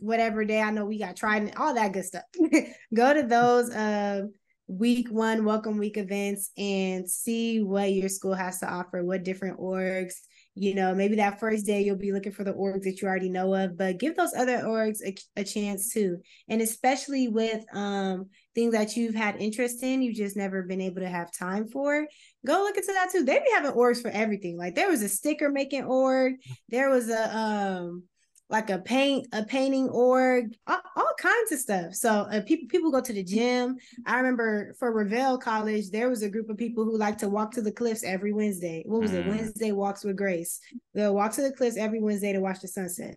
whatever 0.00 0.44
day. 0.44 0.60
I 0.60 0.70
know 0.70 0.86
we 0.86 0.98
got 0.98 1.16
tried 1.16 1.54
all 1.56 1.74
that 1.74 1.92
good 1.92 2.04
stuff. 2.04 2.24
Go 2.94 3.14
to 3.14 3.22
those 3.22 3.70
uh 3.70 4.22
week 4.68 5.08
one 5.10 5.44
welcome 5.44 5.78
week 5.78 5.96
events 5.96 6.50
and 6.58 7.08
see 7.08 7.60
what 7.60 7.92
your 7.92 8.08
school 8.08 8.34
has 8.34 8.58
to 8.60 8.68
offer, 8.68 9.04
what 9.04 9.22
different 9.22 9.60
orgs 9.60 10.14
you 10.58 10.74
know 10.74 10.94
maybe 10.94 11.16
that 11.16 11.38
first 11.38 11.66
day 11.66 11.82
you'll 11.82 11.96
be 11.96 12.12
looking 12.12 12.32
for 12.32 12.42
the 12.42 12.54
orgs 12.54 12.84
that 12.84 13.00
you 13.00 13.06
already 13.06 13.28
know 13.28 13.54
of 13.54 13.76
but 13.76 13.98
give 13.98 14.16
those 14.16 14.32
other 14.34 14.62
orgs 14.62 14.98
a, 15.04 15.14
a, 15.36 15.44
chance 15.44 15.92
too. 15.92 16.16
And 16.48 16.62
especially 16.62 17.28
with 17.28 17.62
um 17.74 18.30
things 18.54 18.72
that 18.72 18.96
you've 18.96 19.14
had 19.14 19.36
interest 19.36 19.82
in 19.82 20.00
you've 20.00 20.16
just 20.16 20.36
never 20.36 20.62
been 20.62 20.80
able 20.80 21.02
to 21.02 21.08
have 21.08 21.30
time 21.30 21.68
for 21.68 22.06
go 22.46 22.54
look 22.62 22.76
into 22.76 22.92
that 22.92 23.10
too. 23.12 23.24
They 23.24 23.38
be 23.38 23.50
having 23.54 23.72
orgs 23.72 24.00
for 24.00 24.10
everything. 24.10 24.56
Like 24.56 24.74
there 24.74 24.88
was 24.88 25.02
a 25.02 25.08
sticker 25.08 25.50
making 25.50 25.84
org. 25.84 26.36
There 26.70 26.88
was 26.88 27.10
a 27.10 27.36
um 27.36 28.04
like 28.48 28.70
a 28.70 28.78
paint 28.78 29.26
a 29.32 29.44
painting 29.44 29.88
org 29.88 30.54
all, 30.66 30.80
all 30.96 31.12
kinds 31.18 31.52
of 31.52 31.58
stuff. 31.58 31.94
So 31.94 32.10
uh, 32.10 32.40
people 32.42 32.68
people 32.68 32.90
go 32.90 33.00
to 33.00 33.12
the 33.12 33.24
gym. 33.24 33.76
I 34.06 34.16
remember 34.16 34.74
for 34.78 34.92
Revelle 34.92 35.40
college 35.40 35.90
there 35.90 36.08
was 36.08 36.22
a 36.22 36.30
group 36.30 36.48
of 36.48 36.56
people 36.56 36.84
who 36.84 36.96
like 36.96 37.18
to 37.18 37.28
walk 37.28 37.52
to 37.52 37.62
the 37.62 37.72
cliffs 37.72 38.04
every 38.04 38.32
wednesday. 38.32 38.84
What 38.86 39.00
was 39.00 39.10
mm. 39.10 39.18
it 39.18 39.26
wednesday 39.26 39.72
walks 39.72 40.04
with 40.04 40.16
grace. 40.16 40.60
They'll 40.94 41.14
walk 41.14 41.32
to 41.32 41.42
the 41.42 41.52
cliffs 41.52 41.76
every 41.76 42.00
wednesday 42.00 42.32
to 42.32 42.40
watch 42.40 42.60
the 42.60 42.68
sunset. 42.68 43.16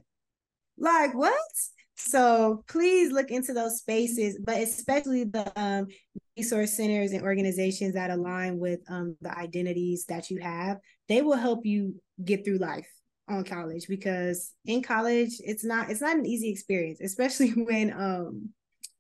Like 0.78 1.14
what? 1.14 1.36
So 1.96 2.64
please 2.68 3.12
look 3.12 3.30
into 3.30 3.54
those 3.54 3.80
spaces 3.80 4.40
but 4.44 4.58
especially 4.58 5.26
the 5.26 5.52
um, 5.60 5.88
resource 6.38 6.74
centers 6.74 7.12
and 7.12 7.22
organizations 7.22 7.94
that 7.94 8.10
align 8.10 8.58
with 8.58 8.80
um, 8.90 9.16
the 9.22 9.38
identities 9.38 10.06
that 10.08 10.32
you 10.32 10.40
have. 10.40 10.78
They 11.08 11.22
will 11.22 11.38
help 11.38 11.66
you 11.66 12.02
get 12.24 12.46
through 12.46 12.58
life 12.58 12.88
on 13.30 13.44
college 13.44 13.88
because 13.88 14.54
in 14.66 14.82
college 14.82 15.34
it's 15.40 15.64
not 15.64 15.90
it's 15.90 16.02
not 16.02 16.16
an 16.16 16.26
easy 16.26 16.50
experience 16.50 17.00
especially 17.02 17.50
when 17.56 17.94
um 17.94 18.50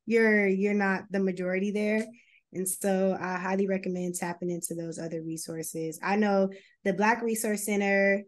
you're 0.10 0.48
you're 0.48 0.74
not 0.74 1.04
the 1.12 1.20
majority 1.20 1.72
there. 1.72 2.06
And 2.52 2.68
so 2.68 3.16
i 3.22 3.38
highly 3.38 3.68
recommend 3.68 4.16
tapping 4.16 4.50
into 4.50 4.74
those 4.74 4.98
other 4.98 5.22
resources. 5.22 6.00
I 6.02 6.16
know 6.16 6.50
the 6.84 6.94
black 6.94 7.22
resource 7.22 7.66
center 7.66 8.24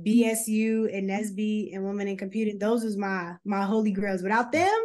bsu 0.00 0.96
and 0.96 1.10
NSBE 1.10 1.74
and 1.74 1.84
women 1.84 2.06
in 2.06 2.16
computing 2.16 2.58
those 2.58 2.84
was 2.84 2.96
my 2.96 3.34
my 3.44 3.64
holy 3.64 3.90
grails. 3.90 4.22
Without 4.22 4.52
them 4.52 4.82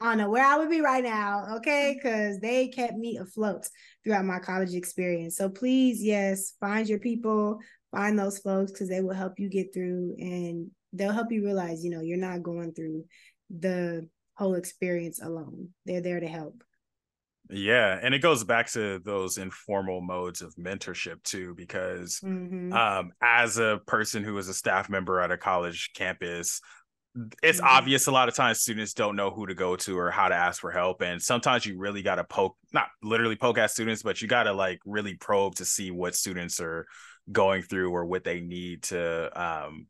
i 0.00 0.06
don't 0.06 0.18
know 0.18 0.30
where 0.30 0.44
i 0.44 0.56
would 0.56 0.70
be 0.70 0.80
right 0.80 1.04
now 1.04 1.56
okay? 1.56 1.94
Because 1.94 2.40
they 2.40 2.66
kept 2.66 2.94
me 2.94 3.18
afloat 3.18 3.68
throughout 4.02 4.24
my 4.24 4.40
college 4.40 4.74
experience. 4.74 5.36
So 5.36 5.48
please 5.48 6.02
yes 6.02 6.54
find 6.58 6.88
your 6.88 6.98
people 6.98 7.60
find 7.92 8.18
those 8.18 8.38
folks 8.38 8.72
because 8.72 8.88
they 8.88 9.00
will 9.00 9.14
help 9.14 9.38
you 9.38 9.48
get 9.48 9.72
through 9.74 10.14
and 10.18 10.70
they'll 10.92 11.12
help 11.12 11.32
you 11.32 11.44
realize, 11.44 11.84
you 11.84 11.90
know, 11.90 12.00
you're 12.00 12.18
not 12.18 12.42
going 12.42 12.72
through 12.72 13.04
the 13.50 14.08
whole 14.34 14.54
experience 14.54 15.20
alone. 15.22 15.68
They're 15.86 16.00
there 16.00 16.20
to 16.20 16.28
help. 16.28 16.62
Yeah, 17.52 17.98
and 18.00 18.14
it 18.14 18.20
goes 18.20 18.44
back 18.44 18.70
to 18.72 19.00
those 19.00 19.36
informal 19.36 20.00
modes 20.00 20.40
of 20.40 20.54
mentorship 20.54 21.22
too, 21.24 21.54
because 21.56 22.20
mm-hmm. 22.24 22.72
um, 22.72 23.10
as 23.20 23.58
a 23.58 23.80
person 23.86 24.22
who 24.22 24.38
is 24.38 24.48
a 24.48 24.54
staff 24.54 24.88
member 24.88 25.20
at 25.20 25.32
a 25.32 25.36
college 25.36 25.90
campus, 25.96 26.60
it's 27.42 27.58
mm-hmm. 27.58 27.66
obvious 27.66 28.06
a 28.06 28.12
lot 28.12 28.28
of 28.28 28.36
times 28.36 28.60
students 28.60 28.94
don't 28.94 29.16
know 29.16 29.30
who 29.30 29.46
to 29.46 29.54
go 29.54 29.74
to 29.74 29.98
or 29.98 30.12
how 30.12 30.28
to 30.28 30.34
ask 30.34 30.60
for 30.60 30.70
help, 30.70 31.02
and 31.02 31.20
sometimes 31.20 31.66
you 31.66 31.76
really 31.76 32.02
got 32.02 32.16
to 32.16 32.24
poke, 32.24 32.56
not 32.72 32.86
literally 33.02 33.34
poke 33.34 33.58
at 33.58 33.72
students, 33.72 34.04
but 34.04 34.22
you 34.22 34.28
got 34.28 34.44
to 34.44 34.52
like 34.52 34.78
really 34.86 35.14
probe 35.14 35.56
to 35.56 35.64
see 35.64 35.90
what 35.90 36.14
students 36.14 36.60
are 36.60 36.86
going 37.30 37.62
through 37.62 37.90
or 37.90 38.04
what 38.04 38.24
they 38.24 38.40
need 38.40 38.82
to 38.84 39.30
um, 39.40 39.86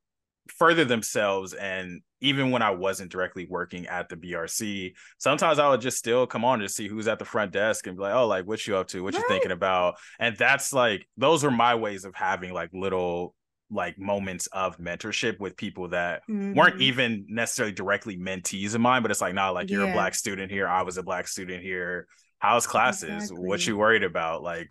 further 0.49 0.85
themselves 0.85 1.55
and 1.55 2.03
even 2.21 2.51
when 2.51 2.63
I 2.63 2.71
wasn't 2.71 3.11
directly 3.11 3.47
working 3.49 3.87
at 3.87 4.09
the 4.09 4.17
BRC, 4.17 4.93
sometimes 5.19 5.59
I 5.59 5.69
would 5.69 5.81
just 5.81 5.99
still 5.99 6.27
come 6.27 6.45
on 6.45 6.59
to 6.61 6.69
see 6.69 6.87
who's 6.87 7.09
at 7.09 7.19
the 7.19 7.25
front 7.25 7.53
desk 7.53 7.87
and 7.87 7.97
be 7.97 8.03
like, 8.03 8.15
oh, 8.15 8.27
like 8.27 8.47
what 8.47 8.67
you 8.67 8.77
up 8.77 8.89
to, 8.89 9.03
what 9.03 9.15
right. 9.15 9.23
you 9.23 9.29
thinking 9.29 9.53
about. 9.53 9.97
And 10.19 10.37
that's 10.37 10.73
like 10.73 11.07
those 11.17 11.45
are 11.45 11.51
my 11.51 11.75
ways 11.75 12.05
of 12.05 12.15
having 12.15 12.53
like 12.53 12.71
little 12.73 13.35
like 13.71 13.99
moments 13.99 14.49
of 14.49 14.77
mentorship 14.79 15.39
with 15.39 15.57
people 15.57 15.89
that 15.89 16.23
mm-hmm. 16.29 16.55
weren't 16.55 16.81
even 16.81 17.25
necessarily 17.29 17.73
directly 17.73 18.19
mentees 18.19 18.75
of 18.75 18.81
mine, 18.81 19.01
but 19.01 19.11
it's 19.11 19.21
like, 19.21 19.35
nah, 19.35 19.51
like 19.51 19.71
you're 19.71 19.89
a 19.89 19.93
black 19.93 20.15
student 20.15 20.51
here. 20.51 20.69
I 20.69 20.83
was 20.83 20.99
a 20.99 21.03
black 21.03 21.29
student 21.29 21.63
here. 21.63 22.07
How's 22.39 22.67
classes? 22.67 23.11
Exactly. 23.11 23.47
What 23.47 23.67
you 23.67 23.77
worried 23.77 24.03
about? 24.03 24.43
Like 24.43 24.69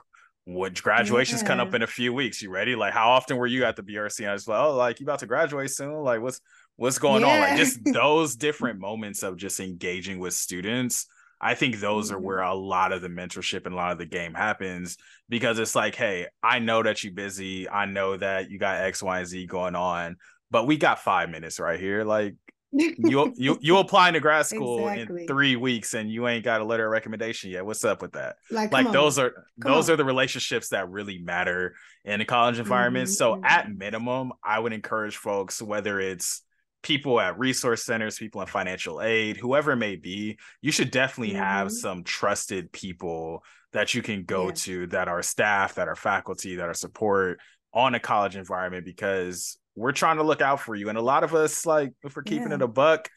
what 0.53 0.81
graduation's 0.81 1.41
yeah. 1.41 1.47
coming 1.47 1.67
up 1.67 1.73
in 1.75 1.83
a 1.83 1.87
few 1.87 2.11
weeks. 2.11 2.41
You 2.41 2.49
ready? 2.49 2.75
Like, 2.75 2.93
how 2.93 3.11
often 3.11 3.37
were 3.37 3.47
you 3.47 3.65
at 3.65 3.75
the 3.75 3.83
BRC? 3.83 4.21
And 4.21 4.29
I 4.29 4.33
was 4.33 4.47
well, 4.47 4.73
like, 4.73 4.99
you 4.99 5.05
about 5.05 5.19
to 5.19 5.27
graduate 5.27 5.69
soon? 5.69 5.93
Like, 6.03 6.21
what's 6.21 6.41
what's 6.75 6.97
going 6.97 7.21
yeah. 7.21 7.33
on? 7.33 7.39
Like, 7.41 7.57
just 7.57 7.79
those 7.93 8.35
different 8.35 8.79
moments 8.79 9.21
of 9.21 9.37
just 9.37 9.59
engaging 9.59 10.17
with 10.17 10.33
students. 10.33 11.05
I 11.39 11.53
think 11.53 11.79
those 11.79 12.07
mm-hmm. 12.07 12.17
are 12.17 12.19
where 12.19 12.41
a 12.41 12.55
lot 12.55 12.91
of 12.91 13.01
the 13.01 13.09
mentorship 13.09 13.65
and 13.65 13.73
a 13.73 13.77
lot 13.77 13.91
of 13.91 13.99
the 13.99 14.05
game 14.05 14.33
happens 14.33 14.97
because 15.29 15.59
it's 15.59 15.75
like, 15.75 15.95
hey, 15.95 16.25
I 16.41 16.59
know 16.59 16.81
that 16.81 17.03
you're 17.03 17.13
busy. 17.13 17.69
I 17.69 17.85
know 17.85 18.17
that 18.17 18.49
you 18.49 18.57
got 18.57 18.81
X, 18.81 19.03
Y, 19.03 19.19
and 19.19 19.27
Z 19.27 19.45
going 19.45 19.75
on, 19.75 20.17
but 20.49 20.65
we 20.65 20.77
got 20.77 20.99
five 20.99 21.29
minutes 21.29 21.59
right 21.59 21.79
here. 21.79 22.03
Like, 22.03 22.35
you 22.71 23.33
you 23.37 23.57
you 23.61 23.77
applying 23.77 24.13
to 24.13 24.19
grad 24.19 24.45
school 24.45 24.87
exactly. 24.87 25.21
in 25.21 25.27
three 25.27 25.55
weeks 25.55 25.93
and 25.93 26.11
you 26.11 26.27
ain't 26.27 26.43
got 26.43 26.61
a 26.61 26.63
letter 26.63 26.85
of 26.85 26.91
recommendation 26.91 27.49
yet. 27.49 27.65
What's 27.65 27.83
up 27.83 28.01
with 28.01 28.13
that? 28.13 28.37
Like, 28.51 28.71
like 28.71 28.91
those 28.91 29.17
are 29.17 29.31
come 29.61 29.71
those 29.71 29.89
on. 29.89 29.93
are 29.93 29.97
the 29.97 30.05
relationships 30.05 30.69
that 30.69 30.89
really 30.89 31.19
matter 31.19 31.75
in 32.05 32.21
a 32.21 32.25
college 32.25 32.59
environment. 32.59 33.07
Mm-hmm. 33.07 33.13
So 33.13 33.41
at 33.43 33.71
minimum, 33.71 34.33
I 34.43 34.59
would 34.59 34.73
encourage 34.73 35.17
folks, 35.17 35.61
whether 35.61 35.99
it's 35.99 36.41
people 36.81 37.19
at 37.19 37.37
resource 37.37 37.83
centers, 37.83 38.17
people 38.17 38.41
in 38.41 38.47
financial 38.47 39.01
aid, 39.01 39.37
whoever 39.37 39.73
it 39.73 39.77
may 39.77 39.95
be, 39.95 40.37
you 40.61 40.71
should 40.71 40.91
definitely 40.91 41.33
mm-hmm. 41.33 41.43
have 41.43 41.71
some 41.71 42.03
trusted 42.03 42.71
people 42.71 43.43
that 43.73 43.93
you 43.93 44.01
can 44.01 44.23
go 44.23 44.47
yeah. 44.47 44.53
to 44.53 44.87
that 44.87 45.07
are 45.07 45.21
staff, 45.21 45.75
that 45.75 45.87
are 45.87 45.95
faculty, 45.95 46.55
that 46.55 46.69
are 46.69 46.73
support 46.73 47.39
on 47.73 47.93
a 47.93 47.99
college 47.99 48.35
environment 48.35 48.83
because 48.83 49.58
we're 49.75 49.91
trying 49.91 50.17
to 50.17 50.23
look 50.23 50.41
out 50.41 50.59
for 50.59 50.75
you. 50.75 50.89
And 50.89 50.97
a 50.97 51.01
lot 51.01 51.23
of 51.23 51.33
us, 51.33 51.65
like 51.65 51.93
if 52.03 52.15
we're 52.15 52.23
keeping 52.23 52.49
yeah. 52.49 52.55
it 52.55 52.61
a 52.61 52.67
buck, 52.67 53.09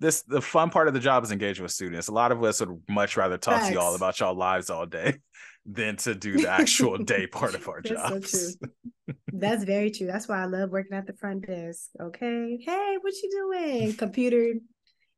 this 0.00 0.22
the 0.22 0.40
fun 0.40 0.70
part 0.70 0.88
of 0.88 0.94
the 0.94 1.00
job 1.00 1.24
is 1.24 1.32
engaging 1.32 1.62
with 1.62 1.72
students. 1.72 2.08
A 2.08 2.12
lot 2.12 2.32
of 2.32 2.42
us 2.42 2.60
would 2.60 2.82
much 2.88 3.16
rather 3.16 3.36
talk 3.36 3.60
Thanks. 3.60 3.68
to 3.68 3.74
y'all 3.74 3.94
about 3.94 4.20
y'all 4.20 4.34
lives 4.34 4.70
all 4.70 4.86
day 4.86 5.16
than 5.66 5.96
to 5.96 6.14
do 6.14 6.38
the 6.38 6.50
actual 6.50 6.98
day 7.04 7.26
part 7.26 7.54
of 7.54 7.68
our 7.68 7.80
jobs. 7.80 8.58
So 8.58 8.68
That's 9.32 9.64
very 9.64 9.90
true. 9.90 10.06
That's 10.06 10.28
why 10.28 10.42
I 10.42 10.46
love 10.46 10.70
working 10.70 10.96
at 10.96 11.06
the 11.06 11.14
front 11.14 11.46
desk. 11.46 11.90
Okay. 12.00 12.58
Hey, 12.60 12.96
what 13.00 13.14
you 13.22 13.30
doing? 13.30 13.94
Computer 13.94 14.54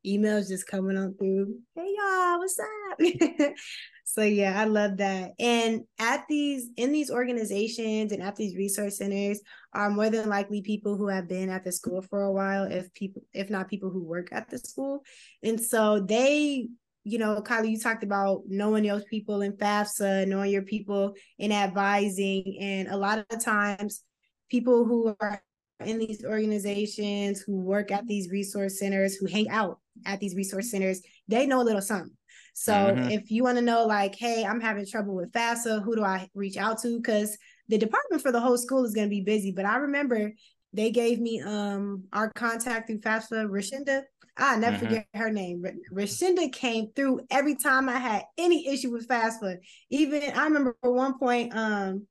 emails 0.07 0.49
just 0.49 0.67
coming 0.67 0.97
on 0.97 1.15
through. 1.15 1.57
Hey 1.75 1.95
y'all, 1.97 2.39
what's 2.39 2.59
up? 2.59 3.53
So 4.13 4.23
yeah, 4.23 4.61
I 4.61 4.65
love 4.65 4.97
that. 4.97 5.33
And 5.39 5.83
at 6.01 6.25
these 6.29 6.69
in 6.77 6.91
these 6.91 7.13
organizations 7.13 8.11
and 8.11 8.23
at 8.23 8.35
these 8.35 8.57
resource 8.57 8.99
centers 8.99 9.41
are 9.73 9.89
more 9.89 10.11
than 10.11 10.29
likely 10.29 10.63
people 10.63 10.97
who 10.97 11.07
have 11.07 11.29
been 11.29 11.49
at 11.49 11.63
the 11.63 11.71
school 11.71 12.03
for 12.03 12.25
a 12.25 12.33
while, 12.33 12.65
if 12.65 12.93
people 12.93 13.23
if 13.33 13.51
not 13.51 13.69
people 13.69 13.89
who 13.89 14.03
work 14.03 14.29
at 14.33 14.51
the 14.51 14.59
school. 14.59 15.05
And 15.45 15.61
so 15.61 16.01
they, 16.01 16.67
you 17.05 17.19
know, 17.19 17.41
Kylie, 17.41 17.71
you 17.71 17.79
talked 17.79 18.03
about 18.03 18.43
knowing 18.49 18.83
those 18.83 19.05
people 19.05 19.43
in 19.43 19.53
FAFSA, 19.53 20.27
knowing 20.27 20.51
your 20.51 20.63
people 20.63 21.15
in 21.39 21.53
advising. 21.53 22.59
And 22.61 22.89
a 22.89 22.97
lot 22.97 23.25
of 23.31 23.45
times 23.45 24.03
people 24.51 24.85
who 24.85 25.15
are 25.21 25.41
in 25.85 25.99
these 25.99 26.25
organizations 26.25 27.41
who 27.41 27.61
work 27.61 27.91
at 27.91 28.07
these 28.07 28.31
resource 28.31 28.79
centers, 28.79 29.17
who 29.17 29.27
hang 29.27 29.49
out 29.49 29.79
at 30.07 30.21
these 30.21 30.35
resource 30.35 30.71
centers, 30.71 31.01
they 31.29 31.47
know 31.47 31.61
a 31.61 31.65
little 31.65 31.83
something 31.83 32.17
so 32.55 32.73
mm-hmm. 32.73 33.11
if 33.11 33.31
you 33.31 33.43
want 33.43 33.59
to 33.59 33.63
know, 33.63 33.87
like, 33.87 34.15
hey, 34.15 34.45
I'm 34.45 34.61
having 34.61 34.87
trouble 34.87 35.15
with 35.15 35.33
FAFSA, 35.33 35.83
who 35.83 35.97
do 35.97 36.05
I 36.05 36.29
reach 36.35 36.57
out 36.57 36.81
to? 36.83 36.99
Because 36.99 37.37
the 37.69 37.79
department 37.79 38.23
for 38.23 38.33
the 38.33 38.41
whole 38.41 38.59
school 38.59 38.85
is 38.85 38.95
going 38.95 39.07
to 39.07 39.11
be 39.11 39.23
busy. 39.23 39.53
But 39.53 39.65
I 39.65 39.77
remember 39.77 40.33
they 40.73 40.91
gave 40.91 41.21
me 41.21 41.41
um 41.41 42.05
our 42.13 42.31
contact 42.35 42.89
through 42.89 43.01
FAFSA, 43.01 43.49
Rashinda. 43.49 44.03
I 44.37 44.57
never 44.57 44.77
mm-hmm. 44.77 44.87
forget 44.87 45.07
her 45.15 45.31
name. 45.31 45.65
Rashinda 45.93 46.53
came 46.53 46.89
through 46.95 47.21
every 47.31 47.57
time 47.57 47.89
I 47.89 47.99
had 47.99 48.25
any 48.39 48.69
issue 48.69 48.91
with 48.91 49.09
FAFSA. 49.09 49.57
Even 49.91 50.23
I 50.35 50.45
remember 50.45 50.77
at 50.83 50.93
one 50.93 51.19
point, 51.19 51.57
um, 51.57 52.07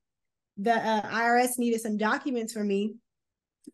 the 0.57 0.73
uh, 0.73 1.09
IRS 1.09 1.57
needed 1.57 1.81
some 1.81 1.97
documents 1.97 2.53
for 2.53 2.63
me, 2.63 2.95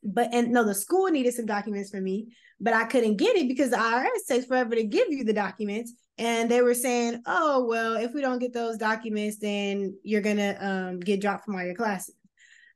but 0.03 0.29
and 0.33 0.51
no, 0.51 0.63
the 0.63 0.75
school 0.75 1.07
needed 1.07 1.33
some 1.33 1.45
documents 1.45 1.89
for 1.89 2.01
me, 2.01 2.27
but 2.59 2.73
I 2.73 2.85
couldn't 2.85 3.17
get 3.17 3.35
it 3.35 3.47
because 3.47 3.69
the 3.71 3.77
IRS 3.77 4.27
takes 4.27 4.45
forever 4.45 4.75
to 4.75 4.83
give 4.83 5.07
you 5.09 5.23
the 5.23 5.33
documents 5.33 5.93
and 6.17 6.49
they 6.49 6.61
were 6.61 6.73
saying, 6.73 7.21
"Oh, 7.25 7.65
well, 7.65 7.95
if 7.95 8.13
we 8.13 8.21
don't 8.21 8.39
get 8.39 8.53
those 8.53 8.77
documents, 8.77 9.37
then 9.37 9.97
you're 10.03 10.21
gonna 10.21 10.57
um, 10.59 10.99
get 10.99 11.21
dropped 11.21 11.45
from 11.45 11.55
all 11.55 11.63
your 11.63 11.75
classes." 11.75 12.15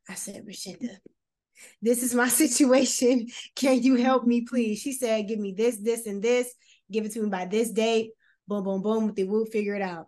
I 0.08 0.16
said, 0.16 0.46
"Rashinda, 0.46 0.98
this 1.82 2.04
is 2.04 2.14
my 2.14 2.28
situation. 2.44 3.28
Can 3.56 3.82
you 3.82 3.96
help 3.96 4.26
me, 4.26 4.42
please?" 4.42 4.80
She 4.80 4.94
said, 4.94 5.28
"Give 5.28 5.40
me 5.40 5.54
this, 5.54 5.78
this, 5.78 6.06
and 6.06 6.22
this. 6.22 6.54
Give 6.92 7.06
it 7.06 7.14
to 7.14 7.24
me 7.24 7.30
by 7.30 7.46
this 7.46 7.72
date. 7.72 8.12
Boom, 8.48 8.64
boom, 8.64 8.82
boom. 8.82 9.14
They 9.16 9.24
will 9.24 9.46
figure 9.46 9.76
it 9.76 9.82
out." 9.82 10.08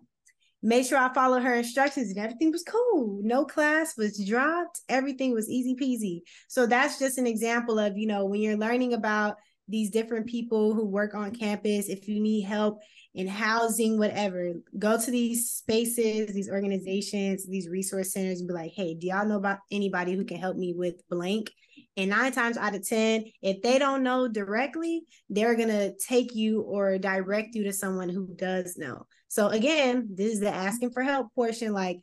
Made 0.64 0.86
sure 0.86 1.00
I 1.00 1.14
followed 1.14 1.44
her 1.44 1.56
instructions, 1.56 2.10
and 2.10 2.20
everything 2.20 2.52
was 2.52 2.64
cool. 2.64 3.20
No 3.24 3.46
class 3.46 3.98
was 3.98 4.24
dropped. 4.24 4.82
Everything 4.90 5.34
was 5.34 5.50
easy 5.50 5.76
peasy. 5.76 6.22
So 6.48 6.68
that's 6.68 7.00
just 7.00 7.18
an 7.18 7.26
example 7.26 7.80
of 7.80 7.98
you 7.98 8.08
know 8.08 8.26
when 8.26 8.42
you're 8.42 8.58
learning 8.58 8.94
about 8.94 9.38
these 9.68 9.90
different 9.90 10.28
people 10.28 10.74
who 10.74 10.86
work 10.86 11.16
on 11.16 11.34
campus. 11.34 11.88
If 11.88 12.08
you 12.08 12.20
need 12.20 12.44
help 12.44 12.80
in 13.14 13.28
housing, 13.28 13.98
whatever, 13.98 14.54
go 14.78 15.00
to 15.00 15.12
these 15.12 15.52
spaces, 15.52 16.34
these 16.34 16.50
organizations, 16.50 17.48
these 17.48 17.70
resource 17.70 18.14
centers, 18.14 18.40
and 18.40 18.48
be 18.48 18.54
like, 18.54 18.72
hey, 18.76 18.94
do 18.94 19.08
y'all 19.08 19.26
know 19.26 19.38
about 19.38 19.60
anybody 19.72 20.16
who 20.16 20.26
can 20.26 20.38
help 20.38 20.58
me 20.58 20.74
with 20.78 21.02
blank? 21.10 21.52
And 21.98 22.10
nine 22.10 22.32
times 22.32 22.58
out 22.58 22.76
of 22.76 22.88
10, 22.88 23.26
if 23.42 23.62
they 23.62 23.80
don't 23.80 24.04
know 24.04 24.28
directly, 24.28 25.04
they're 25.30 25.56
going 25.56 25.70
to 25.70 25.94
take 25.98 26.36
you 26.36 26.62
or 26.62 26.98
direct 26.98 27.56
you 27.56 27.66
to 27.66 27.74
someone 27.74 28.10
who 28.10 28.34
does 28.36 28.78
know. 28.78 29.08
So, 29.32 29.48
again, 29.48 30.10
this 30.14 30.34
is 30.34 30.40
the 30.42 30.54
asking 30.54 30.92
for 30.92 31.04
help 31.04 31.34
portion. 31.34 31.72
Like, 31.72 32.02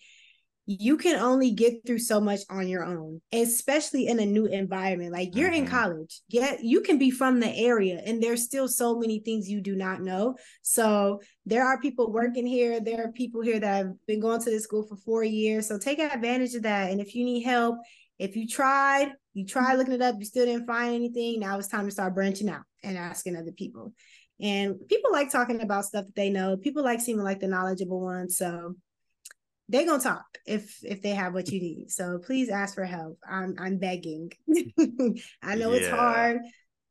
you 0.64 0.97
can 0.97 1.18
only 1.18 1.51
get 1.51 1.87
through 1.87 1.99
so 1.99 2.22
much 2.22 2.41
on 2.49 2.68
your 2.68 2.85
own, 2.85 3.20
especially 3.33 4.07
in 4.07 4.18
a 4.18 4.24
new 4.24 4.47
environment. 4.47 5.12
Like 5.12 5.35
you're 5.35 5.49
mm-hmm. 5.49 5.64
in 5.64 5.66
college, 5.66 6.20
yeah, 6.29 6.57
you 6.61 6.81
can 6.83 6.99
be 6.99 7.11
from 7.11 7.41
the 7.41 7.55
area, 7.55 8.03
and 8.05 8.22
there's 8.22 8.45
still 8.45 8.66
so 8.66 8.99
many 8.99 9.20
things 9.20 9.49
you 9.49 9.62
do 9.62 9.76
not 9.76 10.03
know. 10.03 10.37
So 10.62 11.20
there 11.47 11.64
are 11.66 11.81
people 11.81 12.12
working 12.12 12.47
here. 12.47 12.81
There 12.81 13.03
are 13.03 13.12
people 13.12 13.41
here 13.41 13.59
that 13.59 13.76
have 13.76 13.93
been 14.07 14.20
going 14.20 14.43
to 14.43 14.51
this 14.51 14.64
school 14.64 14.87
for 14.87 14.97
four 14.97 15.24
years. 15.24 15.66
So 15.66 15.79
take 15.79 15.99
advantage 15.99 16.55
of 16.55 16.64
that. 16.64 16.91
And 16.91 17.01
if 17.01 17.14
you 17.14 17.24
need 17.24 17.45
help, 17.45 17.79
if 18.18 18.37
you 18.37 18.47
tried, 18.47 19.12
you 19.33 19.47
tried 19.47 19.76
looking 19.76 19.95
it 19.95 20.03
up, 20.03 20.16
you 20.18 20.26
still 20.26 20.45
didn't 20.45 20.66
find 20.66 20.95
anything. 20.95 21.41
Now 21.41 21.59
it's 21.59 21.68
time 21.68 21.87
to 21.87 21.91
start 21.91 22.14
branching 22.14 22.51
out 22.51 22.64
and 22.83 22.99
asking 22.99 23.37
other 23.37 23.53
people. 23.53 23.95
And 24.41 24.76
people 24.89 25.12
like 25.12 25.30
talking 25.30 25.61
about 25.62 25.84
stuff 25.84 26.07
that 26.07 26.14
they 26.14 26.30
know. 26.30 26.57
People 26.57 26.84
like 26.84 27.01
seeming 27.01 27.24
like 27.24 27.41
the 27.41 27.49
knowledgeable 27.49 28.01
ones. 28.01 28.36
So 28.36 28.74
they 29.68 29.84
gonna 29.84 30.03
talk 30.03 30.39
if 30.47 30.78
if 30.82 31.03
they 31.03 31.11
have 31.11 31.34
what 31.34 31.51
you 31.51 31.61
need. 31.61 31.91
So 31.91 32.18
please 32.18 32.49
ask 32.49 32.74
for 32.74 32.84
help. 32.84 33.18
I'm 33.28 33.55
I'm 33.59 33.78
begging. 33.78 34.32
I 35.43 35.57
know 35.57 35.72
yeah. 35.72 35.76
it's 35.76 35.89
hard. 35.89 36.39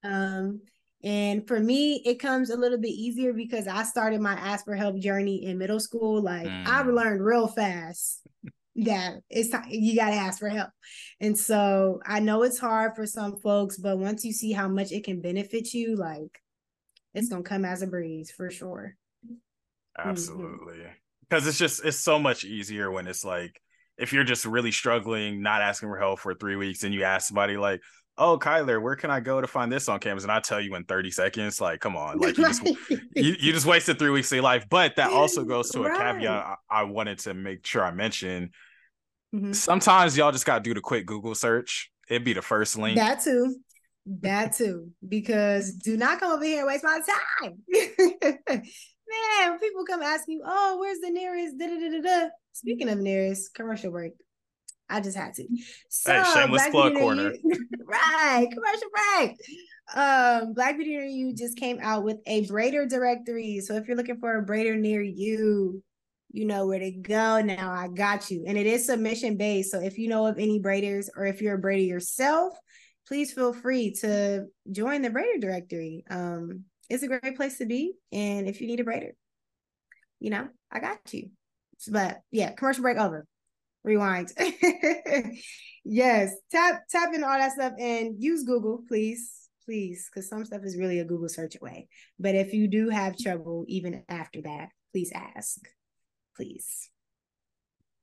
Um 0.04 0.62
and 1.04 1.48
for 1.48 1.60
me, 1.60 2.02
it 2.06 2.16
comes 2.16 2.50
a 2.50 2.58
little 2.58 2.80
bit 2.80 2.90
easier 2.90 3.32
because 3.32 3.68
I 3.68 3.84
started 3.84 4.20
my 4.20 4.34
ask 4.34 4.66
for 4.66 4.76
help 4.76 4.98
journey 5.00 5.46
in 5.46 5.58
middle 5.58 5.80
school. 5.80 6.22
Like 6.22 6.48
mm. 6.48 6.68
I 6.68 6.82
learned 6.82 7.24
real 7.24 7.48
fast 7.48 8.22
that 8.78 9.22
it's 9.30 9.50
time 9.50 9.68
you 9.70 9.96
gotta 9.96 10.16
ask 10.16 10.40
for 10.40 10.50
help. 10.50 10.70
And 11.20 11.38
so 11.38 12.00
I 12.06 12.20
know 12.20 12.44
it's 12.44 12.60
hard 12.60 12.96
for 12.96 13.06
some 13.06 13.38
folks, 13.38 13.78
but 13.78 13.98
once 13.98 14.24
you 14.24 14.34
see 14.34 14.52
how 14.52 14.68
much 14.68 14.92
it 14.92 15.04
can 15.04 15.22
benefit 15.22 15.74
you, 15.74 15.96
like 15.96 16.42
it's 17.18 17.30
gonna 17.30 17.44
come 17.44 17.66
as 17.66 17.82
a 17.82 17.88
breeze 17.88 18.32
for 18.32 18.50
sure. 18.50 18.96
Mm-hmm. 19.26 20.10
Absolutely. 20.10 20.76
Mm-hmm 20.76 20.92
because 21.30 21.48
it's 21.48 21.58
just 21.58 21.84
it's 21.84 22.00
so 22.00 22.20
much 22.20 22.46
easier 22.46 22.92
when 22.92 23.08
it's 23.08 23.26
like 23.26 23.62
if 23.98 24.14
you're 24.14 24.24
just 24.24 24.46
really 24.46 24.72
struggling, 24.72 25.42
not 25.42 25.62
asking 25.62 25.90
for 25.90 25.98
help 25.98 26.20
for 26.20 26.34
three 26.36 26.56
weeks, 26.56 26.84
and 26.84 26.94
you 26.94 27.04
ask 27.04 27.28
somebody 27.28 27.58
like, 27.58 27.82
"Oh, 28.18 28.38
Kyler, 28.38 28.82
where 28.82 28.96
can 28.96 29.10
I 29.10 29.20
go 29.20 29.42
to 29.42 29.48
find 29.48 29.72
this 29.72 29.90
on 29.90 30.00
campus?" 30.00 30.24
and 30.24 30.32
I 30.32 30.40
tell 30.40 30.62
you 30.62 30.76
in 30.76 30.84
30 30.84 31.12
seconds, 31.12 31.60
like, 31.60 31.80
come 31.80 31.96
on, 31.96 32.20
like 32.20 32.38
you 32.38 32.46
just 32.46 32.64
you, 32.90 33.00
you, 33.16 33.54
just 33.54 33.66
wasted 33.66 33.98
three 33.98 34.12
weeks 34.12 34.32
of 34.32 34.38
your 34.38 34.44
life. 34.44 34.66
But 34.70 34.96
that 34.98 35.12
also 35.12 35.44
goes 35.46 35.72
to 35.72 35.84
a 35.84 35.90
right. 35.90 35.98
caveat 35.98 36.30
I, 36.30 36.56
I, 36.70 36.84
wanted 36.84 37.20
to 37.20 37.34
make 37.34 37.66
sure 37.66 37.84
I 37.84 37.92
mention. 37.92 38.52
Mm-hmm. 39.36 39.54
Sometimes 39.54 40.16
y'all 40.16 40.32
just 40.32 40.46
gotta 40.46 40.64
do 40.64 40.74
the 40.74 40.82
quick 40.82 41.06
Google 41.06 41.36
search. 41.36 41.92
It'd 42.10 42.24
be 42.24 42.34
the 42.34 42.42
first 42.42 42.78
link. 42.78 42.98
That 42.98 43.22
too. 43.22 43.58
That 44.22 44.56
too. 44.56 44.92
Because 45.08 45.74
do 45.74 45.98
not 45.98 46.20
come 46.20 46.32
over 46.32 46.44
here 46.44 46.60
and 46.60 46.68
waste 46.68 46.84
my 46.84 47.00
time. 47.42 47.58
man, 48.48 49.60
people 49.60 49.86
come 49.86 50.02
ask 50.02 50.26
you, 50.28 50.42
oh, 50.46 50.78
where's 50.80 51.00
the 51.00 51.10
nearest? 51.10 51.58
Da, 51.58 51.68
da, 51.68 51.78
da, 51.78 51.90
da. 51.90 52.02
da. 52.02 52.30
Speaking 52.54 52.90
of 52.90 53.00
nearest, 53.00 53.54
commercial 53.54 53.92
break. 53.92 54.14
I 54.90 55.02
just 55.02 55.18
had 55.18 55.34
to. 55.36 55.46
So, 55.90 56.14
hey, 56.14 56.24
shameless 56.34 56.70
plug 56.70 56.94
corner. 56.96 57.34
right, 57.86 58.48
commercial 58.50 58.90
break. 58.94 59.38
Um, 59.94 60.54
Black 60.54 60.78
Beauty 60.78 60.92
Near 60.92 61.04
You 61.04 61.34
just 61.36 61.58
came 61.58 61.80
out 61.82 62.04
with 62.04 62.18
a 62.26 62.46
braider 62.48 62.90
directory. 62.90 63.60
So 63.60 63.76
if 63.76 63.88
you're 63.88 63.98
looking 63.98 64.20
for 64.20 64.38
a 64.38 64.46
braider 64.46 64.78
near 64.78 65.02
you, 65.02 65.84
you 66.32 66.46
know 66.46 66.68
where 66.68 66.80
to 66.80 66.92
go. 66.92 67.42
Now 67.42 67.72
I 67.72 67.88
got 67.90 68.32
you. 68.32 68.46
And 68.48 68.58
it 68.58 68.66
is 68.66 68.86
submission 68.86 69.38
based. 69.38 69.72
So 69.72 69.82
if 69.82 69.98
you 69.98 70.08
know 70.08 70.26
of 70.26 70.40
any 70.40 70.62
braiders 70.62 71.08
or 71.16 71.26
if 71.26 71.42
you're 71.42 71.56
a 71.58 71.62
braider 71.62 71.88
yourself, 71.88 72.58
please 73.08 73.32
feel 73.32 73.54
free 73.54 73.94
to 74.02 74.46
join 74.72 75.02
the 75.02 75.10
braider 75.10 75.40
directory. 75.40 76.04
Um, 76.10 76.66
it's 76.90 77.04
a 77.04 77.08
great 77.08 77.36
place 77.36 77.58
to 77.58 77.66
be. 77.66 77.94
And 78.12 78.48
if 78.48 78.62
you 78.62 78.68
need 78.68 78.80
a 78.80 78.84
braider, 78.84 79.12
you 80.20 80.30
know, 80.30 80.48
I 80.72 80.80
got 80.80 81.14
you. 81.14 81.30
But 81.90 82.20
yeah, 82.32 82.52
commercial 82.52 82.82
break 82.82 82.98
over. 82.98 83.26
Rewind. 83.84 84.34
yes, 85.86 86.34
tap 86.52 86.82
tap 86.90 87.14
in 87.14 87.24
all 87.24 87.38
that 87.38 87.54
stuff 87.54 87.74
and 87.80 88.16
use 88.22 88.44
Google, 88.44 88.84
please, 88.88 89.48
please, 89.64 90.10
because 90.10 90.28
some 90.28 90.44
stuff 90.44 90.64
is 90.64 90.78
really 90.78 91.00
a 91.00 91.06
Google 91.06 91.30
search 91.30 91.56
away. 91.56 91.88
But 92.20 92.36
if 92.36 92.54
you 92.54 92.68
do 92.68 92.90
have 92.90 93.18
trouble 93.18 93.64
even 93.68 94.04
after 94.10 94.42
that, 94.42 94.70
please 94.92 95.12
ask. 95.14 95.60
Please. 96.36 96.90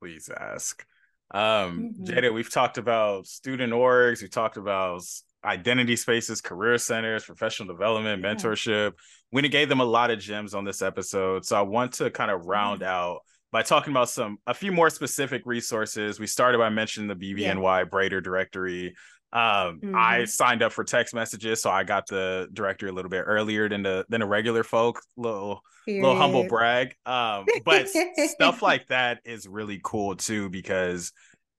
Please 0.01 0.29
ask. 0.35 0.85
Um, 1.31 1.93
mm-hmm. 1.99 2.03
Jada, 2.05 2.33
we've 2.33 2.51
talked 2.51 2.77
about 2.77 3.27
student 3.27 3.73
orgs, 3.73 4.21
we 4.21 4.27
talked 4.27 4.57
about 4.57 5.01
identity 5.43 5.95
spaces, 5.95 6.41
career 6.41 6.77
centers, 6.77 7.23
professional 7.23 7.67
development, 7.67 8.23
yeah. 8.23 8.33
mentorship. 8.33 8.93
We 9.31 9.47
gave 9.49 9.69
them 9.69 9.79
a 9.79 9.85
lot 9.85 10.11
of 10.11 10.19
gems 10.19 10.53
on 10.53 10.65
this 10.65 10.81
episode. 10.81 11.45
So 11.45 11.55
I 11.55 11.61
want 11.61 11.93
to 11.93 12.09
kind 12.09 12.31
of 12.31 12.45
round 12.45 12.81
mm-hmm. 12.81 12.89
out 12.89 13.19
by 13.51 13.61
talking 13.61 13.91
about 13.91 14.09
some 14.09 14.37
a 14.47 14.53
few 14.53 14.71
more 14.71 14.89
specific 14.89 15.43
resources. 15.45 16.19
We 16.19 16.27
started 16.27 16.57
by 16.57 16.69
mentioning 16.69 17.07
the 17.07 17.15
BBNY 17.15 17.79
yeah. 17.79 17.83
Braider 17.85 18.21
directory. 18.21 18.95
Um, 19.33 19.79
mm-hmm. 19.81 19.95
I 19.95 20.25
signed 20.25 20.63
up 20.63 20.71
for 20.71 20.83
text 20.83 21.13
messages, 21.13 21.61
so 21.61 21.69
I 21.69 21.83
got 21.83 22.07
the 22.07 22.47
directory 22.53 22.89
a 22.89 22.93
little 22.93 23.09
bit 23.09 23.23
earlier 23.25 23.67
than 23.67 23.83
the 23.83 24.05
than 24.09 24.21
a 24.21 24.25
regular 24.25 24.63
folk. 24.63 25.01
Little 25.17 25.61
Period. 25.85 26.03
little 26.03 26.17
humble 26.17 26.47
brag. 26.47 26.95
Um, 27.05 27.45
but 27.65 27.89
stuff 27.89 28.61
like 28.61 28.87
that 28.87 29.19
is 29.25 29.47
really 29.47 29.81
cool 29.83 30.15
too 30.15 30.49
because 30.49 31.11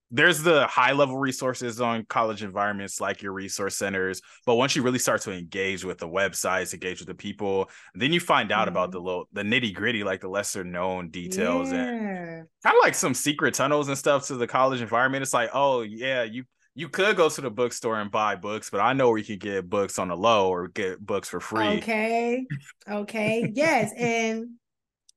there's 0.09 0.41
the 0.41 0.65
high 0.67 0.93
level 0.93 1.17
resources 1.17 1.81
on 1.81 2.05
college 2.05 2.41
environments 2.43 3.01
like 3.01 3.21
your 3.21 3.33
resource 3.33 3.75
centers 3.75 4.21
but 4.45 4.55
once 4.55 4.75
you 4.75 4.81
really 4.81 4.99
start 4.99 5.21
to 5.21 5.33
engage 5.33 5.83
with 5.83 5.97
the 5.97 6.07
websites 6.07 6.73
engage 6.73 6.99
with 6.99 7.07
the 7.07 7.13
people 7.13 7.69
then 7.93 8.13
you 8.13 8.19
find 8.19 8.51
out 8.51 8.61
mm-hmm. 8.61 8.69
about 8.69 8.91
the 8.91 8.99
little 8.99 9.27
the 9.33 9.43
nitty 9.43 9.73
gritty 9.73 10.03
like 10.03 10.21
the 10.21 10.29
lesser 10.29 10.63
known 10.63 11.09
details 11.09 11.71
yeah. 11.71 11.89
and 11.89 12.47
kind 12.63 12.75
of 12.75 12.81
like 12.81 12.95
some 12.95 13.13
secret 13.13 13.53
tunnels 13.53 13.89
and 13.89 13.97
stuff 13.97 14.27
to 14.27 14.35
the 14.35 14.47
college 14.47 14.81
environment 14.81 15.21
it's 15.21 15.33
like 15.33 15.49
oh 15.53 15.81
yeah 15.81 16.23
you 16.23 16.45
you 16.77 16.87
could 16.87 17.17
go 17.17 17.27
to 17.27 17.41
the 17.41 17.49
bookstore 17.49 17.99
and 17.99 18.11
buy 18.11 18.35
books 18.35 18.69
but 18.69 18.79
i 18.79 18.93
know 18.93 19.09
where 19.09 19.17
you 19.17 19.25
can 19.25 19.37
get 19.37 19.69
books 19.69 19.97
on 19.97 20.09
the 20.09 20.15
low 20.15 20.49
or 20.49 20.67
get 20.67 21.03
books 21.03 21.27
for 21.27 21.39
free 21.39 21.77
okay 21.79 22.45
okay 22.89 23.51
yes 23.53 23.91
and 23.97 24.45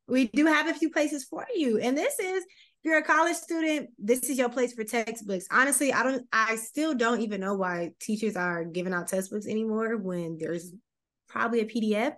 we 0.09 0.27
do 0.29 0.47
have 0.47 0.69
a 0.69 0.75
few 0.75 0.91
places 0.91 1.25
for 1.25 1.47
you 1.55 1.79
and 1.79 1.97
this 1.97 2.19
is 2.19 2.45
if 2.83 2.89
you're 2.89 2.99
a 2.99 3.03
college 3.03 3.37
student, 3.37 3.91
this 3.99 4.21
is 4.21 4.39
your 4.39 4.49
place 4.49 4.73
for 4.73 4.85
textbooks. 4.85 5.45
Honestly, 5.51 5.93
I 5.93 6.03
don't 6.03 6.27
I 6.33 6.57
still 6.57 6.95
don't 6.95 7.21
even 7.21 7.39
know 7.39 7.53
why 7.53 7.91
teachers 8.01 8.37
are 8.37 8.65
giving 8.65 8.95
out 8.95 9.07
textbooks 9.07 9.47
anymore 9.47 9.99
when 9.99 10.39
there's 10.39 10.73
probably 11.29 11.61
a 11.61 11.67
PDF. 11.67 12.15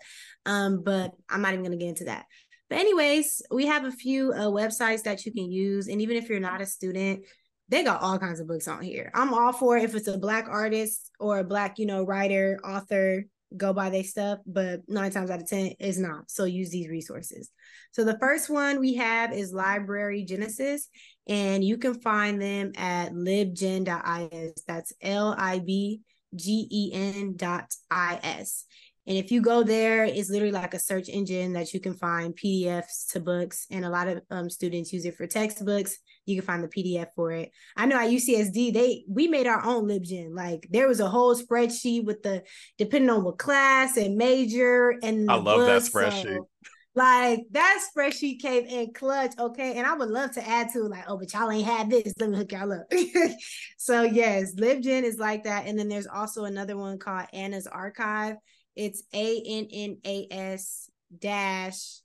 Um, 0.46 0.84
but 0.84 1.10
I'm 1.28 1.42
not 1.42 1.52
even 1.52 1.64
gonna 1.64 1.78
get 1.78 1.88
into 1.88 2.04
that. 2.04 2.26
But 2.70 2.78
anyways, 2.78 3.42
we 3.50 3.66
have 3.66 3.84
a 3.84 3.90
few 3.90 4.32
uh, 4.32 4.46
websites 4.46 5.02
that 5.02 5.26
you 5.26 5.32
can 5.32 5.50
use, 5.50 5.88
and 5.88 6.00
even 6.00 6.16
if 6.16 6.28
you're 6.28 6.38
not 6.38 6.62
a 6.62 6.66
student, 6.66 7.24
they 7.72 7.82
got 7.82 8.02
all 8.02 8.18
kinds 8.18 8.38
of 8.38 8.46
books 8.46 8.68
on 8.68 8.82
here. 8.82 9.10
I'm 9.14 9.32
all 9.32 9.52
for 9.52 9.78
if 9.78 9.94
it's 9.94 10.06
a 10.06 10.18
black 10.18 10.46
artist 10.46 11.10
or 11.18 11.38
a 11.38 11.44
black, 11.44 11.78
you 11.78 11.86
know, 11.86 12.04
writer, 12.04 12.60
author, 12.62 13.24
go 13.56 13.72
buy 13.72 13.88
their 13.88 14.04
stuff, 14.04 14.40
but 14.46 14.82
nine 14.88 15.10
times 15.10 15.30
out 15.30 15.40
of 15.40 15.48
10 15.48 15.72
is 15.80 15.98
not. 15.98 16.30
So 16.30 16.44
use 16.44 16.68
these 16.68 16.88
resources. 16.88 17.50
So 17.92 18.04
the 18.04 18.18
first 18.18 18.50
one 18.50 18.78
we 18.78 18.94
have 18.96 19.32
is 19.32 19.54
Library 19.54 20.24
Genesis, 20.24 20.88
and 21.26 21.64
you 21.64 21.78
can 21.78 21.94
find 21.94 22.40
them 22.40 22.72
at 22.76 23.12
libgen.is. 23.12 24.62
That's 24.68 24.92
L 25.00 25.34
I 25.36 25.58
B 25.60 26.02
G 26.34 26.68
E 26.70 26.90
N 26.92 27.36
dot 27.36 27.74
I 27.90 28.20
S. 28.22 28.66
And 29.06 29.16
if 29.16 29.32
you 29.32 29.40
go 29.40 29.62
there, 29.62 30.04
it's 30.04 30.28
literally 30.30 30.52
like 30.52 30.74
a 30.74 30.78
search 30.78 31.08
engine 31.08 31.54
that 31.54 31.72
you 31.72 31.80
can 31.80 31.94
find 31.94 32.36
PDFs 32.36 33.12
to 33.12 33.20
books. 33.20 33.66
And 33.70 33.84
a 33.84 33.90
lot 33.90 34.08
of 34.08 34.22
um, 34.30 34.50
students 34.50 34.92
use 34.92 35.06
it 35.06 35.16
for 35.16 35.26
textbooks. 35.26 35.98
You 36.26 36.36
can 36.36 36.46
find 36.46 36.64
the 36.64 36.68
PDF 36.68 37.08
for 37.16 37.32
it. 37.32 37.50
I 37.76 37.86
know 37.86 37.96
at 37.96 38.10
UCSD, 38.10 38.72
they 38.72 39.04
we 39.08 39.28
made 39.28 39.46
our 39.46 39.64
own 39.64 39.88
LibGen. 39.88 40.34
Like 40.34 40.68
there 40.70 40.88
was 40.88 41.00
a 41.00 41.08
whole 41.08 41.34
spreadsheet 41.34 42.04
with 42.04 42.22
the 42.22 42.44
depending 42.78 43.10
on 43.10 43.24
what 43.24 43.38
class 43.38 43.96
and 43.96 44.16
major 44.16 44.94
and 45.02 45.30
I 45.30 45.34
love 45.34 45.66
that 45.66 45.82
spreadsheet. 45.82 46.36
So, 46.36 46.48
like 46.94 47.40
that 47.52 47.84
spreadsheet 47.96 48.40
came 48.40 48.66
in 48.66 48.92
clutch, 48.92 49.32
okay. 49.38 49.74
And 49.78 49.86
I 49.86 49.94
would 49.94 50.10
love 50.10 50.32
to 50.32 50.46
add 50.46 50.68
to 50.74 50.82
like, 50.84 51.04
oh, 51.08 51.16
but 51.16 51.32
y'all 51.32 51.50
ain't 51.50 51.66
had 51.66 51.90
this. 51.90 52.12
Let 52.18 52.30
me 52.30 52.36
hook 52.36 52.52
y'all 52.52 52.72
up. 52.72 52.92
so 53.78 54.02
yes, 54.02 54.54
LibGen 54.54 55.02
is 55.02 55.18
like 55.18 55.44
that. 55.44 55.66
And 55.66 55.78
then 55.78 55.88
there's 55.88 56.06
also 56.06 56.44
another 56.44 56.76
one 56.76 56.98
called 56.98 57.26
Anna's 57.32 57.66
Archive. 57.66 58.36
It's 58.76 59.02
A 59.14 59.42
N 59.46 59.68
N 59.72 59.98
A 60.04 60.26
S 60.30 60.90
dash 61.18 62.00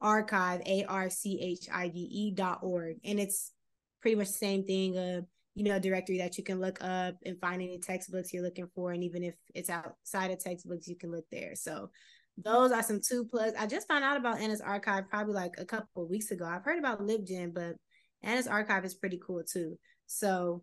archive 0.00 0.60
A 0.66 0.84
R 0.88 1.08
C 1.08 1.38
H 1.40 1.68
I 1.72 1.88
V 1.88 1.98
E 1.98 2.30
dot 2.32 2.60
org, 2.62 2.96
and 3.04 3.18
it's 3.20 3.52
pretty 4.02 4.16
much 4.16 4.28
the 4.28 4.34
same 4.34 4.64
thing. 4.64 4.98
Uh, 4.98 5.22
you 5.54 5.64
know, 5.64 5.78
directory 5.78 6.18
that 6.18 6.38
you 6.38 6.44
can 6.44 6.60
look 6.60 6.82
up 6.82 7.14
and 7.24 7.38
find 7.40 7.62
any 7.62 7.78
textbooks 7.78 8.32
you're 8.32 8.42
looking 8.42 8.68
for, 8.74 8.92
and 8.92 9.04
even 9.04 9.22
if 9.22 9.34
it's 9.54 9.70
outside 9.70 10.30
of 10.30 10.38
textbooks, 10.38 10.88
you 10.88 10.96
can 10.96 11.10
look 11.10 11.24
there. 11.30 11.54
So 11.54 11.90
those 12.42 12.72
are 12.72 12.82
some 12.82 13.00
two 13.06 13.26
plugs. 13.26 13.54
I 13.58 13.66
just 13.66 13.86
found 13.86 14.04
out 14.04 14.16
about 14.16 14.40
Anna's 14.40 14.62
archive 14.62 15.08
probably 15.10 15.34
like 15.34 15.54
a 15.58 15.64
couple 15.64 16.02
of 16.02 16.10
weeks 16.10 16.30
ago. 16.30 16.46
I've 16.46 16.64
heard 16.64 16.78
about 16.78 17.00
LibGen, 17.00 17.52
but 17.52 17.76
Anna's 18.22 18.46
archive 18.46 18.84
is 18.84 18.94
pretty 18.94 19.20
cool 19.24 19.42
too. 19.44 19.78
So 20.06 20.62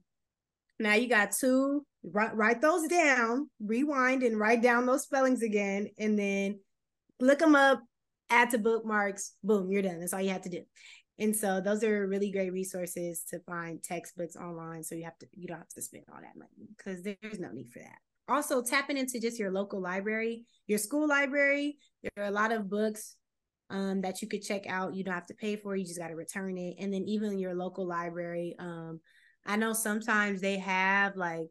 now 0.79 0.95
you 0.95 1.07
got 1.07 1.33
two, 1.39 1.85
write, 2.03 2.35
write 2.35 2.61
those 2.61 2.87
down, 2.87 3.49
rewind 3.59 4.23
and 4.23 4.39
write 4.39 4.63
down 4.63 4.85
those 4.85 5.03
spellings 5.03 5.43
again, 5.43 5.89
and 5.99 6.17
then 6.17 6.59
look 7.19 7.39
them 7.39 7.55
up, 7.55 7.83
add 8.29 8.49
to 8.51 8.57
bookmarks. 8.57 9.33
Boom, 9.43 9.71
you're 9.71 9.81
done. 9.81 9.99
That's 9.99 10.13
all 10.13 10.21
you 10.21 10.31
have 10.31 10.43
to 10.43 10.49
do. 10.49 10.63
And 11.19 11.35
so 11.35 11.59
those 11.59 11.83
are 11.83 12.07
really 12.07 12.31
great 12.31 12.53
resources 12.53 13.23
to 13.29 13.39
find 13.39 13.83
textbooks 13.83 14.35
online. 14.35 14.83
So 14.83 14.95
you 14.95 15.03
have 15.03 15.17
to 15.19 15.27
you 15.33 15.47
don't 15.47 15.57
have 15.57 15.67
to 15.69 15.81
spend 15.81 16.05
all 16.11 16.19
that 16.21 16.37
money 16.37 16.69
because 16.77 17.03
there's 17.03 17.39
no 17.39 17.51
need 17.51 17.71
for 17.71 17.79
that. 17.79 17.97
Also 18.27 18.61
tapping 18.61 18.97
into 18.97 19.19
just 19.19 19.39
your 19.39 19.51
local 19.51 19.81
library, 19.81 20.45
your 20.67 20.77
school 20.77 21.07
library. 21.07 21.77
There 22.03 22.23
are 22.23 22.29
a 22.29 22.31
lot 22.31 22.51
of 22.51 22.69
books 22.69 23.15
um, 23.69 24.01
that 24.01 24.21
you 24.21 24.27
could 24.27 24.43
check 24.43 24.67
out. 24.67 24.95
You 24.95 25.03
don't 25.03 25.13
have 25.13 25.25
to 25.27 25.33
pay 25.33 25.55
for. 25.55 25.75
You 25.75 25.85
just 25.85 25.99
got 25.99 26.07
to 26.07 26.15
return 26.15 26.57
it. 26.57 26.75
And 26.79 26.93
then 26.93 27.03
even 27.03 27.39
your 27.39 27.55
local 27.55 27.87
library. 27.87 28.55
Um, 28.59 29.01
I 29.45 29.55
know 29.55 29.73
sometimes 29.73 30.41
they 30.41 30.57
have 30.59 31.15
like, 31.15 31.49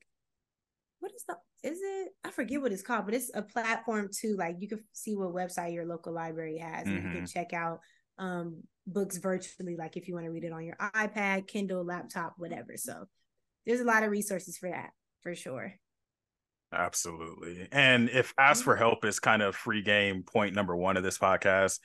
what 1.01 1.13
is 1.15 1.25
the 1.29 1.37
is 1.65 1.81
it? 1.83 2.13
I 2.25 2.31
forget 2.31 2.61
what 2.61 2.73
it's 2.73 2.83
called, 2.83 3.05
but 3.05 3.15
it's 3.15 3.31
a 3.35 3.43
platform 3.43 4.09
too. 4.13 4.37
Like 4.39 4.57
you 4.61 4.69
can 4.69 4.85
see 4.93 5.17
what 5.17 5.35
website 5.35 5.75
your 5.75 5.87
local 5.87 6.13
library 6.13 6.59
has, 6.59 6.87
mm-hmm. 6.87 6.97
and 6.97 7.05
you 7.05 7.11
can 7.11 7.23
mm-hmm. 7.25 7.39
check 7.39 7.53
out 7.53 7.81
um, 8.19 8.63
books 8.87 9.19
virtually, 9.19 9.77
like 9.77 9.97
if 9.97 10.09
you 10.09 10.15
want 10.15 10.27
to 10.27 10.31
read 10.31 10.45
it 10.45 10.53
on 10.53 10.65
your 10.65 10.77
iPad, 10.77 11.47
Kindle, 11.47 11.85
laptop, 11.85 12.35
whatever. 12.39 12.77
So 12.77 13.05
there's 13.67 13.81
a 13.81 13.85
lot 13.85 14.03
of 14.03 14.11
resources 14.11 14.57
for 14.59 14.71
that 14.71 14.91
for 15.23 15.35
sure. 15.35 15.75
Absolutely. 16.73 17.69
And 17.73 18.11
if 18.11 18.35
ask 18.39 18.63
for 18.63 18.77
help 18.77 19.05
is 19.05 19.21
kind 19.21 19.43
of 19.43 19.57
free 19.57 19.83
game 19.83 20.23
point 20.23 20.55
number 20.55 20.77
one 20.77 20.97
of 20.97 21.03
this 21.03 21.19
podcast, 21.19 21.79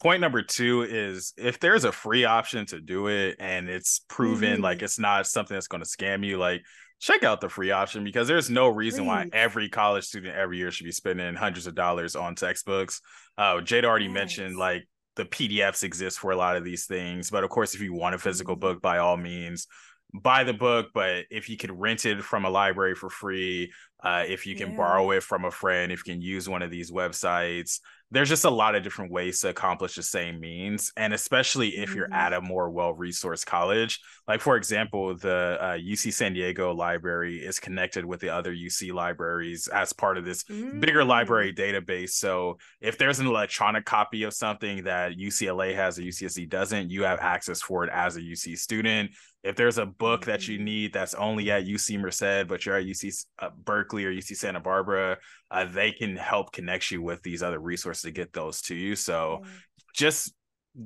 point 0.00 0.20
number 0.20 0.42
two 0.42 0.82
is 0.82 1.32
if 1.38 1.58
there's 1.58 1.84
a 1.84 1.92
free 1.92 2.24
option 2.24 2.66
to 2.66 2.80
do 2.80 3.06
it 3.08 3.36
and 3.38 3.68
it's 3.68 4.00
proven 4.08 4.54
mm-hmm. 4.54 4.62
like 4.62 4.82
it's 4.82 4.98
not 4.98 5.26
something 5.26 5.54
that's 5.54 5.68
going 5.68 5.82
to 5.82 5.88
scam 5.88 6.24
you, 6.24 6.36
like 6.36 6.62
check 7.00 7.24
out 7.24 7.40
the 7.40 7.48
free 7.48 7.70
option 7.70 8.04
because 8.04 8.28
there's 8.28 8.50
no 8.50 8.68
reason 8.68 9.04
Please. 9.04 9.08
why 9.08 9.28
every 9.32 9.68
college 9.68 10.04
student 10.04 10.36
every 10.36 10.58
year 10.58 10.70
should 10.70 10.84
be 10.84 10.92
spending 10.92 11.34
hundreds 11.34 11.66
of 11.66 11.74
dollars 11.74 12.14
on 12.14 12.34
textbooks. 12.34 13.00
Uh, 13.38 13.60
Jade 13.60 13.84
already 13.84 14.06
yes. 14.06 14.14
mentioned 14.14 14.56
like 14.56 14.86
the 15.16 15.24
PDFs 15.24 15.82
exist 15.82 16.18
for 16.18 16.30
a 16.30 16.36
lot 16.36 16.56
of 16.56 16.64
these 16.64 16.86
things. 16.86 17.30
But 17.30 17.44
of 17.44 17.50
course, 17.50 17.74
if 17.74 17.80
you 17.80 17.92
want 17.92 18.14
a 18.14 18.18
physical 18.18 18.54
mm-hmm. 18.54 18.60
book, 18.60 18.82
by 18.82 18.98
all 18.98 19.16
means, 19.16 19.66
buy 20.14 20.44
the 20.44 20.54
book. 20.54 20.88
But 20.94 21.24
if 21.30 21.48
you 21.48 21.56
could 21.56 21.72
rent 21.72 22.04
it 22.04 22.22
from 22.22 22.44
a 22.44 22.50
library 22.50 22.94
for 22.94 23.10
free, 23.10 23.72
uh, 24.02 24.24
if 24.26 24.46
you 24.46 24.54
can 24.54 24.70
yeah. 24.70 24.76
borrow 24.76 25.10
it 25.12 25.22
from 25.22 25.44
a 25.44 25.50
friend, 25.50 25.90
if 25.90 26.06
you 26.06 26.14
can 26.14 26.22
use 26.22 26.48
one 26.48 26.62
of 26.62 26.70
these 26.70 26.90
websites, 26.90 27.80
there's 28.12 28.28
just 28.28 28.44
a 28.44 28.50
lot 28.50 28.74
of 28.74 28.84
different 28.84 29.10
ways 29.10 29.40
to 29.40 29.48
accomplish 29.48 29.96
the 29.96 30.02
same 30.02 30.38
means 30.38 30.92
and 30.96 31.12
especially 31.12 31.68
if 31.70 31.94
you're 31.94 32.06
mm-hmm. 32.06 32.14
at 32.14 32.32
a 32.32 32.40
more 32.40 32.70
well-resourced 32.70 33.44
college 33.44 34.00
like 34.28 34.40
for 34.40 34.56
example 34.56 35.16
the 35.16 35.58
uh, 35.60 35.76
uc 35.76 36.12
san 36.12 36.32
diego 36.32 36.72
library 36.72 37.38
is 37.38 37.58
connected 37.58 38.04
with 38.04 38.20
the 38.20 38.28
other 38.28 38.54
uc 38.54 38.92
libraries 38.92 39.68
as 39.68 39.92
part 39.92 40.16
of 40.16 40.24
this 40.24 40.44
mm-hmm. 40.44 40.80
bigger 40.80 41.04
library 41.04 41.52
mm. 41.52 41.58
database 41.58 42.10
so 42.10 42.56
if 42.80 42.96
there's 42.96 43.18
an 43.18 43.26
electronic 43.26 43.84
copy 43.84 44.22
of 44.22 44.32
something 44.32 44.84
that 44.84 45.12
ucla 45.12 45.74
has 45.74 45.98
or 45.98 46.02
ucsc 46.02 46.48
doesn't 46.48 46.90
you 46.90 47.02
have 47.02 47.18
access 47.20 47.60
for 47.60 47.84
it 47.84 47.90
as 47.92 48.16
a 48.16 48.20
uc 48.20 48.56
student 48.56 49.10
if 49.42 49.56
there's 49.56 49.78
a 49.78 49.86
book 49.86 50.22
mm-hmm. 50.22 50.30
that 50.30 50.48
you 50.48 50.56
mm-hmm. 50.56 50.64
need 50.64 50.92
that's 50.92 51.14
only 51.14 51.50
at 51.50 51.66
UC 51.66 52.00
Merced, 52.00 52.48
but 52.48 52.66
you're 52.66 52.76
at 52.76 52.86
UC 52.86 53.24
uh, 53.38 53.50
Berkeley 53.56 54.04
or 54.04 54.12
UC 54.12 54.36
Santa 54.36 54.60
Barbara, 54.60 55.18
uh, 55.50 55.64
they 55.64 55.92
can 55.92 56.16
help 56.16 56.52
connect 56.52 56.90
you 56.90 57.02
with 57.02 57.22
these 57.22 57.42
other 57.42 57.58
resources 57.58 58.02
to 58.02 58.10
get 58.10 58.32
those 58.32 58.60
to 58.62 58.74
you. 58.74 58.96
So 58.96 59.40
mm-hmm. 59.42 59.50
just 59.94 60.34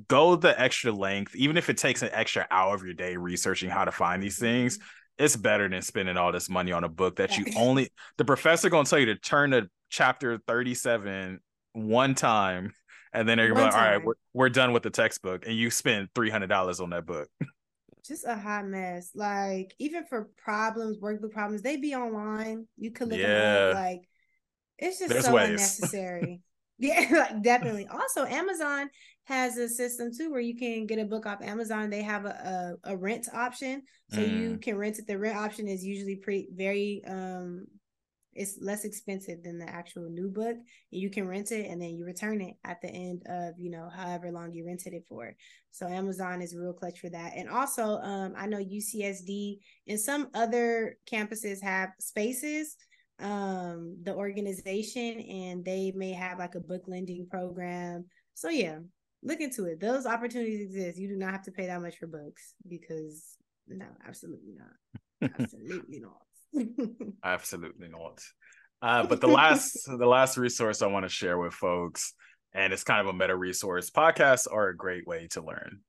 go 0.07 0.35
the 0.35 0.59
extra 0.59 0.91
length, 0.91 1.35
even 1.35 1.57
if 1.57 1.69
it 1.69 1.77
takes 1.77 2.01
an 2.01 2.09
extra 2.11 2.47
hour 2.51 2.75
of 2.75 2.83
your 2.83 2.93
day 2.93 3.17
researching 3.17 3.69
how 3.69 3.85
to 3.85 3.91
find 3.91 4.21
these 4.21 4.39
things. 4.39 4.77
Mm-hmm. 4.77 4.87
It's 5.25 5.35
better 5.35 5.69
than 5.69 5.81
spending 5.81 6.17
all 6.17 6.31
this 6.31 6.49
money 6.49 6.71
on 6.71 6.83
a 6.83 6.89
book 6.89 7.17
that 7.17 7.37
you 7.37 7.45
only 7.55 7.91
the 8.17 8.25
professor 8.25 8.69
gonna 8.71 8.85
tell 8.85 8.97
you 8.97 9.05
to 9.07 9.15
turn 9.15 9.51
to 9.51 9.69
chapter 9.89 10.39
37 10.47 11.39
one 11.73 12.15
time 12.15 12.71
and 13.13 13.27
then 13.27 13.37
they're 13.37 13.49
gonna 13.49 13.59
be 13.59 13.65
like, 13.65 13.73
all 13.73 13.79
right, 13.79 14.03
we're, 14.03 14.13
we're 14.33 14.49
done 14.49 14.73
with 14.73 14.83
the 14.83 14.89
textbook, 14.89 15.45
and 15.45 15.55
you 15.55 15.69
spend 15.69 16.09
three 16.15 16.29
hundred 16.29 16.47
dollars 16.47 16.79
on 16.79 16.91
that 16.91 17.05
book. 17.05 17.27
just 18.05 18.25
a 18.25 18.35
hot 18.35 18.65
mess. 18.65 19.11
Like 19.15 19.73
even 19.79 20.05
for 20.05 20.29
problems, 20.37 20.97
workbook 20.97 21.31
problems, 21.31 21.61
they 21.61 21.77
be 21.77 21.95
online. 21.95 22.67
You 22.77 22.91
could 22.91 23.09
look 23.09 23.19
yeah. 23.19 23.27
them 23.27 23.69
up. 23.69 23.75
Like 23.75 24.09
it's 24.77 24.99
just 24.99 25.09
There's 25.09 25.25
so 25.25 25.33
ways. 25.33 25.49
unnecessary. 25.49 26.41
yeah, 26.79 27.07
like 27.11 27.43
definitely. 27.43 27.87
Also, 27.87 28.25
Amazon 28.25 28.89
has 29.25 29.57
a 29.57 29.69
system 29.69 30.11
too 30.15 30.31
where 30.31 30.41
you 30.41 30.57
can 30.57 30.87
get 30.87 30.99
a 30.99 31.05
book 31.05 31.25
off 31.25 31.41
Amazon. 31.41 31.89
They 31.89 32.01
have 32.01 32.25
a 32.25 32.77
a, 32.85 32.93
a 32.93 32.97
rent 32.97 33.27
option, 33.33 33.83
so 34.09 34.17
mm. 34.17 34.29
you 34.29 34.57
can 34.57 34.77
rent 34.77 34.99
it. 34.99 35.07
The 35.07 35.17
rent 35.17 35.37
option 35.37 35.67
is 35.67 35.85
usually 35.85 36.15
pretty 36.15 36.47
very 36.53 37.03
um 37.07 37.65
it's 38.33 38.57
less 38.61 38.85
expensive 38.85 39.43
than 39.43 39.59
the 39.59 39.69
actual 39.69 40.09
new 40.09 40.29
book 40.29 40.55
you 40.89 41.09
can 41.09 41.27
rent 41.27 41.51
it 41.51 41.69
and 41.69 41.81
then 41.81 41.89
you 41.89 42.05
return 42.05 42.41
it 42.41 42.55
at 42.63 42.81
the 42.81 42.89
end 42.89 43.21
of 43.27 43.53
you 43.57 43.69
know 43.69 43.89
however 43.93 44.31
long 44.31 44.53
you 44.53 44.65
rented 44.65 44.93
it 44.93 45.05
for. 45.07 45.35
So 45.71 45.87
amazon 45.87 46.41
is 46.41 46.55
real 46.55 46.73
clutch 46.73 46.99
for 46.99 47.09
that. 47.09 47.33
And 47.35 47.49
also 47.49 47.97
um, 47.99 48.33
i 48.37 48.45
know 48.47 48.57
ucsd 48.57 49.59
and 49.87 49.99
some 49.99 50.29
other 50.33 50.97
campuses 51.11 51.61
have 51.61 51.89
spaces 51.99 52.75
um, 53.19 53.97
the 54.01 54.15
organization 54.15 55.19
and 55.19 55.63
they 55.63 55.93
may 55.95 56.11
have 56.13 56.39
like 56.39 56.55
a 56.55 56.59
book 56.59 56.83
lending 56.87 57.27
program. 57.29 58.05
So 58.33 58.49
yeah 58.49 58.79
look 59.23 59.39
into 59.39 59.65
it. 59.65 59.79
Those 59.79 60.07
opportunities 60.07 60.61
exist. 60.61 60.97
You 60.97 61.07
do 61.07 61.15
not 61.15 61.31
have 61.31 61.43
to 61.43 61.51
pay 61.51 61.67
that 61.67 61.81
much 61.81 61.97
for 61.97 62.07
books 62.07 62.55
because 62.67 63.37
no 63.67 63.85
absolutely 64.07 64.53
not. 64.57 65.31
Absolutely 65.39 65.99
not 65.99 66.17
Absolutely 67.23 67.87
not. 67.87 68.21
Uh, 68.81 69.05
but 69.05 69.21
the 69.21 69.27
last 69.27 69.77
the 69.87 70.05
last 70.05 70.37
resource 70.37 70.81
I 70.81 70.87
want 70.87 71.05
to 71.05 71.09
share 71.09 71.37
with 71.37 71.53
folks, 71.53 72.13
and 72.53 72.73
it's 72.73 72.83
kind 72.83 73.01
of 73.01 73.07
a 73.07 73.17
meta 73.17 73.35
resource. 73.35 73.89
Podcasts 73.89 74.47
are 74.51 74.69
a 74.69 74.75
great 74.75 75.07
way 75.07 75.27
to 75.31 75.41
learn. 75.41 75.79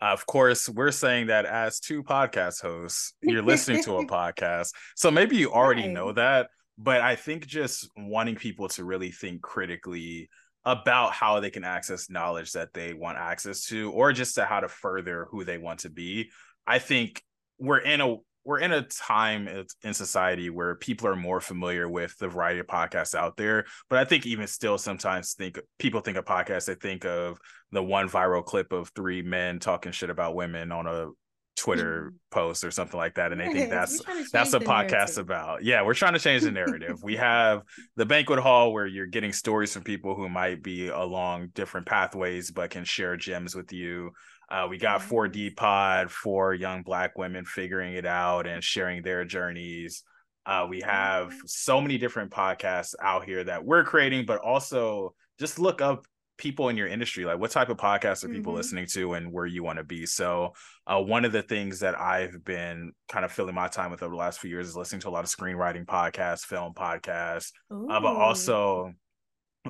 Of 0.00 0.26
course, 0.26 0.68
we're 0.68 0.90
saying 0.90 1.28
that 1.28 1.46
as 1.46 1.78
two 1.78 2.02
podcast 2.02 2.60
hosts, 2.60 3.14
you're 3.22 3.42
listening 3.42 3.84
to 3.84 3.98
a 3.98 4.06
podcast, 4.08 4.72
so 4.96 5.10
maybe 5.10 5.36
you 5.36 5.52
already 5.52 5.82
right. 5.82 5.92
know 5.92 6.12
that. 6.12 6.48
But 6.76 7.00
I 7.00 7.16
think 7.16 7.46
just 7.46 7.88
wanting 7.96 8.34
people 8.34 8.68
to 8.70 8.84
really 8.84 9.10
think 9.10 9.42
critically 9.42 10.28
about 10.64 11.12
how 11.12 11.40
they 11.40 11.50
can 11.50 11.64
access 11.64 12.10
knowledge 12.10 12.52
that 12.52 12.72
they 12.72 12.94
want 12.94 13.18
access 13.18 13.66
to, 13.66 13.90
or 13.92 14.12
just 14.12 14.34
to 14.36 14.44
how 14.44 14.60
to 14.60 14.68
further 14.68 15.26
who 15.30 15.44
they 15.44 15.58
want 15.58 15.80
to 15.80 15.90
be. 15.90 16.30
I 16.66 16.78
think 16.78 17.22
we're 17.58 17.78
in 17.78 18.00
a 18.00 18.16
we're 18.44 18.58
in 18.58 18.72
a 18.72 18.82
time 18.82 19.48
in 19.82 19.94
society 19.94 20.50
where 20.50 20.74
people 20.74 21.06
are 21.06 21.16
more 21.16 21.40
familiar 21.40 21.88
with 21.88 22.16
the 22.18 22.28
variety 22.28 22.60
of 22.60 22.66
podcasts 22.66 23.14
out 23.14 23.36
there. 23.36 23.66
But 23.88 24.00
I 24.00 24.04
think 24.04 24.26
even 24.26 24.46
still, 24.46 24.78
sometimes 24.78 25.34
think 25.34 25.60
people 25.78 26.00
think 26.00 26.16
of 26.16 26.24
podcasts, 26.24 26.66
they 26.66 26.74
think 26.74 27.04
of 27.04 27.38
the 27.70 27.82
one 27.82 28.08
viral 28.08 28.44
clip 28.44 28.72
of 28.72 28.90
three 28.96 29.22
men 29.22 29.58
talking 29.58 29.92
shit 29.92 30.10
about 30.10 30.34
women 30.34 30.72
on 30.72 30.86
a 30.86 31.08
Twitter 31.56 32.06
mm-hmm. 32.06 32.16
post 32.30 32.64
or 32.64 32.70
something 32.70 32.98
like 32.98 33.14
that, 33.14 33.30
and 33.30 33.40
they 33.40 33.52
think 33.52 33.70
that's 33.70 34.02
that's 34.32 34.54
a 34.54 34.60
podcast 34.60 34.90
narrative. 34.90 35.18
about. 35.18 35.64
Yeah, 35.64 35.82
we're 35.82 35.94
trying 35.94 36.14
to 36.14 36.18
change 36.18 36.42
the 36.42 36.50
narrative. 36.50 37.02
we 37.02 37.16
have 37.16 37.62
the 37.96 38.06
banquet 38.06 38.38
hall 38.38 38.72
where 38.72 38.86
you're 38.86 39.06
getting 39.06 39.32
stories 39.32 39.72
from 39.72 39.82
people 39.82 40.14
who 40.14 40.28
might 40.28 40.62
be 40.62 40.88
along 40.88 41.50
different 41.54 41.86
pathways 41.86 42.50
but 42.50 42.70
can 42.70 42.84
share 42.84 43.16
gems 43.16 43.54
with 43.54 43.72
you. 43.72 44.10
Uh, 44.52 44.66
we 44.68 44.76
got 44.76 45.00
4D 45.00 45.56
Pod 45.56 46.10
for 46.10 46.52
young 46.52 46.82
Black 46.82 47.16
women 47.16 47.46
figuring 47.46 47.94
it 47.94 48.04
out 48.04 48.46
and 48.46 48.62
sharing 48.62 49.02
their 49.02 49.24
journeys. 49.24 50.04
Uh, 50.44 50.66
we 50.68 50.82
have 50.82 51.32
so 51.46 51.80
many 51.80 51.96
different 51.96 52.30
podcasts 52.30 52.94
out 53.00 53.24
here 53.24 53.42
that 53.42 53.64
we're 53.64 53.82
creating, 53.82 54.26
but 54.26 54.40
also 54.40 55.14
just 55.38 55.58
look 55.58 55.80
up 55.80 56.04
people 56.36 56.68
in 56.68 56.76
your 56.76 56.86
industry. 56.86 57.24
Like 57.24 57.38
what 57.38 57.50
type 57.50 57.70
of 57.70 57.78
podcasts 57.78 58.24
are 58.24 58.28
people 58.28 58.52
mm-hmm. 58.52 58.58
listening 58.58 58.86
to 58.88 59.14
and 59.14 59.32
where 59.32 59.46
you 59.46 59.62
want 59.62 59.78
to 59.78 59.84
be? 59.84 60.04
So 60.04 60.52
uh, 60.86 61.00
one 61.00 61.24
of 61.24 61.32
the 61.32 61.42
things 61.42 61.80
that 61.80 61.98
i've 61.98 62.44
been 62.44 62.92
kind 63.08 63.24
of 63.24 63.32
filling 63.32 63.54
my 63.54 63.68
time 63.68 63.90
with 63.90 64.02
over 64.02 64.12
the 64.12 64.18
last 64.18 64.40
few 64.40 64.50
years 64.50 64.68
is 64.68 64.76
listening 64.76 65.00
to 65.00 65.08
a 65.08 65.10
lot 65.10 65.24
of 65.24 65.30
screenwriting 65.30 65.84
podcasts 65.84 66.40
film 66.40 66.74
podcasts 66.74 67.52
uh, 67.70 68.00
but 68.00 68.16
also 68.16 68.92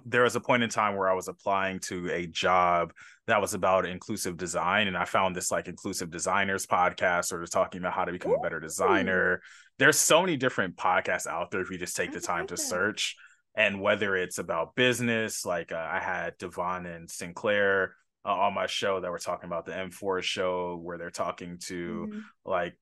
there 0.06 0.22
was 0.22 0.36
a 0.36 0.40
point 0.40 0.62
in 0.62 0.70
time 0.70 0.96
where 0.96 1.10
I 1.10 1.14
was 1.14 1.28
applying 1.28 1.78
to 1.80 2.10
a 2.10 2.26
job 2.26 2.92
that 3.26 3.40
was 3.40 3.54
about 3.54 3.86
inclusive 3.86 4.36
design, 4.36 4.88
and 4.88 4.96
I 4.96 5.04
found 5.04 5.36
this 5.36 5.50
like 5.50 5.68
inclusive 5.68 6.10
designers 6.10 6.66
podcast, 6.66 7.26
sort 7.26 7.42
of 7.42 7.50
talking 7.50 7.80
about 7.80 7.92
how 7.92 8.04
to 8.04 8.12
become 8.12 8.32
Ooh. 8.32 8.36
a 8.36 8.40
better 8.40 8.60
designer. 8.60 9.42
There's 9.78 9.98
so 9.98 10.20
many 10.20 10.36
different 10.36 10.76
podcasts 10.76 11.26
out 11.26 11.50
there 11.50 11.60
if 11.60 11.70
you 11.70 11.78
just 11.78 11.96
take 11.96 12.10
I 12.10 12.14
the 12.14 12.20
time 12.20 12.46
to 12.48 12.56
search. 12.56 13.16
And 13.54 13.82
whether 13.82 14.16
it's 14.16 14.38
about 14.38 14.74
business, 14.74 15.44
like 15.44 15.72
uh, 15.72 15.88
I 15.90 16.00
had 16.00 16.38
Devon 16.38 16.86
and 16.86 17.10
Sinclair 17.10 17.94
uh, 18.24 18.32
on 18.32 18.54
my 18.54 18.66
show 18.66 19.00
that 19.00 19.10
were 19.10 19.18
talking 19.18 19.46
about 19.46 19.66
the 19.66 19.72
M4 19.72 20.22
show, 20.22 20.80
where 20.82 20.96
they're 20.96 21.10
talking 21.10 21.58
to 21.66 22.06
mm-hmm. 22.08 22.20
like 22.46 22.76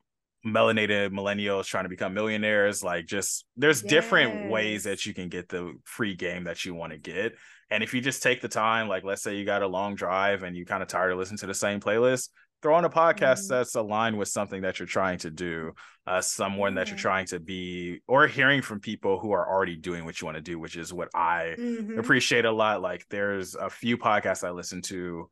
melanated 0.44 1.10
millennials 1.10 1.66
trying 1.66 1.84
to 1.84 1.90
become 1.90 2.14
millionaires 2.14 2.82
like 2.82 3.04
just 3.04 3.44
there's 3.56 3.82
yes. 3.82 3.90
different 3.90 4.50
ways 4.50 4.84
that 4.84 5.04
you 5.04 5.12
can 5.12 5.28
get 5.28 5.48
the 5.48 5.74
free 5.84 6.14
game 6.14 6.44
that 6.44 6.64
you 6.64 6.74
want 6.74 6.92
to 6.92 6.98
get 6.98 7.34
and 7.70 7.82
if 7.82 7.92
you 7.92 8.00
just 8.00 8.22
take 8.22 8.40
the 8.40 8.48
time 8.48 8.88
like 8.88 9.04
let's 9.04 9.22
say 9.22 9.36
you 9.36 9.44
got 9.44 9.62
a 9.62 9.66
long 9.66 9.94
drive 9.94 10.42
and 10.42 10.56
you 10.56 10.64
kind 10.64 10.82
of 10.82 10.88
tired 10.88 11.12
of 11.12 11.18
listening 11.18 11.36
to 11.36 11.46
the 11.46 11.54
same 11.54 11.78
playlist 11.78 12.30
throw 12.62 12.74
on 12.74 12.86
a 12.86 12.90
podcast 12.90 13.40
mm-hmm. 13.40 13.54
that's 13.54 13.74
aligned 13.74 14.16
with 14.16 14.28
something 14.28 14.62
that 14.62 14.78
you're 14.78 14.86
trying 14.88 15.18
to 15.18 15.30
do 15.30 15.72
uh, 16.06 16.22
someone 16.22 16.74
that 16.74 16.88
you're 16.88 16.96
trying 16.96 17.26
to 17.26 17.38
be 17.38 18.00
or 18.08 18.26
hearing 18.26 18.62
from 18.62 18.80
people 18.80 19.18
who 19.18 19.32
are 19.32 19.46
already 19.46 19.76
doing 19.76 20.06
what 20.06 20.20
you 20.22 20.24
want 20.24 20.36
to 20.36 20.42
do 20.42 20.58
which 20.58 20.76
is 20.76 20.90
what 20.90 21.10
i 21.14 21.54
mm-hmm. 21.58 21.98
appreciate 21.98 22.46
a 22.46 22.50
lot 22.52 22.80
like 22.80 23.04
there's 23.10 23.56
a 23.56 23.68
few 23.68 23.98
podcasts 23.98 24.42
i 24.42 24.50
listen 24.50 24.80
to 24.80 25.28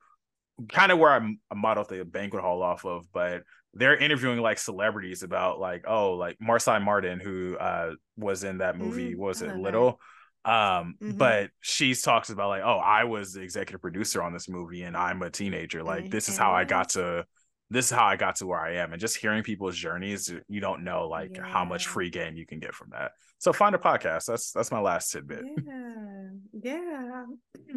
kind 0.69 0.93
of 0.93 0.99
where 0.99 1.13
I'm, 1.13 1.39
I 1.51 1.55
modeled 1.55 1.89
the 1.89 2.05
banquet 2.05 2.43
hall 2.43 2.63
off 2.63 2.85
of, 2.85 3.07
but 3.13 3.43
they're 3.75 3.97
interviewing 3.97 4.41
like 4.41 4.59
celebrities 4.59 5.23
about 5.23 5.61
like 5.61 5.85
oh 5.87 6.12
like 6.12 6.39
Marsai 6.39 6.83
Martin 6.83 7.21
who 7.21 7.57
uh 7.57 7.93
was 8.16 8.45
in 8.45 8.59
that 8.59 8.77
movie 8.77 9.14
mm, 9.14 9.19
was 9.19 9.43
it 9.43 9.57
Little? 9.57 10.01
Um 10.45 10.95
mm-hmm. 11.03 11.11
but 11.12 11.51
she 11.61 11.95
talks 11.95 12.31
about 12.31 12.49
like 12.49 12.62
oh 12.64 12.79
I 12.79 13.05
was 13.05 13.33
the 13.33 13.43
executive 13.43 13.81
producer 13.81 14.23
on 14.23 14.33
this 14.33 14.49
movie 14.49 14.83
and 14.83 14.97
I'm 14.97 15.23
a 15.23 15.31
teenager. 15.31 15.83
Like 15.83 16.05
mm-hmm. 16.05 16.11
this 16.11 16.29
is 16.29 16.39
how 16.39 16.53
I 16.53 16.64
got 16.64 16.91
to 16.91 17.25
this 17.71 17.87
is 17.87 17.91
how 17.91 18.07
I 18.07 18.16
got 18.16 18.37
to 18.37 18.47
where 18.47 18.61
I 18.61 18.77
am. 18.77 18.93
And 18.93 19.01
just 19.01 19.16
hearing 19.16 19.43
people's 19.43 19.77
journeys 19.77 20.33
you 20.49 20.61
don't 20.61 20.85
know 20.85 21.07
like 21.07 21.37
yeah. 21.37 21.45
how 21.45 21.64
much 21.64 21.87
free 21.87 22.09
game 22.09 22.37
you 22.37 22.47
can 22.47 22.61
get 22.61 22.75
from 22.75 22.89
that. 22.93 23.12
So 23.39 23.53
find 23.53 23.75
a 23.75 23.79
podcast. 23.79 24.25
That's 24.27 24.53
that's 24.53 24.73
my 24.73 24.81
last 24.81 25.11
tidbit. 25.11 25.45
Yeah. 25.66 26.29
Yeah. 26.62 27.25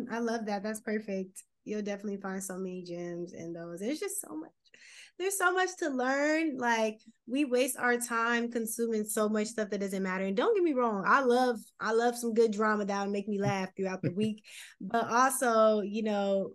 I 0.09 0.19
love 0.19 0.45
that. 0.45 0.63
That's 0.63 0.79
perfect. 0.79 1.43
You'll 1.65 1.83
definitely 1.83 2.17
find 2.17 2.43
so 2.43 2.57
many 2.57 2.83
gems 2.83 3.33
in 3.33 3.53
those. 3.53 3.81
There's 3.81 3.99
just 3.99 4.21
so 4.21 4.35
much 4.35 4.51
there's 5.21 5.37
so 5.37 5.53
much 5.53 5.69
to 5.77 5.89
learn. 5.89 6.57
Like 6.57 6.99
we 7.27 7.45
waste 7.45 7.77
our 7.77 7.97
time 7.97 8.51
consuming 8.51 9.05
so 9.05 9.29
much 9.29 9.47
stuff 9.47 9.69
that 9.69 9.79
doesn't 9.79 10.03
matter. 10.03 10.25
And 10.25 10.35
don't 10.35 10.55
get 10.55 10.63
me 10.63 10.73
wrong, 10.73 11.03
I 11.05 11.21
love 11.21 11.59
I 11.79 11.93
love 11.93 12.17
some 12.17 12.33
good 12.33 12.51
drama 12.51 12.85
that 12.85 13.05
will 13.05 13.11
make 13.11 13.27
me 13.27 13.39
laugh 13.39 13.69
throughout 13.75 14.01
the 14.01 14.11
week. 14.11 14.43
But 14.81 15.09
also, 15.09 15.81
you 15.81 16.03
know, 16.03 16.53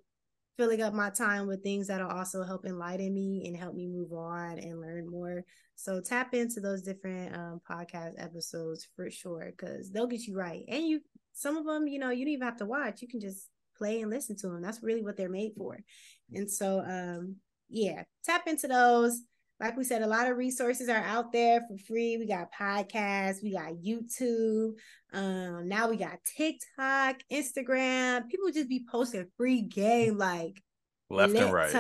filling 0.57 0.83
up 0.83 0.95
my 0.95 1.11
time 1.11 1.47
with 1.47 1.63
things 1.63 1.87
that'll 1.87 2.11
also 2.11 2.43
help 2.43 2.65
enlighten 2.65 3.13
me 3.13 3.45
and 3.47 3.57
help 3.57 3.75
me 3.75 3.87
move 3.87 4.13
on 4.13 4.59
and 4.59 4.81
learn 4.81 5.09
more. 5.09 5.45
So 5.75 6.01
tap 6.01 6.35
into 6.35 6.61
those 6.61 6.83
different 6.83 7.37
um, 7.37 7.61
podcast 7.69 8.13
episodes 8.19 8.89
for 8.97 9.11
sure, 9.11 9.53
because 9.57 9.91
they'll 9.91 10.07
get 10.07 10.27
you 10.27 10.35
right. 10.37 10.65
And 10.69 10.87
you, 10.87 11.01
some 11.35 11.57
of 11.57 11.67
them, 11.67 11.87
you 11.87 11.99
know, 11.99 12.11
you 12.11 12.25
don't 12.25 12.33
even 12.33 12.47
have 12.47 12.57
to 12.59 12.67
watch. 12.67 13.03
You 13.03 13.09
can 13.09 13.21
just 13.21 13.49
play 13.77 14.01
and 14.01 14.11
listen 14.11 14.37
to 14.37 14.49
them. 14.49 14.63
That's 14.63 14.83
really 14.83 15.03
what 15.03 15.17
they're 15.17 15.29
made 15.29 15.53
for. 15.57 15.79
And 16.33 16.51
so, 16.51 16.81
um, 16.81 17.37
yeah, 17.69 18.03
tap 18.25 18.47
into 18.47 18.69
those. 18.69 19.21
Like 19.59 19.77
we 19.77 19.85
said, 19.85 20.03
a 20.03 20.07
lot 20.07 20.31
of 20.31 20.37
resources 20.37 20.91
are 20.91 20.97
out 20.97 21.33
there 21.33 21.63
for 21.63 21.79
free. 21.79 22.19
We 22.19 22.27
got 22.27 22.53
podcasts, 22.53 23.43
we 23.43 23.53
got 23.53 23.73
YouTube. 23.75 24.75
Um, 25.13 25.67
now 25.67 25.89
we 25.89 25.97
got 25.97 26.19
TikTok, 26.37 27.17
Instagram. 27.33 28.29
People 28.29 28.51
just 28.53 28.69
be 28.69 28.85
posting 28.91 29.27
free 29.39 29.63
game 29.63 30.19
like 30.19 30.63
left 31.09 31.35
and 31.35 31.53
right. 31.53 31.71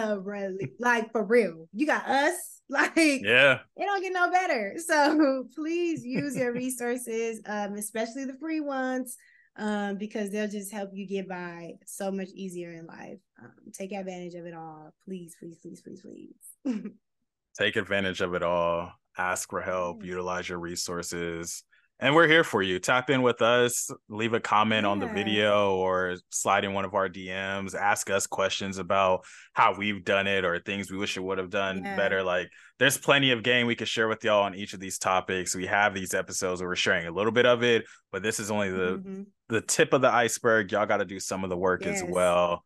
Like 0.80 1.12
for 1.12 1.22
real. 1.22 1.68
You 1.72 1.86
got 1.86 2.06
us. 2.06 2.34
Like 2.68 2.96
yeah, 2.96 3.60
it 3.76 3.84
don't 3.84 4.02
get 4.02 4.12
no 4.12 4.28
better. 4.28 4.74
So 4.84 5.44
please 5.54 6.04
use 6.04 6.36
your 6.36 6.52
resources, 6.52 7.40
um, 7.46 7.74
especially 7.74 8.24
the 8.24 8.36
free 8.40 8.58
ones 8.58 9.16
um, 9.58 9.96
because 9.96 10.30
they'll 10.30 10.48
just 10.48 10.72
help 10.72 10.90
you 10.92 11.06
get 11.06 11.28
by 11.28 11.74
so 11.84 12.10
much 12.10 12.28
easier 12.34 12.72
in 12.72 12.86
life. 12.86 13.18
Um, 13.42 13.52
take 13.72 13.92
advantage 13.92 14.34
of 14.34 14.46
it 14.46 14.54
all, 14.54 14.92
please, 15.04 15.36
please, 15.38 15.58
please, 15.58 15.80
please, 15.80 16.00
please. 16.00 16.90
take 17.58 17.76
advantage 17.76 18.20
of 18.20 18.34
it 18.34 18.42
all. 18.42 18.92
Ask 19.18 19.50
for 19.50 19.62
help. 19.62 20.04
Utilize 20.04 20.48
your 20.48 20.58
resources. 20.58 21.64
And 21.98 22.14
we're 22.14 22.28
here 22.28 22.44
for 22.44 22.62
you. 22.62 22.78
Tap 22.78 23.08
in 23.08 23.22
with 23.22 23.40
us, 23.40 23.90
leave 24.10 24.34
a 24.34 24.40
comment 24.40 24.84
yeah. 24.84 24.90
on 24.90 24.98
the 24.98 25.06
video 25.06 25.76
or 25.76 26.16
slide 26.28 26.66
in 26.66 26.74
one 26.74 26.84
of 26.84 26.94
our 26.94 27.08
DMs, 27.08 27.74
ask 27.74 28.10
us 28.10 28.26
questions 28.26 28.76
about 28.76 29.24
how 29.54 29.74
we've 29.74 30.04
done 30.04 30.26
it 30.26 30.44
or 30.44 30.58
things 30.58 30.90
we 30.90 30.98
wish 30.98 31.16
it 31.16 31.22
would 31.22 31.38
have 31.38 31.48
done 31.48 31.82
yeah. 31.82 31.96
better. 31.96 32.22
Like 32.22 32.50
there's 32.78 32.98
plenty 32.98 33.30
of 33.30 33.42
game 33.42 33.66
we 33.66 33.74
could 33.74 33.88
share 33.88 34.08
with 34.08 34.22
y'all 34.24 34.42
on 34.42 34.54
each 34.54 34.74
of 34.74 34.80
these 34.80 34.98
topics. 34.98 35.54
We 35.54 35.66
have 35.66 35.94
these 35.94 36.12
episodes 36.12 36.60
where 36.60 36.68
we're 36.68 36.76
sharing 36.76 37.06
a 37.06 37.10
little 37.10 37.32
bit 37.32 37.46
of 37.46 37.62
it, 37.62 37.84
but 38.12 38.22
this 38.22 38.40
is 38.40 38.50
only 38.50 38.70
the 38.70 38.98
mm-hmm. 38.98 39.22
the 39.48 39.62
tip 39.62 39.94
of 39.94 40.02
the 40.02 40.12
iceberg. 40.12 40.72
Y'all 40.72 40.84
got 40.84 40.98
to 40.98 41.06
do 41.06 41.18
some 41.18 41.44
of 41.44 41.50
the 41.50 41.56
work 41.56 41.86
yes. 41.86 42.02
as 42.02 42.10
well. 42.10 42.62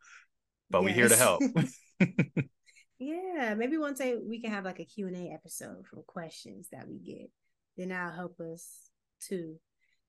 But 0.70 0.82
yes. 0.82 0.84
we're 0.88 0.94
here 0.94 1.08
to 1.08 1.16
help. 1.16 1.42
yeah, 2.98 3.54
maybe 3.54 3.78
one 3.78 3.94
day 3.94 4.16
we 4.20 4.40
can 4.40 4.50
have 4.50 4.64
like 4.64 4.80
a 4.80 4.84
Q&A 4.84 5.32
episode 5.32 5.86
from 5.86 6.02
questions 6.04 6.66
that 6.72 6.88
we 6.88 6.98
get. 6.98 7.30
Then 7.76 7.90
that'll 7.90 8.12
help 8.12 8.40
us 8.40 8.89
too. 9.20 9.56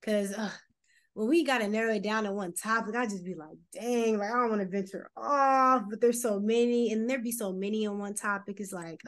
Cause 0.03 0.33
uh, 0.33 0.49
when 1.13 1.27
we 1.27 1.43
gotta 1.43 1.67
narrow 1.67 1.93
it 1.93 2.03
down 2.03 2.23
to 2.23 2.33
one 2.33 2.53
topic, 2.53 2.95
I 2.95 3.05
just 3.05 3.25
be 3.25 3.35
like, 3.35 3.57
dang, 3.73 4.17
like 4.17 4.29
I 4.29 4.33
don't 4.33 4.49
want 4.49 4.61
to 4.61 4.67
venture 4.67 5.09
off, 5.17 5.83
but 5.89 6.01
there's 6.01 6.21
so 6.21 6.39
many, 6.39 6.91
and 6.91 7.09
there 7.09 7.19
be 7.19 7.31
so 7.31 7.51
many 7.51 7.85
on 7.85 7.99
one 7.99 8.15
topic. 8.15 8.59
It's 8.59 8.71
like 8.71 9.01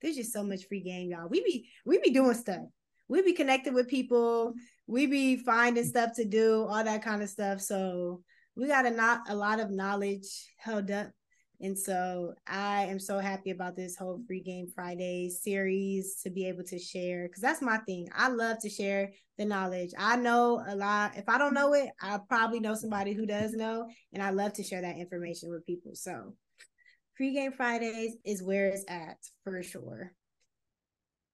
there's 0.00 0.16
just 0.16 0.32
so 0.32 0.44
much 0.44 0.66
free 0.68 0.80
game, 0.80 1.10
y'all. 1.10 1.28
We 1.28 1.42
be 1.42 1.68
we 1.84 1.98
be 1.98 2.10
doing 2.10 2.34
stuff. 2.34 2.64
We 3.08 3.22
be 3.22 3.32
connected 3.32 3.74
with 3.74 3.88
people. 3.88 4.54
We 4.86 5.06
be 5.06 5.36
finding 5.36 5.84
stuff 5.84 6.12
to 6.16 6.24
do, 6.24 6.66
all 6.68 6.84
that 6.84 7.02
kind 7.02 7.22
of 7.22 7.28
stuff. 7.28 7.60
So 7.60 8.22
we 8.54 8.68
got 8.68 8.86
a 8.86 8.90
not 8.90 9.22
a 9.28 9.34
lot 9.34 9.60
of 9.60 9.70
knowledge 9.70 10.26
held 10.56 10.90
up 10.90 11.08
and 11.60 11.76
so 11.76 12.34
I 12.46 12.84
am 12.84 13.00
so 13.00 13.18
happy 13.18 13.50
about 13.50 13.74
this 13.74 13.96
whole 13.96 14.20
Free 14.26 14.42
Game 14.42 14.68
Friday 14.72 15.28
series 15.28 16.20
to 16.22 16.30
be 16.30 16.46
able 16.46 16.62
to 16.64 16.78
share 16.78 17.26
because 17.26 17.42
that's 17.42 17.60
my 17.60 17.78
thing. 17.78 18.08
I 18.14 18.28
love 18.28 18.60
to 18.60 18.68
share 18.68 19.10
the 19.38 19.44
knowledge. 19.44 19.90
I 19.98 20.16
know 20.16 20.62
a 20.66 20.76
lot. 20.76 21.16
If 21.16 21.28
I 21.28 21.36
don't 21.36 21.54
know 21.54 21.74
it, 21.74 21.90
I 22.00 22.18
probably 22.28 22.60
know 22.60 22.74
somebody 22.74 23.12
who 23.12 23.26
does 23.26 23.54
know, 23.54 23.88
and 24.12 24.22
I 24.22 24.30
love 24.30 24.52
to 24.54 24.62
share 24.62 24.82
that 24.82 24.98
information 24.98 25.50
with 25.50 25.66
people. 25.66 25.92
So 25.94 26.34
Free 27.16 27.34
Game 27.34 27.52
Fridays 27.52 28.16
is 28.24 28.40
where 28.40 28.68
it's 28.68 28.84
at 28.88 29.16
for 29.42 29.60
sure. 29.64 30.12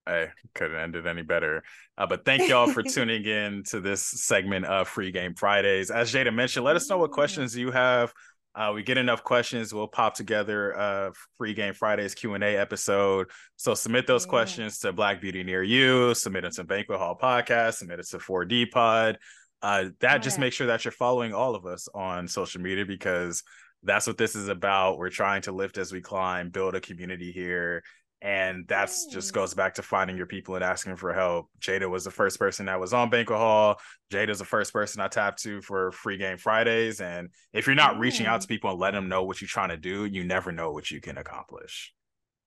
I 0.07 0.29
couldn't 0.55 0.79
end 0.79 0.97
it 0.97 1.07
any 1.07 1.23
better. 1.23 1.63
Uh, 1.97 2.07
but 2.07 2.25
thank 2.25 2.49
y'all 2.49 2.67
for 2.67 2.83
tuning 2.83 3.25
in 3.25 3.63
to 3.65 3.81
this 3.81 4.03
segment 4.03 4.65
of 4.67 4.89
Free 4.89 5.13
Game 5.13 5.35
Fridays. 5.35 5.91
As 5.91 6.13
Jada 6.13 6.33
mentioned, 6.33 6.65
let 6.65 6.77
us 6.77 6.89
know 6.89 6.99
what 6.99 7.11
questions 7.11 7.57
you 7.57 7.71
have 7.71 8.13
uh, 8.55 8.73
we 8.75 8.83
get 8.83 8.99
enough 8.99 9.25
questions, 9.25 9.75
we'll 9.75 9.89
pop 9.89 10.15
together 10.15 10.71
a 10.73 11.13
free 11.37 11.55
game 11.55 11.75
Fridays 11.75 12.15
Q 12.15 12.35
and 12.35 12.45
A 12.45 12.57
episode. 12.57 13.31
So 13.57 13.75
submit 13.75 14.07
those 14.07 14.25
yeah. 14.25 14.31
questions 14.31 14.79
to 14.81 14.93
Black 14.93 15.21
Beauty 15.21 15.43
Near 15.43 15.63
You. 15.63 16.15
Submit 16.15 16.45
it 16.45 16.53
to 16.55 16.65
Banquet 16.65 16.99
Hall 16.99 17.19
Podcast. 17.21 17.75
Submit 17.75 18.01
it 18.01 18.07
to 18.09 18.19
4D 18.19 18.71
Pod. 18.71 19.19
Uh, 19.61 19.85
that 20.01 20.13
yeah. 20.13 20.19
just 20.19 20.39
makes 20.39 20.55
sure 20.55 20.69
that 20.69 20.85
you're 20.85 20.93
following 20.93 21.35
all 21.35 21.55
of 21.55 21.67
us 21.67 21.89
on 21.95 22.29
social 22.29 22.61
media 22.61 22.85
because 22.85 23.43
that's 23.83 24.07
what 24.07 24.19
this 24.19 24.37
is 24.37 24.49
about. 24.49 24.99
We're 24.99 25.11
trying 25.11 25.43
to 25.43 25.53
lift 25.53 25.77
as 25.79 25.93
we 25.93 26.01
climb, 26.01 26.51
build 26.51 26.75
a 26.75 26.81
community 26.81 27.33
here, 27.33 27.83
and 28.25 28.67
that's 28.67 29.05
just 29.05 29.35
goes 29.35 29.53
back 29.53 29.75
to 29.75 29.83
finding 29.83 30.17
your 30.17 30.25
people 30.25 30.55
and 30.55 30.65
asking 30.65 30.97
for 30.97 31.13
help. 31.13 31.51
Jada 31.61 31.91
was 31.91 32.05
the 32.05 32.11
first 32.11 32.39
person 32.39 32.65
that 32.67 32.81
was 32.81 32.95
on 32.95 33.11
Banquet 33.11 33.37
Hall. 33.37 33.79
Jada's 34.11 34.39
the 34.39 34.47
first 34.47 34.73
person 34.73 35.03
I 35.03 35.09
tapped 35.09 35.43
to 35.43 35.61
for 35.61 35.93
free 35.93 36.17
game 36.17 36.39
Fridays. 36.39 37.03
And 37.03 37.29
if 37.53 37.67
you're 37.67 37.77
not 37.77 37.99
reaching 37.99 38.25
out 38.25 38.41
to 38.41 38.49
people 38.49 38.71
and 38.71 38.81
letting 38.81 38.99
them 38.99 39.11
know 39.11 39.25
what 39.25 39.43
you're 39.43 39.49
trying 39.49 39.69
to 39.69 39.77
do, 39.77 40.07
you 40.07 40.25
never 40.25 40.53
know 40.53 40.73
what 40.73 40.91
you 40.91 41.03
can 41.03 41.19
accomplish. 41.19 41.93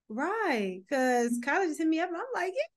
Right. 0.09 0.81
Cause 0.89 1.33
mm-hmm. 1.33 1.41
Kyla 1.41 1.67
just 1.67 1.77
hit 1.77 1.87
me 1.87 1.99
up 1.99 2.09
and 2.09 2.17
I'm 2.17 2.23
like, 2.33 2.53
yeah, 2.55 2.76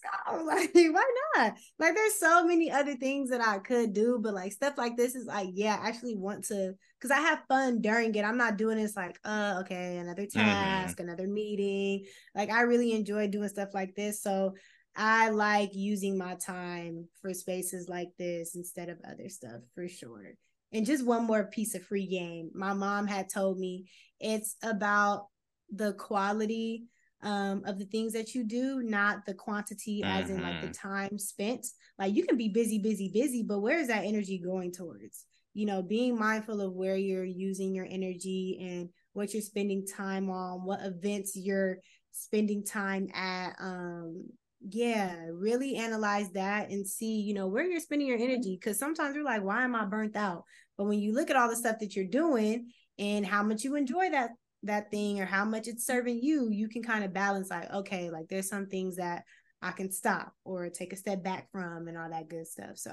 go. 0.00 0.44
Like, 0.46 0.72
why 0.74 1.04
not? 1.36 1.54
Like, 1.78 1.94
there's 1.94 2.18
so 2.18 2.44
many 2.44 2.70
other 2.70 2.94
things 2.96 3.30
that 3.30 3.40
I 3.40 3.58
could 3.58 3.92
do, 3.92 4.18
but 4.22 4.34
like 4.34 4.52
stuff 4.52 4.74
like 4.76 4.96
this 4.96 5.14
is 5.14 5.26
like, 5.26 5.50
yeah, 5.52 5.78
I 5.80 5.88
actually 5.88 6.16
want 6.16 6.44
to 6.46 6.74
because 6.98 7.10
I 7.10 7.20
have 7.20 7.42
fun 7.48 7.80
during 7.80 8.14
it. 8.14 8.24
I'm 8.24 8.36
not 8.36 8.56
doing 8.56 8.76
this 8.76 8.96
like, 8.96 9.18
uh, 9.24 9.58
okay, 9.60 9.98
another 9.98 10.22
mm-hmm. 10.22 10.38
task, 10.38 10.98
mm-hmm. 10.98 11.08
another 11.08 11.26
meeting. 11.26 12.06
Like, 12.34 12.50
I 12.50 12.62
really 12.62 12.92
enjoy 12.92 13.28
doing 13.28 13.48
stuff 13.48 13.70
like 13.74 13.94
this. 13.94 14.22
So 14.22 14.54
I 14.94 15.30
like 15.30 15.70
using 15.74 16.18
my 16.18 16.34
time 16.34 17.08
for 17.20 17.32
spaces 17.32 17.88
like 17.88 18.10
this 18.18 18.54
instead 18.54 18.88
of 18.88 18.98
other 19.08 19.28
stuff 19.28 19.62
for 19.74 19.88
sure. 19.88 20.34
And 20.72 20.86
just 20.86 21.04
one 21.04 21.26
more 21.26 21.44
piece 21.44 21.74
of 21.74 21.82
free 21.82 22.06
game. 22.06 22.50
My 22.54 22.72
mom 22.72 23.06
had 23.06 23.28
told 23.28 23.58
me 23.58 23.86
it's 24.20 24.56
about 24.62 25.26
the 25.70 25.94
quality 25.94 26.84
um, 27.22 27.62
of 27.64 27.78
the 27.78 27.84
things 27.86 28.12
that 28.12 28.34
you 28.34 28.44
do, 28.44 28.82
not 28.82 29.24
the 29.26 29.34
quantity, 29.34 30.02
as 30.02 30.26
mm-hmm. 30.26 30.36
in 30.36 30.42
like 30.42 30.60
the 30.60 30.68
mm-hmm. 30.68 30.88
time 30.88 31.18
spent. 31.18 31.66
Like 31.98 32.14
you 32.14 32.26
can 32.26 32.36
be 32.36 32.48
busy, 32.48 32.78
busy, 32.78 33.10
busy, 33.12 33.42
but 33.42 33.60
where 33.60 33.78
is 33.78 33.88
that 33.88 34.04
energy 34.04 34.38
going 34.38 34.72
towards? 34.72 35.24
You 35.54 35.66
know, 35.66 35.82
being 35.82 36.18
mindful 36.18 36.60
of 36.60 36.72
where 36.72 36.96
you're 36.96 37.24
using 37.24 37.74
your 37.74 37.86
energy 37.88 38.58
and 38.60 38.88
what 39.12 39.32
you're 39.32 39.42
spending 39.42 39.86
time 39.86 40.30
on, 40.30 40.64
what 40.64 40.80
events 40.82 41.36
you're 41.36 41.78
spending 42.12 42.64
time 42.64 43.08
at. 43.14 43.54
Um, 43.60 44.26
yeah, 44.68 45.16
really 45.32 45.76
analyze 45.76 46.30
that 46.32 46.70
and 46.70 46.86
see, 46.86 47.20
you 47.20 47.34
know, 47.34 47.48
where 47.48 47.64
you're 47.64 47.80
spending 47.80 48.06
your 48.06 48.18
energy. 48.18 48.58
Cause 48.62 48.78
sometimes 48.78 49.14
you're 49.14 49.24
like, 49.24 49.42
why 49.42 49.64
am 49.64 49.74
I 49.74 49.84
burnt 49.84 50.16
out? 50.16 50.44
But 50.78 50.84
when 50.84 51.00
you 51.00 51.12
look 51.12 51.30
at 51.30 51.36
all 51.36 51.48
the 51.48 51.56
stuff 51.56 51.80
that 51.80 51.96
you're 51.96 52.04
doing 52.04 52.70
and 52.98 53.26
how 53.26 53.42
much 53.42 53.64
you 53.64 53.74
enjoy 53.74 54.10
that 54.10 54.30
that 54.64 54.90
thing 54.90 55.20
or 55.20 55.26
how 55.26 55.44
much 55.44 55.68
it's 55.68 55.86
serving 55.86 56.20
you, 56.22 56.50
you 56.50 56.68
can 56.68 56.82
kind 56.82 57.04
of 57.04 57.12
balance 57.12 57.50
like, 57.50 57.70
okay, 57.72 58.10
like 58.10 58.28
there's 58.28 58.48
some 58.48 58.66
things 58.66 58.96
that 58.96 59.24
I 59.60 59.72
can 59.72 59.90
stop 59.90 60.32
or 60.44 60.68
take 60.68 60.92
a 60.92 60.96
step 60.96 61.22
back 61.22 61.50
from 61.50 61.88
and 61.88 61.96
all 61.96 62.10
that 62.10 62.28
good 62.28 62.46
stuff. 62.46 62.76
So 62.76 62.92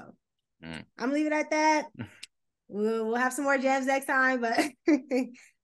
mm. 0.64 0.84
I'm 0.98 1.12
leaving 1.12 1.32
it 1.32 1.36
at 1.36 1.50
that. 1.50 1.86
we'll 2.68 3.06
we'll 3.06 3.16
have 3.16 3.32
some 3.32 3.44
more 3.44 3.58
jams 3.58 3.86
next 3.86 4.06
time, 4.06 4.40
but 4.40 4.58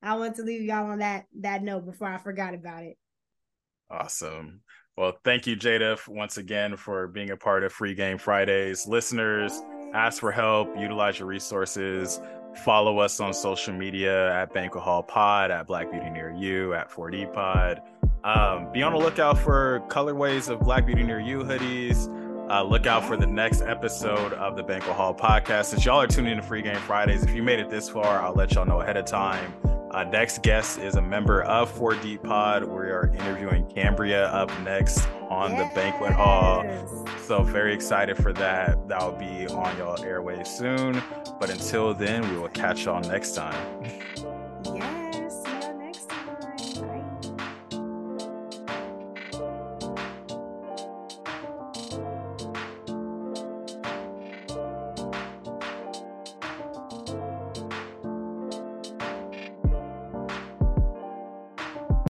I 0.03 0.15
want 0.15 0.35
to 0.35 0.43
leave 0.43 0.63
y'all 0.63 0.91
on 0.91 0.99
that 0.99 1.25
that 1.39 1.63
note 1.63 1.85
before 1.85 2.07
I 2.07 2.17
forgot 2.17 2.53
about 2.53 2.83
it. 2.83 2.97
Awesome. 3.89 4.61
Well, 4.97 5.13
thank 5.23 5.45
you, 5.45 5.55
Jada, 5.55 6.05
once 6.07 6.37
again 6.37 6.75
for 6.75 7.07
being 7.07 7.29
a 7.29 7.37
part 7.37 7.63
of 7.63 7.71
Free 7.71 7.93
Game 7.93 8.17
Fridays. 8.17 8.87
Listeners, 8.87 9.61
ask 9.93 10.19
for 10.19 10.31
help, 10.31 10.69
utilize 10.75 11.19
your 11.19 11.27
resources. 11.27 12.19
Follow 12.55 12.99
us 12.99 13.19
on 13.19 13.33
social 13.33 13.73
media 13.73 14.33
at 14.33 14.53
Banquet 14.53 14.83
Hall 14.83 15.03
Pod, 15.03 15.51
at 15.51 15.67
Black 15.67 15.91
Beauty 15.91 16.09
Near 16.09 16.31
You, 16.31 16.73
at 16.73 16.89
4D 16.89 17.31
Pod. 17.33 17.81
Um, 18.23 18.71
be 18.71 18.81
on 18.81 18.93
the 18.93 18.99
lookout 18.99 19.37
for 19.37 19.81
colorways 19.87 20.49
of 20.49 20.59
Black 20.59 20.85
Beauty 20.85 21.03
Near 21.03 21.19
You 21.19 21.39
hoodies. 21.39 22.07
Uh, 22.49 22.63
look 22.63 22.87
out 22.87 23.03
for 23.03 23.17
the 23.17 23.27
next 23.27 23.61
episode 23.61 24.33
of 24.33 24.55
the 24.55 24.63
Banquet 24.63 24.95
Hall 24.95 25.13
podcast. 25.13 25.65
Since 25.65 25.85
y'all 25.85 26.01
are 26.01 26.07
tuning 26.07 26.31
in 26.31 26.37
to 26.37 26.43
Free 26.43 26.61
Game 26.61 26.77
Fridays, 26.77 27.23
if 27.23 27.35
you 27.35 27.43
made 27.43 27.59
it 27.59 27.69
this 27.69 27.89
far, 27.89 28.21
I'll 28.21 28.33
let 28.33 28.53
y'all 28.53 28.65
know 28.65 28.81
ahead 28.81 28.97
of 28.97 29.05
time. 29.05 29.53
Uh, 29.97 30.03
next 30.03 30.43
guest 30.43 30.77
is 30.77 30.93
a 30.93 31.01
member 31.01 31.41
of 31.41 31.75
4D 31.75 32.21
Pod. 32.21 32.63
We 32.63 32.85
are 32.91 33.11
interviewing 33.15 33.65
Cambria 33.65 34.27
up 34.27 34.51
next 34.61 35.07
on 35.27 35.53
yes. 35.53 35.73
the 35.73 35.81
Banquet 35.81 36.11
Hall. 36.11 36.63
So, 37.23 37.41
very 37.41 37.73
excited 37.73 38.15
for 38.15 38.31
that. 38.33 38.87
That 38.87 39.01
will 39.01 39.17
be 39.17 39.47
on 39.47 39.75
y'all 39.75 39.99
airways 40.03 40.49
soon. 40.49 41.01
But 41.39 41.49
until 41.49 41.95
then, 41.95 42.29
we 42.29 42.37
will 42.37 42.49
catch 42.49 42.85
y'all 42.85 43.01
next 43.01 43.31
time. 43.31 43.89